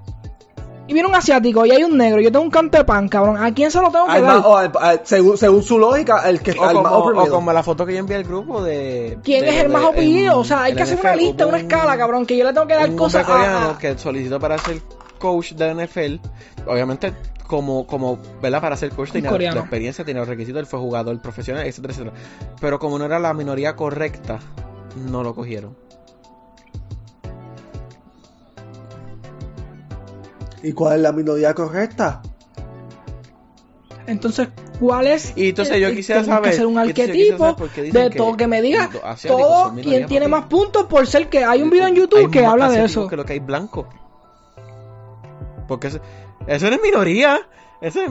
Y 0.91 0.93
viene 0.93 1.09
un 1.09 1.15
asiático 1.15 1.65
y 1.65 1.71
hay 1.71 1.85
un 1.85 1.97
negro, 1.97 2.21
yo 2.21 2.33
tengo 2.33 2.45
un 2.45 2.51
canto 2.51 2.77
de 2.77 2.85
pan, 2.85 3.09
cabrón. 3.09 3.37
¿A 3.37 3.55
quién 3.55 3.71
se 3.71 3.81
lo 3.81 3.93
tengo 3.93 4.07
que 4.07 4.11
al 4.13 4.23
dar? 4.23 4.37
más- 4.39 4.45
o 4.45 4.57
al- 4.57 4.73
al- 4.81 5.01
según, 5.05 5.39
según 5.39 5.63
su 5.63 5.79
lógica, 5.79 6.29
el 6.29 6.41
que 6.41 6.51
O 6.59 6.65
al 6.65 6.75
más 6.75 6.83
como, 6.83 6.89
o 6.97 6.99
oprimido. 7.05 7.31
como 7.33 7.53
la 7.53 7.63
foto 7.63 7.87
que 7.87 7.93
yo 7.93 8.01
envié 8.01 8.17
al 8.17 8.25
grupo 8.25 8.61
de... 8.61 9.17
¿Quién 9.23 9.43
de 9.45 9.51
es 9.51 9.63
el 9.65 9.69
más 9.69 9.85
oprimido? 9.85 10.37
O 10.39 10.45
sea, 10.45 10.65
hay 10.65 10.75
que 10.75 10.83
hacer 10.83 10.99
una 11.01 11.15
lista, 11.15 11.47
una 11.47 11.59
un- 11.59 11.63
escala, 11.63 11.97
cabrón, 11.97 12.27
que 12.27 12.37
yo 12.37 12.45
le 12.45 12.53
tengo 12.53 12.67
que 12.67 12.75
dar 12.75 12.91
un 12.91 12.97
cosas 12.97 13.25
coreano 13.25 13.59
a, 13.69 13.71
a- 13.71 13.79
que 13.79 13.97
solicitó 13.99 14.41
para 14.41 14.59
ser 14.59 14.83
coach 15.21 15.53
de 15.53 15.75
NFL. 15.75 16.19
Obviamente, 16.67 17.13
como, 17.47 17.87
como 17.87 18.19
¿verdad? 18.43 18.61
Para 18.61 18.77
ser 18.77 18.91
coach 18.91 19.13
tenía 19.13 19.31
coreano. 19.31 19.55
la 19.55 19.61
experiencia, 19.63 20.05
tenía 20.05 20.21
los 20.23 20.29
requisitos, 20.29 20.59
él 20.59 20.67
fue 20.67 20.81
jugador 20.81 21.17
profesional, 21.23 21.67
etcétera, 21.69 21.93
etcétera. 21.95 22.17
Pero 22.61 22.81
como 22.81 22.99
no 22.99 23.05
era 23.05 23.21
la 23.21 23.33
minoría 23.33 23.77
correcta, 23.77 24.41
no 25.09 25.23
lo 25.23 25.37
cogieron. 25.37 25.77
¿Y 30.63 30.73
cuál 30.73 30.97
es 30.97 31.01
la 31.03 31.13
minoría 31.13 31.55
correcta? 31.55 32.21
Entonces, 34.07 34.49
¿cuál 34.81 35.07
es? 35.07 35.33
Y 35.37 35.51
entonces 35.51 35.79
yo 35.81 35.91
quisiera 35.95 36.23
tengo 36.23 36.33
que 36.33 36.37
saber- 36.39 36.53
hacer 36.55 36.67
un 36.67 36.79
arquetipo 36.79 37.57
saber 37.57 37.93
de 37.93 38.11
todo 38.11 38.37
que 38.37 38.47
me 38.47 38.61
diga 38.61 38.91
todo 39.27 39.73
quien 39.75 40.07
tiene 40.07 40.27
más 40.29 40.47
puntos 40.47 40.85
por 40.87 41.07
ser 41.07 41.29
que 41.29 41.45
hay 41.45 41.63
un 41.63 41.71
video 41.71 41.87
en 41.87 41.95
YouTube 41.95 42.19
Hay 42.19 42.31
que 42.31 42.45
habla 42.45 42.69
de 42.69 42.85
eso. 42.85 43.07
que 43.07 43.17
lo 43.17 43.25
que 43.25 43.35
hay 43.35 43.39
blanco. 43.39 43.89
Porque 45.69 45.87
eso, 45.89 46.01
eso 46.47 46.69
no 46.69 46.77
es 46.77 46.83
minoría. 46.83 47.39
Eso 47.81 48.01
es... 48.03 48.11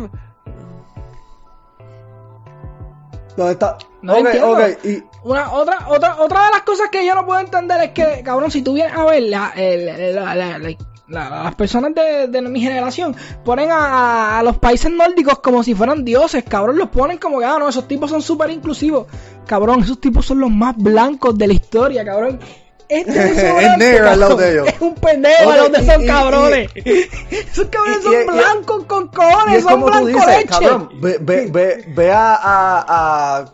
¿Dónde 3.36 3.54
está? 3.54 3.78
No 4.02 4.14
ok, 4.14 4.20
entiendo. 4.20 4.52
ok, 4.52 4.60
y 4.86 5.04
Una, 5.24 5.52
otra, 5.52 5.88
otra, 5.90 6.16
otra 6.22 6.46
de 6.46 6.52
las 6.52 6.62
cosas 6.62 6.90
que 6.90 7.06
yo 7.06 7.14
no 7.16 7.26
puedo 7.26 7.40
entender 7.40 7.82
es 7.82 7.92
que, 7.92 8.22
cabrón, 8.24 8.52
si 8.52 8.62
tú 8.62 8.74
vienes 8.74 8.94
a 8.96 9.04
ver 9.06 9.24
la, 9.24 9.52
el- 9.56 10.16
la- 10.16 10.36
la- 10.36 10.58
la- 10.58 10.78
la- 11.10 11.44
las 11.44 11.56
personas 11.56 11.94
de, 11.96 12.28
de 12.28 12.42
mi 12.42 12.62
generación 12.62 13.16
ponen 13.44 13.70
a, 13.72 14.40
a 14.40 14.44
los 14.44 14.58
países 14.58 14.92
nórdicos 14.92 15.40
como 15.40 15.64
si 15.64 15.74
fueran 15.76 16.06
dioses, 16.06 16.44
cabrón, 16.44 16.78
los 16.78 16.90
ponen 16.90 17.18
como 17.18 17.40
que, 17.40 17.46
ah, 17.46 17.58
no, 17.60 17.68
esos 17.70 17.88
tipos 17.88 18.10
son 18.10 18.22
súper 18.22 18.50
inclusivos. 18.52 19.08
Cabrón, 19.48 19.82
esos 19.82 20.00
tipos 20.00 20.26
son 20.26 20.40
los 20.40 20.52
más 20.52 20.76
blancos 20.78 21.38
de 21.38 21.48
la 21.48 21.54
historia, 21.54 22.06
cabrón. 22.06 22.40
Este 22.88 23.12
Es 23.66 23.78
negro 23.78 24.10
al 24.10 24.20
lado 24.20 24.36
de 24.36 24.52
ellos. 24.52 24.68
Es 24.68 24.82
un 24.82 24.96
pendejo 24.96 25.50
al 25.52 25.58
lado 25.58 25.70
de 25.70 25.78
esos 25.80 26.04
cabrones. 26.06 26.72
esos 27.32 27.68
cabrones 27.68 28.04
son 28.04 28.36
blancos 28.36 28.84
con 28.86 29.08
cojones, 29.10 29.58
es 29.58 29.64
son 29.64 29.74
como 29.74 29.86
tú 29.88 29.92
blanco 29.92 30.08
dices, 30.08 30.28
leche. 30.28 30.48
cabrón, 30.48 30.90
ve, 31.02 31.18
ve, 31.22 31.48
ve, 31.52 31.86
ve 31.96 32.12
a, 32.12 32.34
a, 32.36 33.38
a 33.40 33.46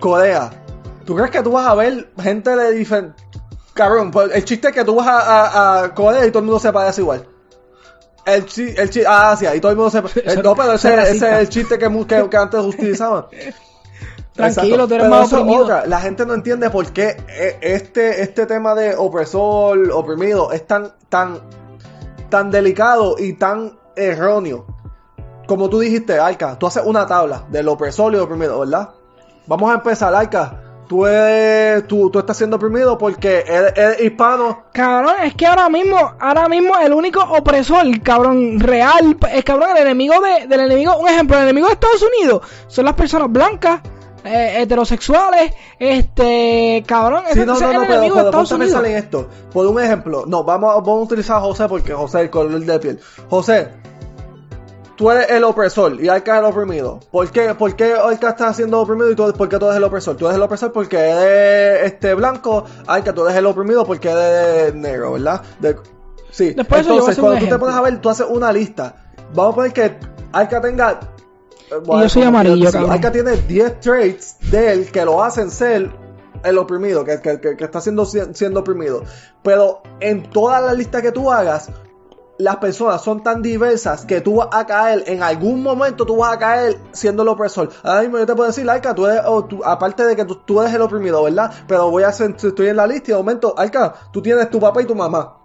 Corea. 0.00 0.50
¿Tú 1.04 1.14
crees 1.16 1.30
que 1.30 1.42
tú 1.42 1.52
vas 1.52 1.66
a 1.66 1.74
ver 1.74 2.08
gente 2.22 2.56
de 2.56 2.72
diferente... 2.72 3.22
Cabrón, 3.74 4.10
pues 4.10 4.30
el 4.32 4.44
chiste 4.44 4.68
es 4.68 4.74
que 4.74 4.84
tú 4.84 4.94
vas 4.96 5.06
a, 5.08 5.18
a, 5.20 5.84
a 5.84 5.94
Corea 5.94 6.24
y 6.24 6.30
todo 6.30 6.38
el 6.40 6.44
mundo 6.46 6.60
se 6.60 6.72
parece 6.72 7.00
igual. 7.00 7.26
El 8.24 8.46
chi, 8.46 8.72
el 8.76 8.88
chi, 8.88 9.04
a 9.04 9.32
Asia 9.32 9.54
y 9.54 9.60
todo 9.60 9.72
el 9.72 9.76
mundo 9.76 9.90
se 9.90 10.00
parece... 10.00 10.22
Eso- 10.24 10.42
no, 10.42 10.54
pero 10.54 10.72
ese, 10.74 10.88
es 10.88 10.94
ese 10.94 11.00
racista. 11.06 11.34
es 11.34 11.40
el 11.40 11.48
chiste 11.48 11.78
que, 11.78 11.88
mu- 11.88 12.06
que, 12.06 12.28
que 12.30 12.36
antes 12.36 12.60
utilizaban. 12.60 13.26
Tranquilo, 14.34 14.88
tú 14.88 14.94
eres 14.94 15.08
más 15.08 15.32
oprimido. 15.32 15.62
otra. 15.62 15.86
La 15.86 16.00
gente 16.00 16.26
no 16.26 16.34
entiende 16.34 16.68
por 16.70 16.86
qué 16.92 17.16
eh, 17.28 17.58
este, 17.60 18.22
este 18.22 18.46
tema 18.46 18.74
de 18.74 18.96
opresor, 18.96 19.90
oprimido, 19.92 20.50
es 20.50 20.66
tan, 20.66 20.92
tan, 21.08 21.38
tan 22.30 22.50
delicado 22.50 23.14
y 23.18 23.34
tan 23.34 23.78
erróneo. 23.94 24.66
Como 25.46 25.68
tú 25.68 25.78
dijiste, 25.78 26.18
Arca, 26.18 26.58
tú 26.58 26.66
haces 26.66 26.82
una 26.84 27.06
tabla 27.06 27.44
del 27.50 27.68
opresor 27.68 28.12
y 28.14 28.16
oprimido, 28.16 28.58
¿verdad? 28.60 28.88
Vamos 29.46 29.70
a 29.70 29.74
empezar, 29.74 30.12
Arca. 30.14 30.62
Tú, 30.88 31.06
eres, 31.06 31.86
tú, 31.86 32.10
tú 32.10 32.18
estás 32.18 32.36
siendo 32.36 32.56
oprimido 32.56 32.98
porque 32.98 33.44
eres, 33.46 33.72
eres 33.76 34.00
hispano. 34.02 34.64
Cabrón, 34.72 35.14
es 35.24 35.34
que 35.34 35.46
ahora 35.46 35.68
mismo, 35.68 35.96
ahora 36.20 36.48
mismo 36.48 36.76
el 36.78 36.92
único 36.92 37.20
opresor, 37.22 37.84
cabrón, 38.02 38.60
real, 38.60 39.16
es 39.32 39.44
cabrón, 39.44 39.70
el 39.76 39.82
enemigo 39.82 40.14
de, 40.20 40.46
del 40.46 40.60
enemigo, 40.60 40.96
un 40.98 41.08
ejemplo, 41.08 41.36
el 41.38 41.44
enemigo 41.44 41.68
de 41.68 41.72
Estados 41.74 42.02
Unidos 42.02 42.42
son 42.66 42.84
las 42.84 42.94
personas 42.94 43.30
blancas, 43.32 43.80
eh, 44.24 44.62
heterosexuales, 44.62 45.52
este, 45.78 46.82
cabrón, 46.86 47.24
Sí, 47.32 47.40
no, 47.40 47.46
no, 47.46 47.60
no, 47.60 47.66
el 47.66 47.70
pero, 47.86 47.94
enemigo 47.94 48.16
de 48.16 48.22
pero 48.24 48.30
ponte 48.38 48.54
a 48.54 48.58
pensar 48.58 48.80
Unidos. 48.82 48.98
en 48.98 49.04
esto. 49.04 49.28
Por 49.52 49.66
un 49.66 49.80
ejemplo, 49.80 50.24
no, 50.26 50.44
vamos, 50.44 50.70
a- 50.70 50.74
vamos 50.80 51.00
a 51.00 51.02
utilizar 51.04 51.36
a 51.36 51.40
José 51.40 51.66
porque 51.68 51.92
José 51.92 52.18
es 52.18 52.24
el 52.24 52.30
color 52.30 52.60
de 52.60 52.78
piel. 52.78 53.00
José, 53.28 53.68
tú 54.96 55.10
eres 55.10 55.30
el 55.30 55.44
opresor 55.44 56.00
y 56.02 56.08
Arca 56.08 56.34
es 56.34 56.38
el 56.40 56.44
oprimido. 56.46 57.00
¿Por 57.10 57.30
qué, 57.30 57.54
por 57.54 57.74
qué 57.76 57.94
Arca 57.94 58.30
está 58.30 58.52
siendo 58.54 58.80
oprimido 58.80 59.10
y 59.10 59.14
tú, 59.16 59.32
por 59.32 59.48
qué 59.48 59.58
tú 59.58 59.66
eres 59.66 59.76
el 59.78 59.84
opresor? 59.84 60.16
Tú 60.16 60.26
eres 60.26 60.36
el 60.36 60.42
opresor 60.42 60.72
porque 60.72 60.96
eres 60.98 61.92
este 61.92 62.14
blanco, 62.14 62.64
Arca 62.86 63.12
tú 63.12 63.24
eres 63.26 63.36
el 63.38 63.46
oprimido 63.46 63.84
porque 63.84 64.10
eres 64.10 64.74
negro, 64.74 65.12
¿verdad? 65.12 65.42
De- 65.60 65.76
sí, 66.30 66.50
Después 66.54 66.80
entonces 66.98 67.16
cuando 67.20 67.38
tú 67.40 67.44
te 67.54 67.58
pones 67.58 67.74
a 67.76 67.80
ver, 67.82 68.00
tú 68.00 68.10
haces 68.10 68.26
una 68.28 68.52
lista. 68.52 68.96
Vamos 69.34 69.52
a 69.52 69.56
poner 69.56 69.72
que 69.72 69.96
Arca 70.32 70.60
tenga... 70.60 71.00
eh, 71.70 71.74
Y 71.98 72.02
yo 72.02 72.08
soy 72.08 72.22
amarillo, 72.22 72.70
cabrón. 72.72 72.92
Arca 72.92 73.12
tiene 73.12 73.32
10 73.36 73.80
traits 73.80 74.36
de 74.50 74.72
él 74.72 74.90
que 74.92 75.04
lo 75.04 75.22
hacen 75.24 75.50
ser 75.50 75.90
el 76.44 76.58
oprimido, 76.58 77.04
que, 77.04 77.20
que- 77.20 77.40
que- 77.40 77.56
que 77.56 77.64
está 77.64 77.80
siendo, 77.80 78.04
siendo 78.04 78.60
oprimido. 78.60 79.02
Pero 79.42 79.82
en 80.00 80.28
toda 80.30 80.60
la 80.60 80.72
lista 80.74 81.00
que 81.02 81.10
tú 81.10 81.32
hagas, 81.32 81.70
las 82.38 82.56
personas 82.56 83.00
son 83.02 83.22
tan 83.22 83.42
diversas 83.42 84.04
que 84.04 84.20
tú 84.20 84.36
vas 84.36 84.48
a 84.52 84.66
caer, 84.66 85.04
en 85.06 85.22
algún 85.22 85.62
momento 85.62 86.04
tú 86.04 86.16
vas 86.16 86.34
a 86.34 86.38
caer 86.38 86.78
siendo 86.92 87.22
el 87.22 87.28
opresor. 87.28 87.70
Ahora 87.82 88.00
mismo 88.02 88.18
yo 88.18 88.26
te 88.26 88.34
puedo 88.34 88.48
decir, 88.48 88.68
Arca, 88.68 88.94
tú 88.94 89.06
eres, 89.06 89.22
o 89.26 89.44
tú- 89.44 89.62
aparte 89.64 90.04
de 90.04 90.16
que 90.16 90.24
tú, 90.24 90.36
tú 90.44 90.60
eres 90.60 90.74
el 90.74 90.82
oprimido, 90.82 91.22
¿verdad? 91.22 91.52
Pero 91.68 91.90
voy 91.90 92.02
a 92.02 92.08
hacer, 92.08 92.34
estoy 92.36 92.68
en 92.68 92.76
la 92.76 92.86
lista 92.86 93.10
y 93.10 93.12
de 93.12 93.18
momento, 93.18 93.54
Arca, 93.56 93.94
tú 94.12 94.20
tienes 94.20 94.50
tu 94.50 94.58
papá 94.58 94.82
y 94.82 94.84
tu 94.86 94.94
mamá. 94.94 95.36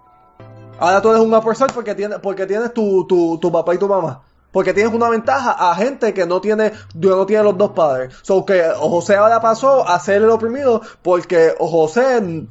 Ahora 0.79 1.01
tú 1.01 1.09
eres 1.09 1.21
un 1.21 1.33
opresor 1.33 1.71
porque 1.73 1.93
tienes, 1.93 2.19
porque 2.19 2.45
tienes 2.47 2.73
tu, 2.73 3.05
tu, 3.05 3.37
tu 3.37 3.51
papá 3.51 3.75
y 3.75 3.77
tu 3.77 3.87
mamá. 3.87 4.23
Porque 4.51 4.73
tienes 4.73 4.91
una 4.91 5.09
ventaja 5.09 5.51
a 5.51 5.75
gente 5.75 6.11
que 6.13 6.25
no 6.25 6.41
tiene, 6.41 6.71
no 6.95 7.25
tiene 7.27 7.43
los 7.43 7.55
dos 7.57 7.71
padres. 7.71 8.15
So 8.23 8.43
que 8.45 8.63
José 8.77 9.15
ahora 9.17 9.39
pasó 9.41 9.87
a 9.87 9.99
ser 9.99 10.23
el 10.23 10.29
oprimido 10.29 10.81
porque 11.03 11.53
José, 11.59 12.47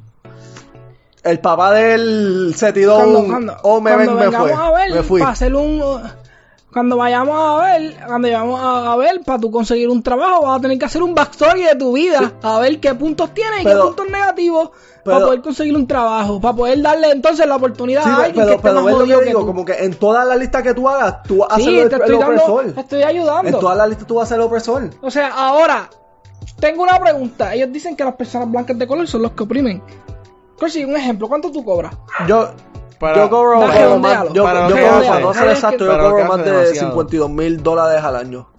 el 1.23 1.39
papá 1.39 1.73
de 1.73 1.93
él 1.95 2.53
se 2.55 2.71
tiró 2.73 2.95
Cuando, 2.95 3.19
un, 3.19 3.27
cuando, 3.27 3.55
oh 3.63 3.81
me, 3.81 3.91
cuando 3.93 4.15
ven- 4.15 4.29
me 4.31 4.37
fue, 4.37 4.53
a 4.53 4.71
ver, 4.71 4.91
me 4.93 5.03
fui. 5.03 5.19
para 5.19 5.31
hacer 5.33 5.53
un, 5.55 5.81
Cuando 6.71 6.97
vayamos 6.97 7.35
a 7.35 7.63
ver, 7.65 7.95
cuando 8.05 8.27
vayamos 8.27 8.59
a, 8.61 8.95
ver, 8.95 9.21
para 9.25 9.39
tú 9.39 9.49
conseguir 9.51 9.89
un 9.89 10.03
trabajo, 10.03 10.43
vas 10.43 10.59
a 10.59 10.61
tener 10.61 10.77
que 10.77 10.85
hacer 10.85 11.01
un 11.03 11.15
backstory 11.15 11.63
de 11.63 11.75
tu 11.75 11.93
vida, 11.93 12.31
a 12.43 12.59
ver 12.59 12.79
qué 12.79 12.93
puntos 12.93 13.33
tienes 13.33 13.61
y 13.61 13.65
qué 13.65 13.75
puntos 13.75 14.07
negativos 14.09 14.69
pero- 15.03 15.15
para 15.15 15.25
poder 15.25 15.41
conseguir 15.41 15.75
un 15.75 15.87
trabajo, 15.87 16.39
para 16.39 16.55
poder 16.55 16.81
darle 16.81 17.09
entonces 17.11 17.47
la 17.47 17.55
oportunidad 17.55 18.03
Sí, 18.03 18.09
a 18.09 18.15
alguien 18.15 18.33
que 18.33 18.39
pero, 18.41 18.51
esté 18.51 18.61
pero 18.69 18.81
más 18.83 18.93
lo 18.93 18.99
que 18.99 19.05
que 19.19 19.25
digo, 19.25 19.39
tú. 19.41 19.45
como 19.47 19.65
que 19.65 19.73
en 19.73 19.93
todas 19.95 20.27
las 20.27 20.37
listas 20.37 20.61
que 20.61 20.73
tú 20.75 20.87
hagas, 20.87 21.23
tú 21.23 21.43
a 21.43 21.55
Sí, 21.57 21.79
el, 21.79 21.89
te 21.89 21.95
el 21.95 22.01
estoy, 22.01 22.17
dando, 22.19 22.43
opresor. 22.43 22.73
te 22.75 22.81
estoy 22.81 23.03
ayudando. 23.03 23.49
En 23.49 23.59
todas 23.59 23.77
las 23.77 23.89
listas 23.89 24.07
tú 24.07 24.15
vas 24.15 24.25
a 24.25 24.29
ser 24.29 24.35
el 24.37 24.41
opresor. 24.43 24.89
O 25.01 25.09
sea, 25.09 25.29
ahora, 25.29 25.89
tengo 26.59 26.83
una 26.83 26.99
pregunta. 26.99 27.55
Ellos 27.55 27.71
dicen 27.71 27.95
que 27.95 28.03
las 28.03 28.13
personas 28.15 28.51
blancas 28.51 28.77
de 28.77 28.85
color 28.85 29.07
son 29.07 29.23
los 29.23 29.31
que 29.31 29.43
oprimen. 29.43 29.81
Corsi, 30.59 30.83
un 30.83 30.95
ejemplo, 30.95 31.27
¿cuánto 31.27 31.51
tú 31.51 31.63
cobras? 31.63 31.95
Yo, 32.27 32.51
Para- 32.99 33.17
yo 33.17 33.29
cobro, 33.29 33.65
redondealo. 33.67 34.25
más, 34.25 34.33
yo, 34.33 34.43
Para 34.43 34.67
yo 34.69 34.75
cobro, 34.75 35.07
para 35.07 35.19
no 35.21 35.33
ser 35.33 35.49
exacto, 35.49 35.85
yo 35.85 35.91
para 35.91 36.03
cobro 36.03 36.25
más 36.25 36.37
de 36.43 36.51
demasiado. 36.51 36.89
52 36.89 37.29
mil 37.29 37.63
dólares 37.63 38.03
al 38.03 38.15
año. 38.17 38.49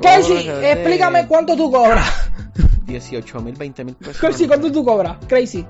Corsi, 0.00 0.48
de 0.48 0.72
explícame 0.72 1.26
cuánto 1.28 1.56
tú 1.56 1.70
cobras. 1.70 2.30
18 2.86 3.40
mil, 3.40 3.54
20 3.54 3.84
mil 3.84 3.94
pesos. 3.96 4.18
Corsi, 4.20 4.48
¿cuánto 4.48 4.72
tú 4.72 4.84
cobras? 4.84 5.16
Crazy. 5.28 5.66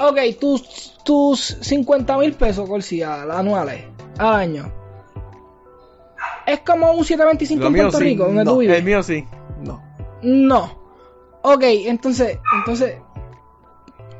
Ok, 0.00 0.18
tus, 0.40 0.94
tus 1.04 1.40
50 1.60 2.16
mil 2.18 2.32
pesos, 2.32 2.68
Corsi, 2.68 3.02
al- 3.02 3.30
anuales, 3.30 3.84
al 4.18 4.34
año. 4.34 4.72
Es 6.52 6.60
como 6.60 6.92
un 6.92 7.04
725 7.04 7.60
Lo 7.60 7.66
en 7.68 7.74
Puerto 7.74 7.98
sí, 7.98 8.04
Rico, 8.04 8.24
donde 8.24 8.44
no, 8.44 8.52
tú 8.52 8.58
vives. 8.58 8.78
El 8.78 8.84
mío 8.84 9.02
sí. 9.02 9.26
No. 9.62 9.82
No. 10.22 10.78
Ok, 11.42 11.62
entonces, 11.64 12.38
entonces, 12.58 12.96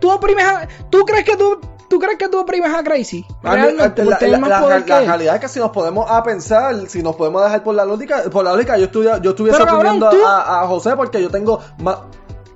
tú 0.01 0.11
oprimes 0.11 0.45
a, 0.45 0.67
tú 0.89 1.05
crees 1.05 1.25
que 1.25 1.37
tú, 1.37 1.61
tú 1.89 1.99
crees 1.99 2.17
que 2.17 2.29
tú 2.29 2.39
oprimes 2.41 2.73
a 2.73 2.83
Crazy. 2.83 3.25
Realmente, 3.43 4.05
la, 4.05 4.19
por 4.61 4.71
la- 4.71 4.85
que 4.85 5.01
realidad 5.01 5.35
es 5.35 5.41
que 5.41 5.49
si 5.49 5.59
nos 5.59 5.71
podemos 5.71 6.11
a 6.11 6.23
pensar, 6.23 6.89
si 6.89 7.03
nos 7.03 7.17
podemos 7.17 7.43
dejar 7.43 7.63
por 7.63 7.75
la 7.75 7.85
lógica, 7.85 8.23
por 8.31 8.45
la 8.45 8.53
lógica, 8.53 8.79
yo, 8.79 8.87
estudia- 8.87 9.19
yo 9.21 9.31
estuviese 9.31 9.59
Pero, 9.59 9.71
cabrón, 9.71 10.03
a, 10.25 10.63
a 10.63 10.67
José 10.67 10.97
porque 10.97 11.21
yo 11.21 11.29
tengo 11.31 11.61
más. 11.79 11.99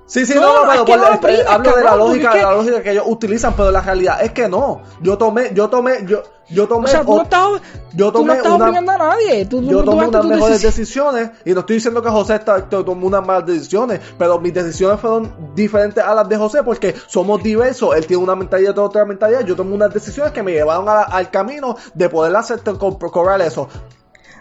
Sí, 0.07 0.23
sí, 0.25 0.35
No, 0.35 0.65
no, 0.65 0.71
pero 0.71 0.85
por 0.85 0.97
no 0.99 1.15
oprimes, 1.15 1.47
hablo 1.47 1.75
de 1.75 1.83
la 1.83 1.95
lógica, 1.95 2.37
es 2.37 2.43
la 2.43 2.51
lógica 2.53 2.83
que 2.83 2.91
ellos 2.91 3.05
utilizan, 3.07 3.53
pero 3.55 3.71
la 3.71 3.81
realidad 3.81 4.23
es 4.23 4.31
que 4.33 4.47
no. 4.47 4.81
Yo 5.01 5.17
tomé, 5.17 5.49
yo 5.55 5.67
tomé, 5.67 6.05
yo, 6.05 6.21
yo 6.47 6.67
tomé, 6.67 6.85
O 6.85 6.87
sea, 6.91 7.03
tú 7.03 7.15
no 7.15 7.23
estás, 7.23 7.49
yo 7.95 8.11
tú 8.11 8.19
no 8.19 8.27
tomé 8.27 8.33
estás 8.35 8.51
una- 8.53 8.65
oprimiendo 8.65 8.91
a 8.91 8.97
nadie. 8.99 9.45
Tú, 9.47 9.63
yo 9.63 9.83
tomé 9.83 10.07
unas 10.07 10.23
mejores 10.25 10.61
decisiones. 10.61 11.29
decisiones 11.31 11.41
y 11.43 11.53
no 11.53 11.61
estoy 11.61 11.77
diciendo 11.77 12.03
que 12.03 12.09
José 12.09 12.35
está, 12.35 12.69
to- 12.69 12.85
tomó 12.85 13.07
unas 13.07 13.25
malas 13.25 13.47
decisiones, 13.47 13.99
pero 14.19 14.39
mis 14.39 14.53
decisiones 14.53 14.99
fueron 14.99 15.33
diferentes 15.55 16.03
a 16.03 16.13
las 16.13 16.29
de 16.29 16.37
José 16.37 16.61
porque 16.61 16.93
somos 17.07 17.41
diversos. 17.41 17.95
Él 17.95 18.05
tiene 18.05 18.21
una 18.21 18.35
mentalidad, 18.35 18.69
yo 18.69 18.73
tengo 18.75 18.87
otra 18.89 19.05
mentalidad. 19.05 19.41
Yo 19.41 19.55
tomé 19.55 19.73
unas 19.73 19.91
decisiones 19.91 20.31
que 20.33 20.43
me 20.43 20.51
llevaron 20.51 20.87
a- 20.87 21.01
al 21.01 21.31
camino 21.31 21.75
de 21.95 22.09
poder 22.09 22.35
hacer 22.35 22.59
co- 22.77 22.99
cobrar 22.99 23.41
eso. 23.41 23.67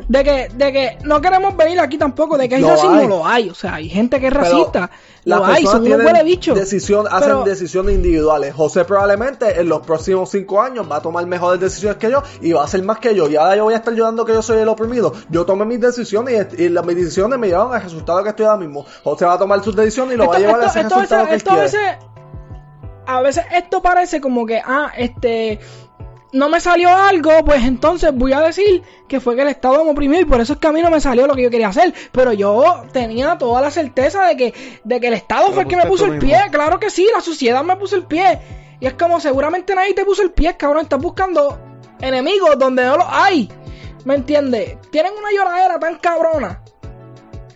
De 0.09 0.25
que, 0.25 0.49
de 0.53 0.73
que 0.73 0.99
no 1.05 1.21
queremos 1.21 1.57
venir 1.57 1.79
aquí 1.79 1.97
tampoco, 1.97 2.37
de 2.37 2.49
que 2.49 2.57
hay 2.57 2.65
racismo, 2.65 2.97
hay. 2.97 3.07
lo 3.07 3.27
hay. 3.27 3.49
O 3.49 3.55
sea, 3.55 3.75
hay 3.77 3.89
gente 3.89 4.19
que 4.21 4.27
es 4.27 4.33
Pero 4.33 4.45
racista. 4.45 4.91
Las 5.25 5.41
personas 5.41 5.83
tienen 5.83 6.07
huele 6.07 6.39
decisión, 6.55 7.07
hacen 7.07 7.21
Pero- 7.29 7.45
decisiones 7.45 7.95
individuales. 7.95 8.55
José 8.55 8.85
probablemente 8.85 9.61
en 9.61 9.69
los 9.69 9.81
próximos 9.87 10.31
cinco 10.31 10.61
años 10.61 10.87
va 10.91 10.97
a 10.97 11.01
tomar 11.03 11.27
mejores 11.27 11.61
decisiones 11.61 11.97
que 11.99 12.11
yo 12.11 12.23
y 12.41 12.53
va 12.53 12.63
a 12.63 12.65
hacer 12.65 12.83
más 12.83 12.99
que 12.99 13.15
yo. 13.15 13.29
Y 13.29 13.37
ahora 13.37 13.57
yo 13.57 13.65
voy 13.65 13.75
a 13.75 13.79
estar 13.79 13.95
llorando 13.95 14.25
que 14.25 14.33
yo 14.35 14.43
soy 14.43 14.59
el 14.59 14.69
oprimido. 14.69 15.13
Yo 15.31 15.47
tomé 15.47 15.65
mis 15.65 15.81
decisiones 15.81 16.49
y, 16.59 16.65
y 16.65 16.69
las, 16.69 16.85
mis 16.85 16.97
decisiones 16.97 17.39
me 17.39 17.47
llevaron 17.49 17.73
al 17.75 17.83
resultado 17.83 18.23
que 18.23 18.29
estoy 18.31 18.45
ahora 18.47 18.59
mismo. 18.59 18.85
José 19.03 19.25
va 19.25 19.35
a 19.35 19.39
tomar 19.39 19.63
sus 19.65 19.75
decisiones 19.75 20.15
y 20.15 20.19
lo 20.19 20.27
va 20.29 20.35
a 20.35 20.39
Esto- 20.39 20.47
llevar 20.49 20.63
a 20.63 20.67
esto- 20.67 20.79
ese 20.79 20.81
a 20.81 20.99
resultado 20.99 21.25
veces- 21.25 21.43
que 21.43 21.51
él 21.51 21.71
quiere. 21.71 21.99
a 23.07 23.21
veces 23.23 23.45
esto 23.55 23.83
parece 23.83 24.21
como 24.21 24.47
que, 24.47 24.61
ah, 24.65 24.91
este, 24.97 25.59
no 26.35 26.49
me 26.49 26.61
salió 26.61 26.89
algo, 26.95 27.31
pues 27.45 27.65
entonces 27.65 28.13
voy 28.15 28.33
a 28.33 28.41
decir 28.41 28.83
que 29.09 29.21
fue 29.21 29.37
que 29.37 29.43
el 29.43 29.49
Estado 29.49 29.85
me 29.85 29.91
oprimió 29.93 30.21
y 30.21 30.25
por 30.25 30.41
eso 30.41 30.55
es 30.55 30.59
que 30.59 30.67
a 30.67 30.73
mí 30.73 30.83
no 30.83 30.91
me 30.91 31.01
salió 31.01 31.27
lo 31.27 31.35
que 31.35 31.43
yo 31.45 31.51
quería 31.51 31.69
hacer. 31.69 31.95
Pero 32.13 32.33
yo 32.33 32.85
tenía 32.93 33.39
toda 33.39 33.61
la 33.61 33.71
certeza 33.71 34.27
de 34.27 34.37
que, 34.37 34.55
de 34.85 35.01
que 35.01 35.07
el 35.09 35.15
Estado 35.15 35.53
fue 35.53 35.63
el 35.63 35.69
que 35.69 35.77
me 35.77 35.87
puso 35.87 36.05
el 36.07 36.13
mismo. 36.13 36.27
pie. 36.29 36.39
Claro 36.51 36.79
que 36.81 36.91
sí, 36.91 37.09
la 37.15 37.21
sociedad 37.21 37.63
me 37.65 37.77
puso 37.77 37.97
el 37.97 38.05
pie. 38.05 38.41
Y 38.81 38.87
es 38.87 38.95
como 38.95 39.21
seguramente 39.21 39.75
nadie 39.75 39.95
te 39.95 40.05
puso 40.05 40.23
el 40.23 40.33
pie, 40.33 40.57
cabrón. 40.57 40.83
Estás 40.83 41.01
buscando 41.01 41.59
enemigos 42.01 42.59
donde 42.59 42.85
no 42.85 42.97
los 42.99 43.07
hay. 43.09 43.49
¿Me 44.05 44.15
entiendes? 44.17 44.77
Tienen 44.91 45.13
una 45.19 45.31
lloradera 45.33 45.79
tan 45.79 45.97
cabrona 45.99 46.61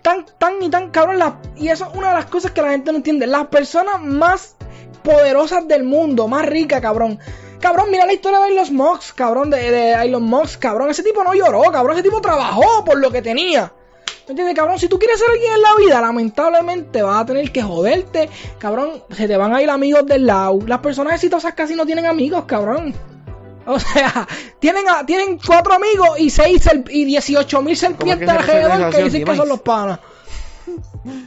tan, 0.02 0.24
tan 0.38 0.62
y 0.62 0.70
tan 0.70 0.90
cabrón. 0.90 1.18
la- 1.18 1.40
y 1.56 1.68
eso 1.68 1.86
es 1.90 1.94
una 1.98 2.08
de 2.10 2.14
las 2.14 2.26
cosas 2.26 2.52
que 2.52 2.62
la 2.62 2.70
gente 2.70 2.92
no 2.92 2.98
entiende. 2.98 3.26
Las 3.26 3.48
personas 3.48 4.00
más 4.00 4.56
poderosas 5.02 5.66
del 5.68 5.84
mundo, 5.84 6.28
más 6.28 6.46
ricas, 6.46 6.80
cabrón. 6.80 7.18
Cabrón, 7.61 7.90
mira 7.90 8.06
la 8.06 8.12
historia 8.12 8.38
de 8.40 8.48
Elon 8.52 8.74
Musk, 8.74 9.14
cabrón, 9.16 9.50
de, 9.50 9.70
de 9.70 9.92
Elon 9.94 10.22
Musk, 10.22 10.61
cabrón. 10.61 10.90
Ese 10.90 11.02
tipo 11.02 11.24
no 11.24 11.34
lloró, 11.34 11.62
cabrón. 11.72 11.94
Ese 11.94 12.02
tipo 12.04 12.20
trabajó 12.20 12.84
por 12.84 12.98
lo 12.98 13.11
que 13.11 13.20
tenía. 13.22 13.72
¿Me 14.26 14.32
entiendes, 14.32 14.54
cabrón? 14.56 14.78
Si 14.78 14.88
tú 14.88 14.98
quieres 14.98 15.18
ser 15.18 15.28
alguien 15.30 15.52
en 15.54 15.62
la 15.62 15.74
vida, 15.76 16.00
lamentablemente 16.00 17.02
vas 17.02 17.22
a 17.22 17.26
tener 17.26 17.50
que 17.50 17.62
joderte, 17.62 18.28
cabrón. 18.59 19.02
Se 19.11 19.26
te 19.26 19.36
van 19.36 19.54
a 19.54 19.62
ir 19.62 19.70
amigos 19.70 20.04
del 20.06 20.26
lado. 20.26 20.59
Las 20.66 20.78
personas 20.80 21.14
exitosas 21.14 21.54
casi 21.54 21.74
no 21.74 21.84
tienen 21.86 22.06
amigos, 22.06 22.44
cabrón. 22.46 22.94
O 23.66 23.78
sea, 23.80 24.28
tienen, 24.61 24.88
a- 24.88 25.04
tienen 25.06 25.38
cuatro 25.44 25.74
amigos 25.74 26.11
y 26.20 26.30
seis 26.30 26.68
y 26.90 27.04
18 27.06 27.62
mil 27.62 27.76
serpientes 27.76 28.28
se 28.28 28.36
alrededor 28.52 28.90
que 28.90 29.02
dicen 29.04 29.24
que 29.24 29.36
son 29.36 29.48
los 29.48 29.61
panas. 29.62 29.98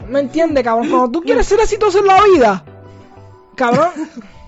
¿Me 0.07 0.19
entiendes, 0.19 0.63
cabrón? 0.63 0.89
Cuando 0.89 1.11
tú 1.11 1.21
quieres 1.21 1.45
ser 1.47 1.59
exitoso 1.59 1.99
en 1.99 2.07
la 2.07 2.21
vida, 2.23 2.63
cabrón. 3.55 3.89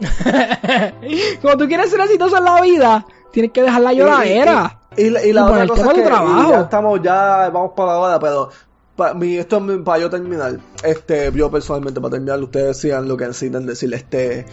Cuando 1.42 1.64
tú 1.64 1.68
quieres 1.68 1.90
ser 1.90 2.00
exitoso 2.00 2.36
en 2.38 2.44
la 2.44 2.60
vida, 2.60 3.06
tienes 3.32 3.52
que 3.52 3.62
dejar 3.62 3.82
la 3.82 3.92
lloradera. 3.92 4.78
Y, 4.96 5.02
y- 5.02 5.06
y 5.06 5.10
la, 5.10 5.24
y 5.26 5.32
la 5.32 5.40
Y 5.42 5.44
otra 5.44 5.66
cosa 5.66 5.84
para 5.84 5.92
es 5.98 6.02
que 6.02 6.08
trabajo. 6.08 6.50
ya 6.50 6.60
estamos, 6.60 7.02
ya 7.02 7.50
vamos 7.52 7.72
para 7.76 7.92
la 7.92 7.98
hora, 7.98 8.18
pero 8.18 8.48
pa- 8.96 9.14
mi, 9.14 9.36
esto 9.36 9.58
es 9.72 9.82
para 9.82 9.98
yo 9.98 10.10
terminar. 10.10 10.58
Este, 10.82 11.30
yo 11.32 11.50
personalmente 11.50 12.00
para 12.00 12.12
terminar, 12.12 12.42
ustedes 12.42 12.68
decían 12.82 13.06
lo 13.08 13.16
que 13.16 13.26
necesitan 13.26 13.66
decir. 13.66 13.92
Este, 13.92 14.46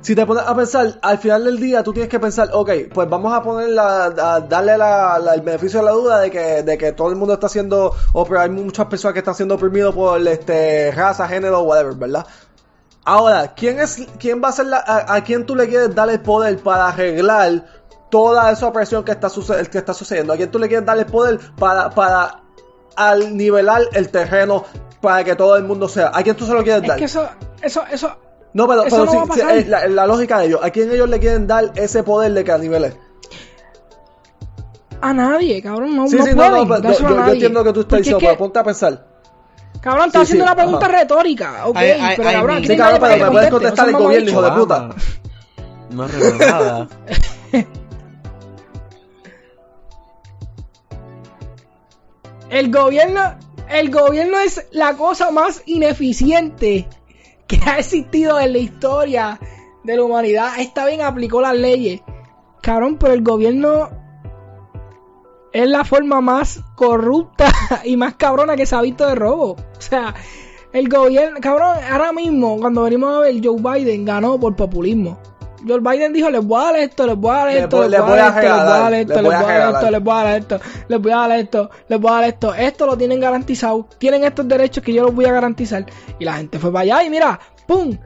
si 0.00 0.16
te 0.16 0.26
pones 0.26 0.42
a 0.44 0.56
pensar, 0.56 0.98
al 1.00 1.18
final 1.18 1.44
del 1.44 1.60
día 1.60 1.84
tú 1.84 1.92
tienes 1.92 2.08
que 2.10 2.18
pensar, 2.18 2.50
ok, 2.52 2.70
pues 2.92 3.08
vamos 3.08 3.32
a 3.32 3.40
poner 3.40 3.68
la, 3.70 4.06
a 4.06 4.40
darle 4.40 4.76
la, 4.76 5.20
la- 5.20 5.34
el 5.34 5.42
beneficio 5.42 5.78
de 5.78 5.86
la 5.86 5.92
duda 5.92 6.18
de 6.20 6.30
que, 6.32 6.62
de 6.64 6.76
que 6.76 6.90
todo 6.90 7.08
el 7.10 7.14
mundo 7.16 7.34
está 7.34 7.48
siendo, 7.48 7.94
o 8.12 8.26
hay 8.36 8.50
muchas 8.50 8.86
personas 8.86 9.12
que 9.12 9.20
están 9.20 9.36
siendo 9.36 9.54
oprimidos 9.54 9.94
por 9.94 10.20
este 10.26 10.90
raza, 10.90 11.28
género, 11.28 11.60
whatever, 11.62 11.94
¿verdad? 11.94 12.26
Ahora, 13.04 13.52
¿quién 13.54 13.80
es, 13.80 14.06
quién 14.18 14.42
va 14.42 14.48
a 14.48 14.52
ser 14.52 14.66
la, 14.66 14.78
a, 14.78 15.14
a 15.14 15.24
quién 15.24 15.44
tú 15.44 15.56
le 15.56 15.68
quieres 15.68 15.94
dar 15.94 16.08
el 16.08 16.20
poder 16.20 16.58
para 16.58 16.88
arreglar 16.88 17.64
toda 18.10 18.50
esa 18.52 18.66
opresión 18.68 19.04
que 19.04 19.12
está, 19.12 19.28
que 19.70 19.78
está 19.78 19.92
sucediendo? 19.94 20.32
¿A 20.32 20.36
quién 20.36 20.50
tú 20.50 20.58
le 20.58 20.68
quieres 20.68 20.86
dar 20.86 20.98
el 20.98 21.06
poder 21.06 21.40
para, 21.58 21.90
para 21.90 22.42
al 22.94 23.36
nivelar 23.36 23.82
el 23.92 24.08
terreno 24.10 24.64
para 25.00 25.24
que 25.24 25.34
todo 25.34 25.56
el 25.56 25.64
mundo 25.64 25.88
sea? 25.88 26.12
¿A 26.14 26.22
quién 26.22 26.36
tú 26.36 26.46
se 26.46 26.52
lo 26.52 26.62
quieres 26.62 26.82
Es 26.82 26.88
dar? 26.88 26.98
que 26.98 27.04
eso, 27.06 27.28
eso, 27.60 27.82
eso, 27.90 28.16
no, 28.54 28.68
pero, 28.68 28.82
eso 28.84 28.90
pero 28.90 29.04
no 29.06 29.10
sí, 29.10 29.16
va 29.16 29.22
a 29.22 29.26
sí, 29.26 29.40
pasar. 29.40 29.66
la, 29.66 29.86
la 29.88 30.06
lógica 30.06 30.38
de 30.38 30.46
ellos, 30.46 30.60
¿a 30.62 30.70
quién 30.70 30.92
ellos 30.92 31.08
le 31.08 31.18
quieren 31.18 31.46
dar 31.48 31.72
ese 31.74 32.04
poder 32.04 32.32
de 32.34 32.44
que 32.44 32.52
a 32.52 32.58
niveles? 32.58 32.96
a 35.00 35.12
nadie, 35.12 35.60
cabrón, 35.60 35.96
no, 35.96 36.06
Sí, 36.06 36.16
no 36.16 36.24
sí, 36.24 36.30
no, 36.30 36.36
pueden 36.36 36.68
no, 36.68 36.68
pero 36.68 36.92
yo, 36.92 37.08
yo- 37.08 37.32
entiendo 37.32 37.64
que 37.64 37.72
tú 37.72 37.80
estás 37.80 37.98
diciendo, 37.98 38.20
pero 38.20 38.38
ponte 38.38 38.58
a 38.60 38.62
pensar. 38.64 39.11
Cabrón, 39.82 40.06
estás 40.06 40.28
Sí, 40.28 40.34
haciendo 40.34 40.44
sí, 40.44 40.48
una 40.48 40.56
pregunta 40.56 40.86
ajá. 40.86 40.98
retórica. 40.98 41.66
Ok, 41.66 41.76
Ay, 41.76 41.90
ay, 41.90 42.14
pero 42.16 42.28
ay, 42.28 42.34
cabrón, 42.36 42.56
aquí 42.58 42.66
Sí, 42.68 42.76
no 42.76 42.84
para 43.00 43.30
puedes 43.30 43.50
contestar 43.50 43.88
el 43.88 43.94
gobierno, 43.96 44.30
hijo 44.30 44.42
de 44.42 44.50
puta. 44.52 44.88
No 45.90 46.02
arregló 46.04 46.34
nada. 46.46 46.88
El 52.50 52.70
gobierno, 52.70 53.34
el 53.70 53.90
gobierno 53.90 54.38
es 54.38 54.66
la 54.72 54.94
cosa 54.96 55.30
más 55.30 55.62
ineficiente 55.64 56.86
que 57.46 57.58
ha 57.66 57.78
existido 57.78 58.38
en 58.38 58.52
la 58.52 58.58
historia 58.58 59.40
de 59.84 59.96
la 59.96 60.04
humanidad. 60.04 60.58
Está 60.58 60.84
bien, 60.86 61.00
aplicó 61.00 61.40
las 61.40 61.56
leyes. 61.56 62.02
Cabrón, 62.60 62.98
pero 62.98 63.14
el 63.14 63.22
gobierno 63.22 63.88
es 65.52 65.68
la 65.68 65.84
forma 65.84 66.20
más 66.20 66.60
corrupta 66.74 67.52
y 67.84 67.96
más 67.96 68.14
cabrona 68.14 68.56
que 68.56 68.66
se 68.66 68.74
ha 68.74 68.80
visto 68.80 69.06
de 69.06 69.14
robo. 69.14 69.52
O 69.52 69.80
sea, 69.80 70.14
el 70.72 70.88
gobierno, 70.88 71.38
cabrón, 71.40 71.76
ahora 71.90 72.12
mismo, 72.12 72.58
cuando 72.58 72.82
venimos 72.82 73.14
a 73.14 73.20
ver, 73.20 73.34
Joe 73.42 73.60
Biden 73.60 74.04
ganó 74.04 74.38
por 74.40 74.56
populismo. 74.56 75.18
Joe 75.66 75.80
Biden 75.80 76.12
dijo, 76.12 76.28
les 76.30 76.44
voy 76.44 76.60
a 76.60 76.64
dar 76.64 76.76
esto, 76.76 77.06
les 77.06 77.16
voy 77.16 77.30
a 77.30 77.34
dar 77.34 77.48
esto, 77.50 77.82
les 77.82 77.90
le 77.90 78.00
voy 78.00 78.18
a 78.18 78.32
dar 78.32 78.94
esto, 78.94 79.22
les 79.22 79.22
voy 79.22 79.34
a 79.34 79.42
dar 79.42 79.62
esto, 79.64 79.90
les 79.90 80.02
voy 80.02 80.12
a 80.12 80.16
dar 80.16 80.38
esto, 80.38 80.60
les 80.88 81.00
voy 81.00 81.12
a 81.12 81.16
dar 81.16 81.30
esto, 81.32 81.70
les 81.88 82.00
voy 82.00 82.10
a 82.10 82.14
dar 82.14 82.24
esto. 82.24 82.54
Esto 82.54 82.86
lo 82.86 82.96
tienen 82.96 83.20
garantizado, 83.20 83.86
tienen 83.98 84.24
estos 84.24 84.48
derechos 84.48 84.82
que 84.82 84.92
yo 84.92 85.04
los 85.04 85.14
voy 85.14 85.26
a 85.26 85.32
garantizar. 85.32 85.86
Y 86.18 86.24
la 86.24 86.34
gente 86.34 86.58
fue 86.58 86.72
para 86.72 86.82
allá 86.82 87.04
y 87.04 87.10
mira, 87.10 87.38
¡pum! 87.66 87.96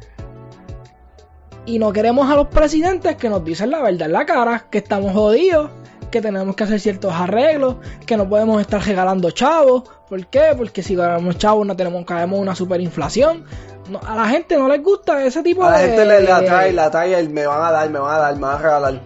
Y 1.65 1.79
no 1.79 1.93
queremos 1.93 2.31
a 2.31 2.37
los 2.37 2.49
presidentes 2.49 3.17
que 3.17 3.29
nos 3.29 3.45
dicen 3.45 3.71
la 3.71 3.81
verdad 3.81 4.07
en 4.07 4.13
la 4.13 4.27
cara, 4.27 4.67
que 4.71 4.79
estamos 4.79 5.13
jodidos, 5.13 5.71
que 6.11 6.21
tenemos 6.23 6.55
que 6.57 6.65
hacer 6.65 6.81
ciertos 6.81 7.13
arreglos, 7.13 7.77
que 8.07 8.17
no 8.17 8.29
podemos 8.29 8.61
estar 8.61 8.83
regalando 8.83 9.31
chavos, 9.31 9.85
¿Por 10.09 10.25
qué? 10.29 10.53
Porque 10.57 10.85
si 10.85 10.95
ganamos 10.95 11.37
chavos 11.37 11.67
no 11.67 11.75
tenemos, 11.75 12.05
caemos 12.05 12.39
una 12.39 12.55
superinflación. 12.55 13.45
No, 13.91 13.99
a 14.07 14.15
la 14.15 14.29
gente 14.29 14.57
no 14.57 14.69
les 14.69 14.81
gusta 14.83 15.25
ese 15.25 15.43
tipo 15.43 15.65
A 15.65 15.71
la 15.73 15.79
de... 15.79 15.87
gente 15.89 16.05
le, 16.07 16.21
le 16.21 16.31
atrae, 16.31 16.73
le 16.73 16.81
atrae 16.81 17.19
el 17.19 17.29
me 17.31 17.45
van 17.45 17.61
a 17.65 17.73
dar, 17.73 17.91
me 17.91 17.99
van 17.99 18.15
a 18.15 18.19
dar, 18.19 18.35
me 18.37 18.41
van 18.43 18.55
a 18.55 18.59
regalar. 18.59 19.01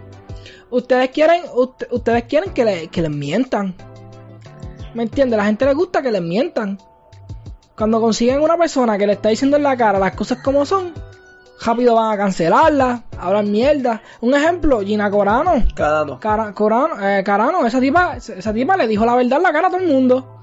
Ustedes 0.69 1.09
quieren, 1.09 1.43
ut- 1.55 1.87
ustedes 1.91 2.25
quieren 2.25 2.53
que, 2.53 2.65
le- 2.67 2.89
que 2.89 3.01
les 3.01 3.11
mientan. 3.11 3.75
¿Me 4.93 5.05
entiendes? 5.05 5.39
A 5.39 5.43
la 5.43 5.47
gente 5.47 5.65
le 5.65 5.73
gusta 5.75 6.03
que 6.03 6.11
les 6.13 6.21
mientan. 6.23 6.79
Cuando 7.77 7.99
consiguen 8.01 8.41
una 8.43 8.59
persona 8.59 8.99
que 8.99 9.07
le 9.07 9.15
está 9.15 9.31
diciendo 9.31 9.57
en 9.57 9.63
la 9.63 9.77
cara 9.77 9.99
las 9.99 10.13
cosas 10.15 10.39
como 10.45 10.67
son, 10.67 10.93
rápido 11.65 11.95
van 11.95 12.13
a 12.13 12.17
cancelarla, 12.17 13.03
hablan 13.19 13.51
mierda. 13.51 14.01
Un 14.21 14.35
ejemplo, 14.35 14.81
Gina 14.81 15.11
Corano. 15.11 15.63
Cada 15.75 16.19
Cara- 16.19 16.53
Corano, 16.53 16.95
eh, 17.07 17.23
Carano, 17.25 17.67
esa 17.67 17.81
tipa, 17.81 18.17
esa 18.17 18.53
tipa 18.53 18.77
le 18.77 18.87
dijo 18.89 19.05
la 19.05 19.15
verdad 19.17 19.39
en 19.39 19.43
la 19.43 19.53
cara 19.53 19.69
a 19.69 19.71
todo 19.71 19.81
el 19.81 19.89
mundo. 19.89 20.37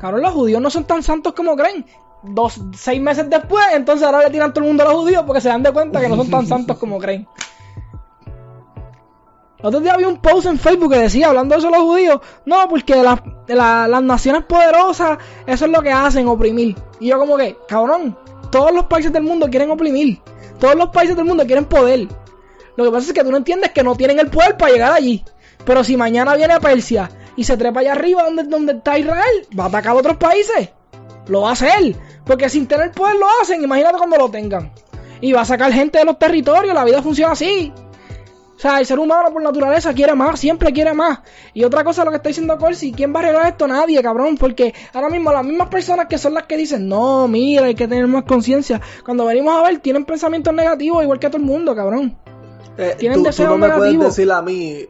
Cabrón, 0.00 0.22
los 0.22 0.32
judíos 0.32 0.60
no 0.60 0.70
son 0.70 0.84
tan 0.84 1.02
santos 1.02 1.32
como 1.32 1.56
creen. 1.56 1.86
Dos, 2.22 2.60
seis 2.74 3.00
meses 3.00 3.28
después, 3.28 3.64
entonces 3.74 4.06
ahora 4.06 4.20
le 4.24 4.30
tiran 4.30 4.52
todo 4.52 4.64
el 4.64 4.68
mundo 4.68 4.82
a 4.82 4.86
los 4.86 4.96
judíos 4.96 5.24
porque 5.26 5.40
se 5.42 5.48
dan 5.48 5.62
de 5.62 5.72
cuenta 5.72 6.00
que 6.00 6.08
no 6.08 6.16
son 6.16 6.30
tan 6.30 6.46
santos 6.46 6.78
como 6.78 6.98
creen. 6.98 7.28
El 9.58 9.66
otro 9.66 9.80
día 9.80 9.94
había 9.94 10.08
un 10.08 10.18
post 10.20 10.46
en 10.46 10.58
Facebook 10.58 10.92
que 10.92 10.98
decía, 10.98 11.28
hablando 11.28 11.54
de 11.54 11.58
eso 11.60 11.70
los 11.70 11.80
judíos, 11.82 12.20
no, 12.44 12.68
porque 12.68 12.96
las, 13.02 13.20
la- 13.46 13.88
las 13.88 14.02
naciones 14.02 14.44
poderosas, 14.44 15.18
eso 15.46 15.64
es 15.64 15.70
lo 15.70 15.80
que 15.80 15.90
hacen, 15.92 16.28
oprimir. 16.28 16.76
Y 17.00 17.08
yo 17.08 17.18
como 17.18 17.36
que, 17.38 17.56
cabrón, 17.66 18.18
todos 18.54 18.72
los 18.72 18.84
países 18.84 19.12
del 19.12 19.24
mundo 19.24 19.48
quieren 19.50 19.72
oprimir. 19.72 20.20
Todos 20.60 20.76
los 20.76 20.90
países 20.90 21.16
del 21.16 21.24
mundo 21.24 21.44
quieren 21.44 21.64
poder. 21.64 22.06
Lo 22.76 22.84
que 22.84 22.90
pasa 22.92 23.08
es 23.08 23.12
que 23.12 23.24
tú 23.24 23.32
no 23.32 23.38
entiendes 23.38 23.72
que 23.72 23.82
no 23.82 23.96
tienen 23.96 24.20
el 24.20 24.28
poder 24.28 24.56
para 24.56 24.70
llegar 24.70 24.92
allí. 24.92 25.24
Pero 25.64 25.82
si 25.82 25.96
mañana 25.96 26.36
viene 26.36 26.60
Persia 26.60 27.10
y 27.34 27.42
se 27.42 27.56
trepa 27.56 27.80
allá 27.80 27.90
arriba 27.90 28.22
donde, 28.22 28.44
donde 28.44 28.74
está 28.74 28.96
Israel, 28.96 29.48
va 29.58 29.64
a 29.64 29.66
atacar 29.66 29.90
a 29.90 29.98
otros 29.98 30.18
países. 30.18 30.68
Lo 31.26 31.40
va 31.40 31.48
a 31.48 31.52
hacer. 31.54 31.96
Porque 32.24 32.48
sin 32.48 32.68
tener 32.68 32.92
poder 32.92 33.16
lo 33.16 33.26
hacen. 33.42 33.60
Imagínate 33.60 33.98
cuando 33.98 34.18
lo 34.18 34.30
tengan. 34.30 34.70
Y 35.20 35.32
va 35.32 35.40
a 35.40 35.44
sacar 35.44 35.72
gente 35.72 35.98
de 35.98 36.04
los 36.04 36.16
territorios. 36.16 36.76
La 36.76 36.84
vida 36.84 37.02
funciona 37.02 37.32
así. 37.32 37.72
O 38.56 38.58
sea, 38.58 38.78
el 38.78 38.86
ser 38.86 38.98
humano 38.98 39.32
por 39.32 39.42
naturaleza 39.42 39.92
quiere 39.92 40.14
más, 40.14 40.38
siempre 40.38 40.72
quiere 40.72 40.94
más. 40.94 41.18
Y 41.54 41.64
otra 41.64 41.82
cosa, 41.82 42.04
lo 42.04 42.10
que 42.10 42.18
está 42.18 42.28
diciendo 42.28 42.56
Corsi, 42.56 42.92
¿quién 42.92 43.12
va 43.12 43.18
a 43.18 43.22
arreglar 43.24 43.46
esto? 43.46 43.66
Nadie, 43.66 44.00
cabrón. 44.02 44.36
Porque 44.36 44.72
ahora 44.92 45.08
mismo 45.08 45.32
las 45.32 45.44
mismas 45.44 45.68
personas 45.68 46.06
que 46.06 46.18
son 46.18 46.34
las 46.34 46.44
que 46.44 46.56
dicen, 46.56 46.88
no, 46.88 47.26
mira, 47.26 47.66
hay 47.66 47.74
que 47.74 47.88
tener 47.88 48.06
más 48.06 48.24
conciencia. 48.24 48.80
Cuando 49.04 49.24
venimos 49.26 49.54
a 49.58 49.62
ver, 49.62 49.80
tienen 49.80 50.04
pensamientos 50.04 50.54
negativos 50.54 51.02
igual 51.02 51.18
que 51.18 51.26
todo 51.28 51.38
el 51.38 51.44
mundo, 51.44 51.74
cabrón. 51.74 52.16
Eh, 52.78 52.94
Tienen 52.98 53.18
tú, 53.18 53.22
tú 53.22 53.26
deseos 53.28 53.50
no 53.50 53.58
me 53.58 53.66
puedes 53.70 53.92
negativos. 53.92 54.16
decir 54.16 54.32
a 54.32 54.42
mí, 54.42 54.86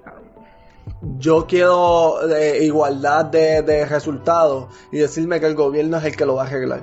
yo 1.19 1.47
quiero 1.47 2.17
eh, 2.35 2.65
igualdad 2.65 3.25
de, 3.27 3.62
de 3.62 3.87
resultados 3.87 4.67
y 4.93 4.99
decirme 4.99 5.41
que 5.41 5.47
el 5.47 5.55
gobierno 5.55 5.97
es 5.99 6.05
el 6.05 6.17
que 6.17 6.27
lo 6.27 6.35
va 6.37 6.45
a 6.45 6.47
arreglar. 6.47 6.83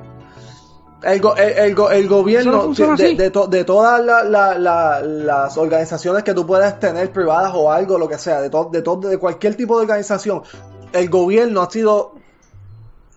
El, 1.04 1.20
go- 1.20 1.36
el, 1.36 1.50
el 1.58 1.76
go- 1.76 1.90
el 1.90 2.08
gobierno, 2.08 2.52
no 2.68 2.96
de, 2.96 3.16
de, 3.16 3.32
to- 3.32 3.48
de 3.48 3.64
todas 3.64 4.04
la- 4.06 4.24
la- 4.24 4.58
la- 4.58 5.02
las 5.02 5.58
organizaciones 5.58 6.24
que 6.24 6.34
tú 6.34 6.46
puedas 6.46 6.80
tener, 6.80 7.12
privadas 7.12 7.52
o 7.56 7.72
algo, 7.72 7.98
lo 7.98 8.08
que 8.08 8.18
sea, 8.20 8.40
de, 8.42 8.50
to- 8.52 8.70
de, 8.72 8.82
to- 8.84 8.98
de 8.98 9.18
cualquier 9.18 9.56
tipo 9.56 9.78
de 9.78 9.84
organización, 9.84 10.44
el 10.94 11.10
gobierno 11.10 11.62
ha 11.64 11.72
sido 11.72 12.14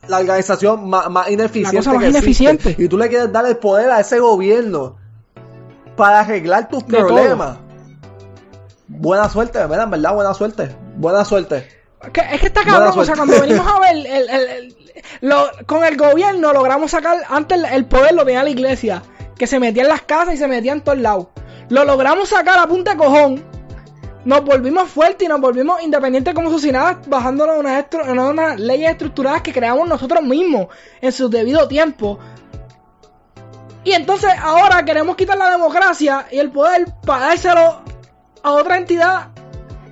la 0.09 0.19
organización 0.19 0.89
más, 0.89 1.11
más 1.11 1.31
ineficiente. 1.31 1.77
La 1.77 1.81
cosa 1.81 1.93
más 1.93 2.03
que 2.03 2.09
existe. 2.19 2.43
ineficiente. 2.45 2.83
Y 2.83 2.89
tú 2.89 2.97
le 2.99 3.09
quieres 3.09 3.31
dar 3.33 3.45
el 3.47 3.57
poder 3.59 3.91
a 3.91 4.01
ese 4.01 4.19
gobierno 4.19 4.97
para 5.97 6.21
arreglar 6.21 6.69
tus 6.69 6.85
problemas. 6.85 7.59
Buena 8.89 9.29
suerte, 9.29 9.59
¿verdad? 9.67 9.89
Verdad, 9.89 10.15
buena 10.15 10.35
suerte. 10.35 10.75
Buena 10.97 11.25
suerte. 11.25 11.69
Es 12.03 12.11
que, 12.11 12.21
es 12.33 12.41
que 12.41 12.47
está 12.49 12.65
cabrón, 12.65 12.99
o 12.99 13.05
sea, 13.05 13.17
cuando 13.17 13.41
venimos 13.41 13.67
a 13.67 13.81
ver, 13.93 13.97
el, 13.97 14.07
el- 14.07 14.29
el- 14.49 14.77
con 15.67 15.85
el 15.85 15.97
gobierno 15.97 16.53
logramos 16.53 16.91
sacar, 16.91 17.19
antes 17.29 17.61
el, 17.73 17.87
poder 17.87 18.15
lo 18.15 18.25
tenía 18.25 18.43
la 18.45 18.51
iglesia, 18.51 19.03
que 19.37 19.47
se 19.47 19.59
metía 19.59 19.83
en 19.83 19.89
las 19.89 20.03
casas 20.03 20.35
y 20.35 20.37
se 20.37 20.49
metía 20.49 20.73
en 20.73 20.83
todos 20.83 20.99
lados. 20.99 21.29
Lo 21.69 21.85
logramos 21.85 22.29
sacar 22.29 22.59
a 22.59 22.67
punta 22.67 22.93
de 22.93 22.99
cojón, 22.99 23.45
nos 24.25 24.45
volvimos 24.45 24.89
fuertes 24.89 25.27
y 25.27 25.29
nos 25.29 25.41
volvimos 25.41 25.83
independientes 25.83 26.35
como 26.35 26.51
sociedad, 26.51 26.99
bajándonos 27.07 27.59
unas- 27.59 27.87
unas 28.07 28.59
leyes 28.61 28.93
estructuradas 28.93 29.43
que 29.43 29.53
creamos 29.53 29.89
nosotros 29.89 30.23
mismos 30.23 30.69
en 31.01 31.13
su 31.13 31.29
debido 31.29 31.67
tiempo. 31.69 32.19
Y 33.83 33.93
entonces 33.93 34.31
ahora 34.41 34.85
queremos 34.85 35.15
quitar 35.17 35.37
la 35.37 35.51
democracia 35.51 36.27
y 36.31 36.39
el 36.39 36.51
poder 36.51 36.87
para 37.05 37.27
dárselo 37.27 37.83
a 38.43 38.53
otra 38.53 38.79
entidad 38.79 39.29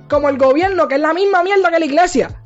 como 0.09 0.29
el 0.29 0.37
gobierno, 0.37 0.87
que 0.87 0.95
es 0.95 1.01
la 1.01 1.13
misma 1.13 1.43
mierda 1.43 1.69
que 1.69 1.79
la 1.79 1.85
iglesia. 1.85 2.41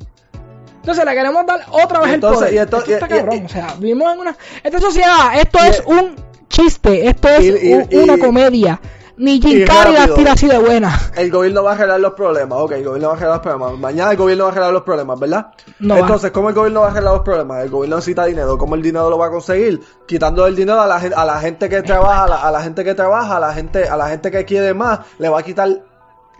Entonces 0.88 1.04
le 1.04 1.14
queremos 1.14 1.44
dar 1.44 1.60
otra 1.70 2.00
vez 2.00 2.14
entonces- 2.14 2.38
el 2.40 2.48
poder. 2.48 2.54
y 2.54 2.58
esto 2.58 2.76
está 2.78 3.06
y- 3.06 3.18
cabrón. 3.18 3.42
o 3.44 3.48
sea, 3.50 3.74
vivimos 3.78 4.14
en 4.14 4.20
una... 4.20 4.36
Esta 4.64 4.80
sociedad, 4.80 5.38
esto 5.38 5.58
es 5.58 5.82
un 5.84 6.16
chiste, 6.48 7.06
esto 7.08 7.28
es 7.28 7.62
un- 7.92 8.00
una 8.04 8.16
comedia. 8.18 8.80
Ni 9.18 9.38
Jim 9.38 9.66
Carrey 9.66 9.96
rápido. 9.96 10.14
tira 10.14 10.32
así 10.32 10.46
de 10.46 10.56
buena. 10.58 10.96
El 11.16 11.30
gobierno 11.30 11.62
va 11.64 11.72
a 11.72 11.74
arreglar 11.74 12.00
los 12.00 12.12
problemas. 12.14 12.58
Ok, 12.60 12.70
el 12.72 12.84
gobierno 12.84 13.08
va 13.08 13.14
a 13.14 13.16
arreglar 13.16 13.36
los 13.36 13.42
problemas. 13.42 13.78
Mañana 13.80 14.10
el 14.12 14.16
gobierno 14.16 14.44
va 14.44 14.48
a 14.48 14.52
arreglar 14.52 14.72
los 14.72 14.82
problemas, 14.82 15.18
¿verdad? 15.20 15.46
No 15.80 15.94
va. 15.94 16.00
Entonces, 16.00 16.30
¿cómo 16.30 16.48
el 16.48 16.54
gobierno 16.54 16.80
va 16.82 16.86
a 16.86 16.90
arreglar 16.92 17.12
los 17.14 17.22
problemas? 17.22 17.62
El 17.64 17.68
gobierno 17.68 17.96
necesita 17.96 18.24
dinero. 18.24 18.56
¿Cómo 18.56 18.76
el 18.76 18.82
dinero 18.82 19.10
lo 19.10 19.18
va 19.18 19.26
a 19.26 19.30
conseguir? 19.30 19.80
Quitando 20.06 20.46
el 20.46 20.54
dinero 20.56 20.80
a 20.80 20.86
la, 20.86 20.96
a 20.96 21.24
la 21.26 21.40
gente 21.40 21.68
que 21.68 21.82
trabaja, 21.82 22.24
a 22.24 22.28
la, 22.28 22.36
a 22.42 22.50
la 22.52 22.62
gente 22.62 22.82
que 22.84 22.94
trabaja, 22.94 23.36
a 23.36 23.40
la 23.40 23.52
gente, 23.52 23.88
a 23.88 23.96
la 23.96 24.08
gente 24.08 24.30
que 24.30 24.44
quiere 24.44 24.72
más, 24.72 25.00
le 25.18 25.28
va 25.28 25.40
a 25.40 25.42
quitar 25.42 25.68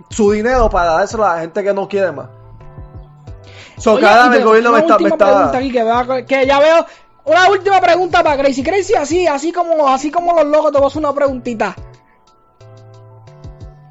su 0.09 0.31
dinero 0.31 0.71
para 0.71 0.93
dárselo 0.93 1.27
a 1.27 1.35
la 1.35 1.41
gente 1.41 1.65
que 1.65 1.75
no 1.75 1.89
quiere 1.89 2.13
más. 2.13 2.29
So, 3.79 3.93
Oye, 3.95 4.03
cada 4.03 4.29
vez 4.29 4.39
el 4.41 4.45
gobierno 4.45 4.73
me 4.73 4.79
está, 4.81 4.99
me 4.99 5.09
está- 5.09 5.57
aquí 5.57 5.71
que, 5.71 6.25
que 6.27 6.47
ya 6.47 6.59
veo. 6.61 6.87
Una 7.25 7.51
última 7.51 7.81
pregunta 7.81 8.23
para 8.23 8.37
Crazy. 8.43 8.63
Crazy, 8.63 8.95
así, 8.95 9.27
así 9.27 9.53
como, 9.53 9.89
así 9.89 10.11
como 10.11 10.33
los 10.35 10.47
locos, 10.47 10.73
te 10.73 10.79
voy 10.79 10.85
a 10.85 10.89
hacer 10.89 11.01
una 11.01 11.13
preguntita. 11.13 11.77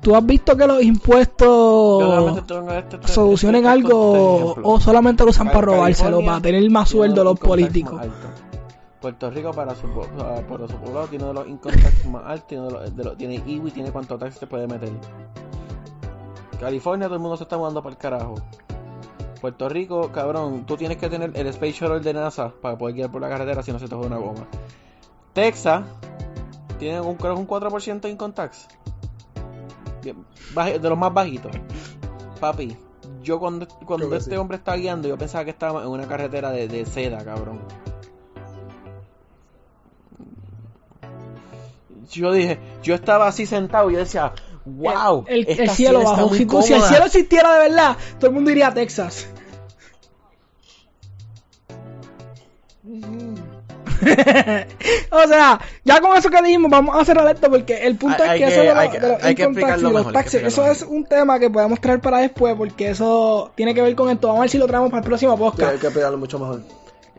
¿Tú 0.02 0.16
has 0.16 0.26
visto 0.26 0.56
que 0.56 0.66
los 0.66 0.82
impuestos 0.82 2.38
este- 2.38 2.96
este- 2.96 3.08
solucionen 3.10 3.66
este- 3.66 3.78
este 3.78 3.88
algo 3.90 4.56
o 4.64 4.80
solamente 4.80 5.24
lo 5.24 5.32
usan 5.32 5.48
para 5.48 5.62
robárselo, 5.62 6.22
para 6.24 6.42
tener 6.42 6.70
más 6.72 6.90
sueldo 6.90 7.24
los 7.24 7.40
políticos? 7.40 8.02
Puerto 9.02 9.30
Rico 9.30 9.52
para 9.52 9.76
su, 9.76 9.88
po- 9.90 10.08
para 10.50 10.68
su 10.68 10.76
poblado 10.78 11.08
tiene 11.08 11.26
de 11.26 11.34
los 11.34 11.48
income 11.48 11.78
tax 11.78 12.06
más 12.08 12.24
altos, 12.26 12.48
tiene, 12.48 12.66
de 12.66 12.72
los, 12.72 12.96
de 12.96 13.04
los- 13.04 13.18
tiene 13.18 13.36
IWI, 13.46 13.72
tiene 13.72 13.92
cuánto 13.92 14.18
tax 14.18 14.40
te 14.40 14.48
puede 14.48 14.66
meter. 14.68 14.90
California 16.60 17.08
todo 17.08 17.16
el 17.16 17.22
mundo 17.22 17.38
se 17.38 17.44
está 17.44 17.58
mudando 17.58 17.84
para 17.84 17.94
el 17.94 17.98
carajo. 18.00 18.36
Puerto 19.40 19.70
Rico, 19.70 20.12
cabrón, 20.12 20.66
tú 20.66 20.78
tienes 20.78 20.98
que 20.98 21.10
tener 21.10 21.32
el 21.36 21.48
Space 21.48 21.74
Shuttle 21.74 22.00
de 22.00 22.14
NASA 22.14 22.52
para 22.62 22.78
poder 22.78 22.96
guiar 22.96 23.12
por 23.12 23.22
la 23.22 23.30
carretera 23.30 23.64
si 23.64 23.72
no 23.72 23.80
se 23.80 23.88
te 23.88 23.96
jode 23.96 24.08
una 24.08 24.18
goma. 24.18 24.48
Texas 25.34 25.84
tiene 26.80 27.02
un, 27.02 27.16
creo 27.16 27.36
un 27.38 27.48
4% 27.48 28.02
de 28.02 28.10
income 28.10 28.34
tax. 28.34 28.68
De 30.02 30.90
los 30.90 30.98
más 30.98 31.14
bajitos. 31.14 31.52
Papi, 32.40 32.78
yo 33.22 33.40
cuando, 33.40 33.68
este 34.16 34.32
sí. 34.32 34.38
hombre 34.38 34.58
estaba 34.58 34.78
guiando, 34.78 35.08
yo 35.08 35.18
pensaba 35.18 35.44
que 35.44 35.52
estaba 35.52 35.82
en 35.82 35.90
una 35.90 36.08
carretera 36.08 36.52
de, 36.52 36.68
de 36.68 36.86
seda, 36.86 37.24
cabrón. 37.24 37.60
Yo 42.10 42.32
dije, 42.32 42.58
yo 42.84 42.96
estaba 42.96 43.28
así 43.28 43.46
sentado 43.46 43.90
y 43.90 43.94
yo 43.94 44.00
decía, 44.00 44.34
wow, 44.76 45.26
el, 45.28 45.40
el- 45.40 45.48
el 45.48 45.60
esta 45.62 45.76
cielo 45.76 46.04
bajo. 46.04 46.34
Si, 46.36 46.46
tú- 46.46 46.62
si 46.62 46.74
el 46.74 46.80
cómoda". 46.80 46.90
cielo 46.90 47.06
existiera 47.06 47.54
de 47.54 47.60
verdad, 47.70 47.98
todo 48.20 48.28
el 48.30 48.34
mundo 48.36 48.52
iría 48.52 48.68
a 48.68 48.74
Texas. 48.74 49.28
o 55.12 55.28
sea, 55.28 55.60
ya 55.84 56.02
con 56.02 56.16
eso 56.16 56.30
que 56.30 56.42
dijimos, 56.44 56.70
vamos 56.70 56.96
a 57.00 57.04
cerrar 57.06 57.28
esto 57.34 57.50
porque 57.50 57.86
el 57.86 57.96
punto 57.98 58.24
Hay- 58.24 58.30
es 58.30 58.38
que, 58.38 58.46
hay 58.46 58.52
eso 58.54 58.62
que- 58.62 58.68
de, 58.68 58.74
los- 58.74 58.78
hay 58.78 58.90
de 59.00 59.08
los 59.08 59.24
hay 59.24 59.36
que 59.36 59.42
income 59.44 59.56
tax 59.62 59.72
explicarlo 59.72 59.90
y 59.90 59.94
los 59.94 59.94
mejor, 59.94 60.06
hay 60.06 60.14
que 60.14 60.18
taxes, 60.24 60.42
eso 60.44 60.48
explicarlo 60.66 60.72
es 60.72 60.82
un 60.84 61.06
tema 61.06 61.40
que 61.40 61.50
podemos 61.50 61.82
traer 61.82 62.00
para 62.00 62.20
después 62.20 62.56
porque 62.56 62.90
eso 62.90 63.52
tiene 63.56 63.74
que 63.74 63.82
ver 63.82 63.96
con 63.96 64.10
esto. 64.10 64.28
Vamos 64.28 64.40
a 64.40 64.42
ver 64.44 64.50
si 64.52 64.58
lo 64.58 64.68
traemos 64.68 64.90
para 64.92 65.02
el 65.02 65.08
próximo 65.08 65.34
Sí, 65.34 65.40
podcast. 65.40 65.72
hay 65.74 65.80
que 65.80 65.90
pegarlo 65.92 66.18
mucho 66.18 66.38
mejor. 66.40 66.62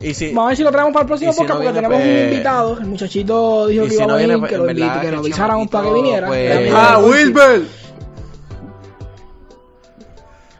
Y 0.00 0.14
si, 0.14 0.28
Vamos 0.28 0.44
a 0.44 0.48
ver 0.48 0.56
si 0.56 0.62
lo 0.62 0.70
traemos 0.70 0.92
para 0.92 1.02
el 1.02 1.06
próximo 1.08 1.32
si 1.32 1.38
podcast 1.38 1.58
no 1.58 1.64
porque 1.64 1.72
viene, 1.72 1.88
tenemos 1.88 2.06
un 2.06 2.14
pues- 2.14 2.32
invitado. 2.32 2.78
El 2.78 2.86
muchachito 2.86 3.66
dijo 3.66 3.84
que 3.84 3.90
si 3.90 3.96
iba 3.96 4.06
no 4.06 4.12
a 4.12 4.16
venir, 4.16 4.32
viene, 4.36 4.48
que 4.48 4.56
lo, 4.58 4.62
verdad, 4.64 4.80
invite, 4.86 5.00
que 5.06 5.12
lo 5.12 5.18
avisáramos 5.18 5.68
para 5.68 5.84
que 5.88 5.92
viniera. 5.94 6.26
pues- 6.28 6.72
¡Ah, 6.74 6.96
de 6.96 7.02
Corsi. 7.02 7.10
Wilber! 7.10 7.62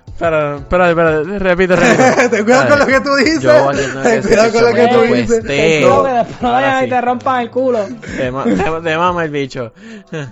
Espera, 0.08 0.56
espera, 0.56 0.88
espera, 0.90 1.22
repite, 1.38 1.76
repite. 1.76 2.28
Ten 2.30 2.44
cuidado 2.44 2.68
con 2.70 2.78
lo 2.80 2.86
que 2.86 3.00
tú 3.00 3.14
dices. 3.14 3.42
Yo, 3.42 3.72
no- 3.72 4.02
Ten 4.02 4.22
cuidado 4.22 4.52
con 4.52 4.64
lo 4.64 4.74
que 4.74 4.88
tú 4.88 5.00
dices. 5.02 5.40
cuidado 5.44 6.04
que 6.04 6.10
después 6.10 6.42
no 6.42 6.50
vayan 6.52 6.84
y 6.84 6.88
te 6.88 7.00
rompan 7.00 7.40
el 7.42 7.50
culo. 7.50 7.78
Te, 8.16 8.30
ma- 8.32 8.42
te- 8.44 8.80
te 8.82 8.96
mama 8.98 9.24
el 9.24 9.30
bicho. 9.30 9.72
Ay, 10.12 10.26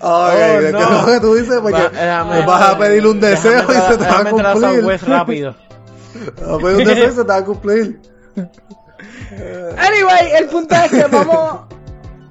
Oh, 0.00 0.28
de 0.60 0.70
no. 0.72 0.78
que 0.78 0.94
lo 0.94 1.06
que 1.06 1.20
tú 1.20 1.34
dices, 1.34 1.58
porque 1.60 1.72
Va- 1.82 1.90
déjame- 1.90 2.46
vas 2.46 2.62
a 2.70 2.78
pedir 2.78 3.04
un 3.04 3.18
deseo 3.18 3.50
déjame 3.50 3.74
y 3.74 3.80
se 3.80 3.96
te 3.98 4.04
va 4.04 4.04
a 4.04 4.08
déjame 4.22 4.30
entrar 4.30 4.52
cumplir. 4.52 4.74
Southwest 4.76 5.04
rápido. 5.08 5.54
Deseo 6.18 7.08
y 7.08 7.12
se 7.12 7.22
te 7.22 7.22
va 7.28 7.36
a 7.36 7.44
cumplir. 7.44 8.00
Anyway, 9.76 10.32
el 10.38 10.46
punto 10.46 10.74
es 10.74 10.90
que 10.90 11.04
vamos. 11.04 11.60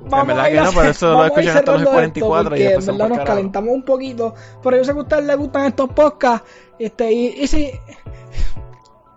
Vamos 0.10 0.28
verdad 0.28 0.46
a 0.46 0.50
ir 0.50 0.56
que 0.56 0.62
no, 0.64 0.70
a- 0.70 0.72
por 0.72 0.86
eso 0.86 1.12
lo 1.12 1.26
escuchan 1.26 1.58
hasta 1.58 1.72
los 1.74 1.82
cerrando 1.82 1.92
44 1.92 2.56
esto 2.56 2.56
y 2.56 2.62
en 2.68 2.86
verdad 2.98 3.10
nos 3.10 3.26
calentamos 3.28 3.74
un 3.74 3.84
poquito. 3.84 4.36
Pero 4.64 4.78
yo 4.78 4.84
sé 4.86 4.94
que 4.94 5.00
a 5.00 5.02
ustedes 5.02 5.26
les 5.26 5.38
gustan 5.38 5.66
estos 5.66 5.90
podcasts. 5.90 6.48
Este, 6.80 7.12
y, 7.12 7.26
y 7.44 7.48
si. 7.48 7.72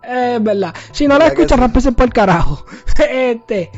Es 0.03 0.43
verdad. 0.43 0.73
Si 0.91 1.07
no 1.07 1.13
la 1.13 1.19
¿Verdad 1.19 1.35
que 1.35 1.41
escuchas, 1.43 1.59
rámpese 1.59 1.91
por 1.91 2.05
el 2.07 2.13
carajo. 2.13 2.65
este. 3.09 3.71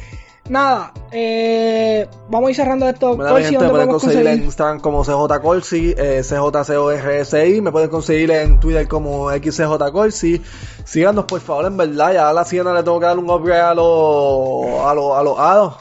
Nada, 0.50 0.92
eh, 1.12 2.06
vamos 2.30 2.48
a 2.48 2.52
ir 2.52 2.56
cerrando 2.58 2.90
esto. 2.90 3.16
Mi 3.18 3.24
Corsi, 3.24 3.44
gente, 3.46 3.54
¿dónde 3.54 3.66
me 3.66 3.70
pueden 3.72 3.72
podemos 3.88 4.02
conseguir 4.02 4.20
en 4.20 4.26
conseguir? 4.26 4.46
Instagram 4.46 4.80
como 4.82 5.04
CJ 5.04 5.40
Corsi, 5.42 5.96
eh, 5.98 6.22
CJCORSI, 6.22 7.62
me 7.62 7.72
pueden 7.72 7.90
conseguir 7.90 8.32
en 8.32 8.60
Twitter 8.60 8.86
como 8.90 9.32
XCJ 9.32 9.92
Corsi. 9.94 10.42
Síganos 10.84 11.24
por 11.26 11.40
favor, 11.40 11.66
en 11.66 11.78
verdad, 11.78 12.14
ya 12.14 12.30
a 12.30 12.34
la 12.34 12.44
siena 12.44 12.74
le 12.74 12.84
tengo 12.84 13.00
que 13.00 13.06
dar 13.06 13.18
un 13.18 13.30
upgrade 13.30 13.62
a 13.62 13.74
los 13.74 14.68
a 14.86 14.94
los 14.94 15.18
a 15.18 15.24
los 15.24 15.40
hados. 15.40 15.74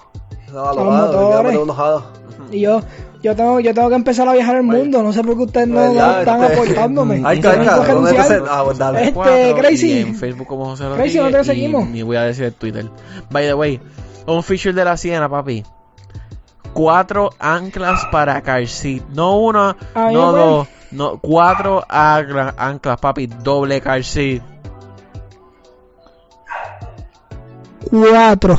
No, 0.52 0.64
a 0.64 0.74
los 0.74 0.84
los 0.84 0.94
hados, 0.94 1.56
unos 1.56 1.78
hados. 1.78 2.04
Y 2.52 2.60
yo, 2.60 2.80
yo 3.20 3.34
tengo, 3.34 3.58
yo 3.58 3.74
tengo 3.74 3.88
que 3.88 3.94
empezar 3.96 4.28
a 4.28 4.32
viajar 4.34 4.56
el 4.56 4.62
mundo. 4.62 5.02
No 5.02 5.12
sé 5.12 5.24
por 5.24 5.36
qué 5.38 5.42
ustedes 5.42 5.66
no, 5.68 5.82
están 5.82 6.42
Este- 6.44 6.54
aportándome. 6.54 7.20
Ay, 7.24 7.40
que 7.40 7.48
¿dónde 7.48 8.12
te 8.12 8.42
Ah, 8.48 8.62
pues 8.64 8.78
dale. 8.78 9.04
Este, 9.08 9.54
Crazy. 9.58 9.92
y 9.92 9.98
en 10.02 10.14
Facebook 10.14 10.46
como 10.46 10.66
José 10.66 10.84
Crazy. 10.94 11.18
¿dónde 11.18 11.38
te 11.38 11.42
y 11.42 11.44
seguimos? 11.46 11.88
Ni 11.88 12.02
voy 12.02 12.16
a 12.16 12.22
decir 12.22 12.44
el 12.44 12.52
Twitter. 12.52 12.88
By 13.30 13.46
the 13.46 13.54
way, 13.54 13.80
un 14.26 14.42
feature 14.42 14.72
de 14.72 14.84
la 14.84 14.96
Siena, 14.96 15.28
papi. 15.28 15.64
Cuatro 16.72 17.30
anclas 17.38 18.06
para 18.10 18.40
car 18.42 18.66
seat. 18.66 19.02
No 19.10 19.36
una, 19.38 19.76
no 19.94 20.32
dos, 20.32 20.68
no, 20.90 21.18
cuatro 21.18 21.84
anclas, 21.88 22.54
anclas, 22.56 22.98
papi. 22.98 23.26
Doble 23.26 23.80
car 23.80 24.02
seat. 24.02 24.42
Cuatro. 27.90 28.58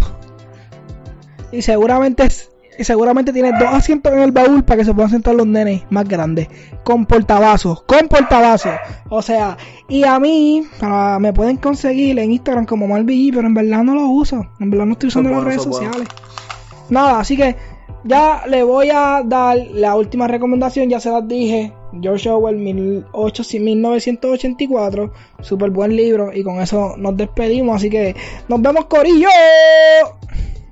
Y 1.52 1.62
seguramente 1.62 2.26
es- 2.26 2.50
y 2.78 2.84
seguramente 2.84 3.34
tiene 3.34 3.52
dos 3.52 3.70
asientos 3.72 4.12
en 4.14 4.20
el 4.20 4.32
baúl 4.32 4.64
para 4.64 4.78
que 4.78 4.86
se 4.86 4.94
puedan 4.94 5.12
sentar 5.12 5.36
los 5.36 5.48
nenes 5.48 5.84
más 5.90 6.08
grandes. 6.08 6.48
Con 6.84 7.06
portavasos, 7.06 7.84
con 7.84 8.08
portavasos. 8.08 8.74
O 9.10 9.22
sea, 9.22 9.58
y 9.88 10.04
a 10.04 10.20
mí 10.20 10.68
me 11.20 11.34
pueden 11.34 11.58
conseguir 11.58 12.20
en 12.20 12.32
Instagram 12.32 12.66
como 12.66 12.88
MalBG, 12.88 13.34
pero 13.34 13.48
en 13.48 13.54
verdad 13.54 13.84
no 13.84 13.96
lo 13.96 14.08
uso. 14.08 14.48
En 14.60 14.70
verdad 14.70 14.86
no 14.86 14.94
estoy 14.94 15.10
usando 15.10 15.30
las 15.30 15.44
bueno, 15.44 15.50
redes 15.50 15.68
bueno. 15.68 15.88
sociales. 15.88 16.10
Nada, 16.90 17.20
así 17.20 17.38
que 17.38 17.56
ya 18.04 18.44
le 18.48 18.64
voy 18.64 18.90
a 18.90 19.22
dar 19.26 19.58
la 19.58 19.96
última 19.96 20.28
recomendación, 20.28 20.90
ya 20.90 21.00
se 21.00 21.10
las 21.10 21.28
dije. 21.28 21.72
George 22.02 22.30
Orwell 22.30 22.58
1800 22.58 23.54
1984, 23.54 25.14
super 25.42 25.70
buen 25.70 25.96
libro 25.96 26.32
y 26.34 26.44
con 26.44 26.60
eso 26.60 26.96
nos 26.98 27.16
despedimos, 27.16 27.76
así 27.76 27.90
que 27.90 28.16
nos 28.48 28.62
vemos 28.62 28.86
Corillo. 28.86 29.30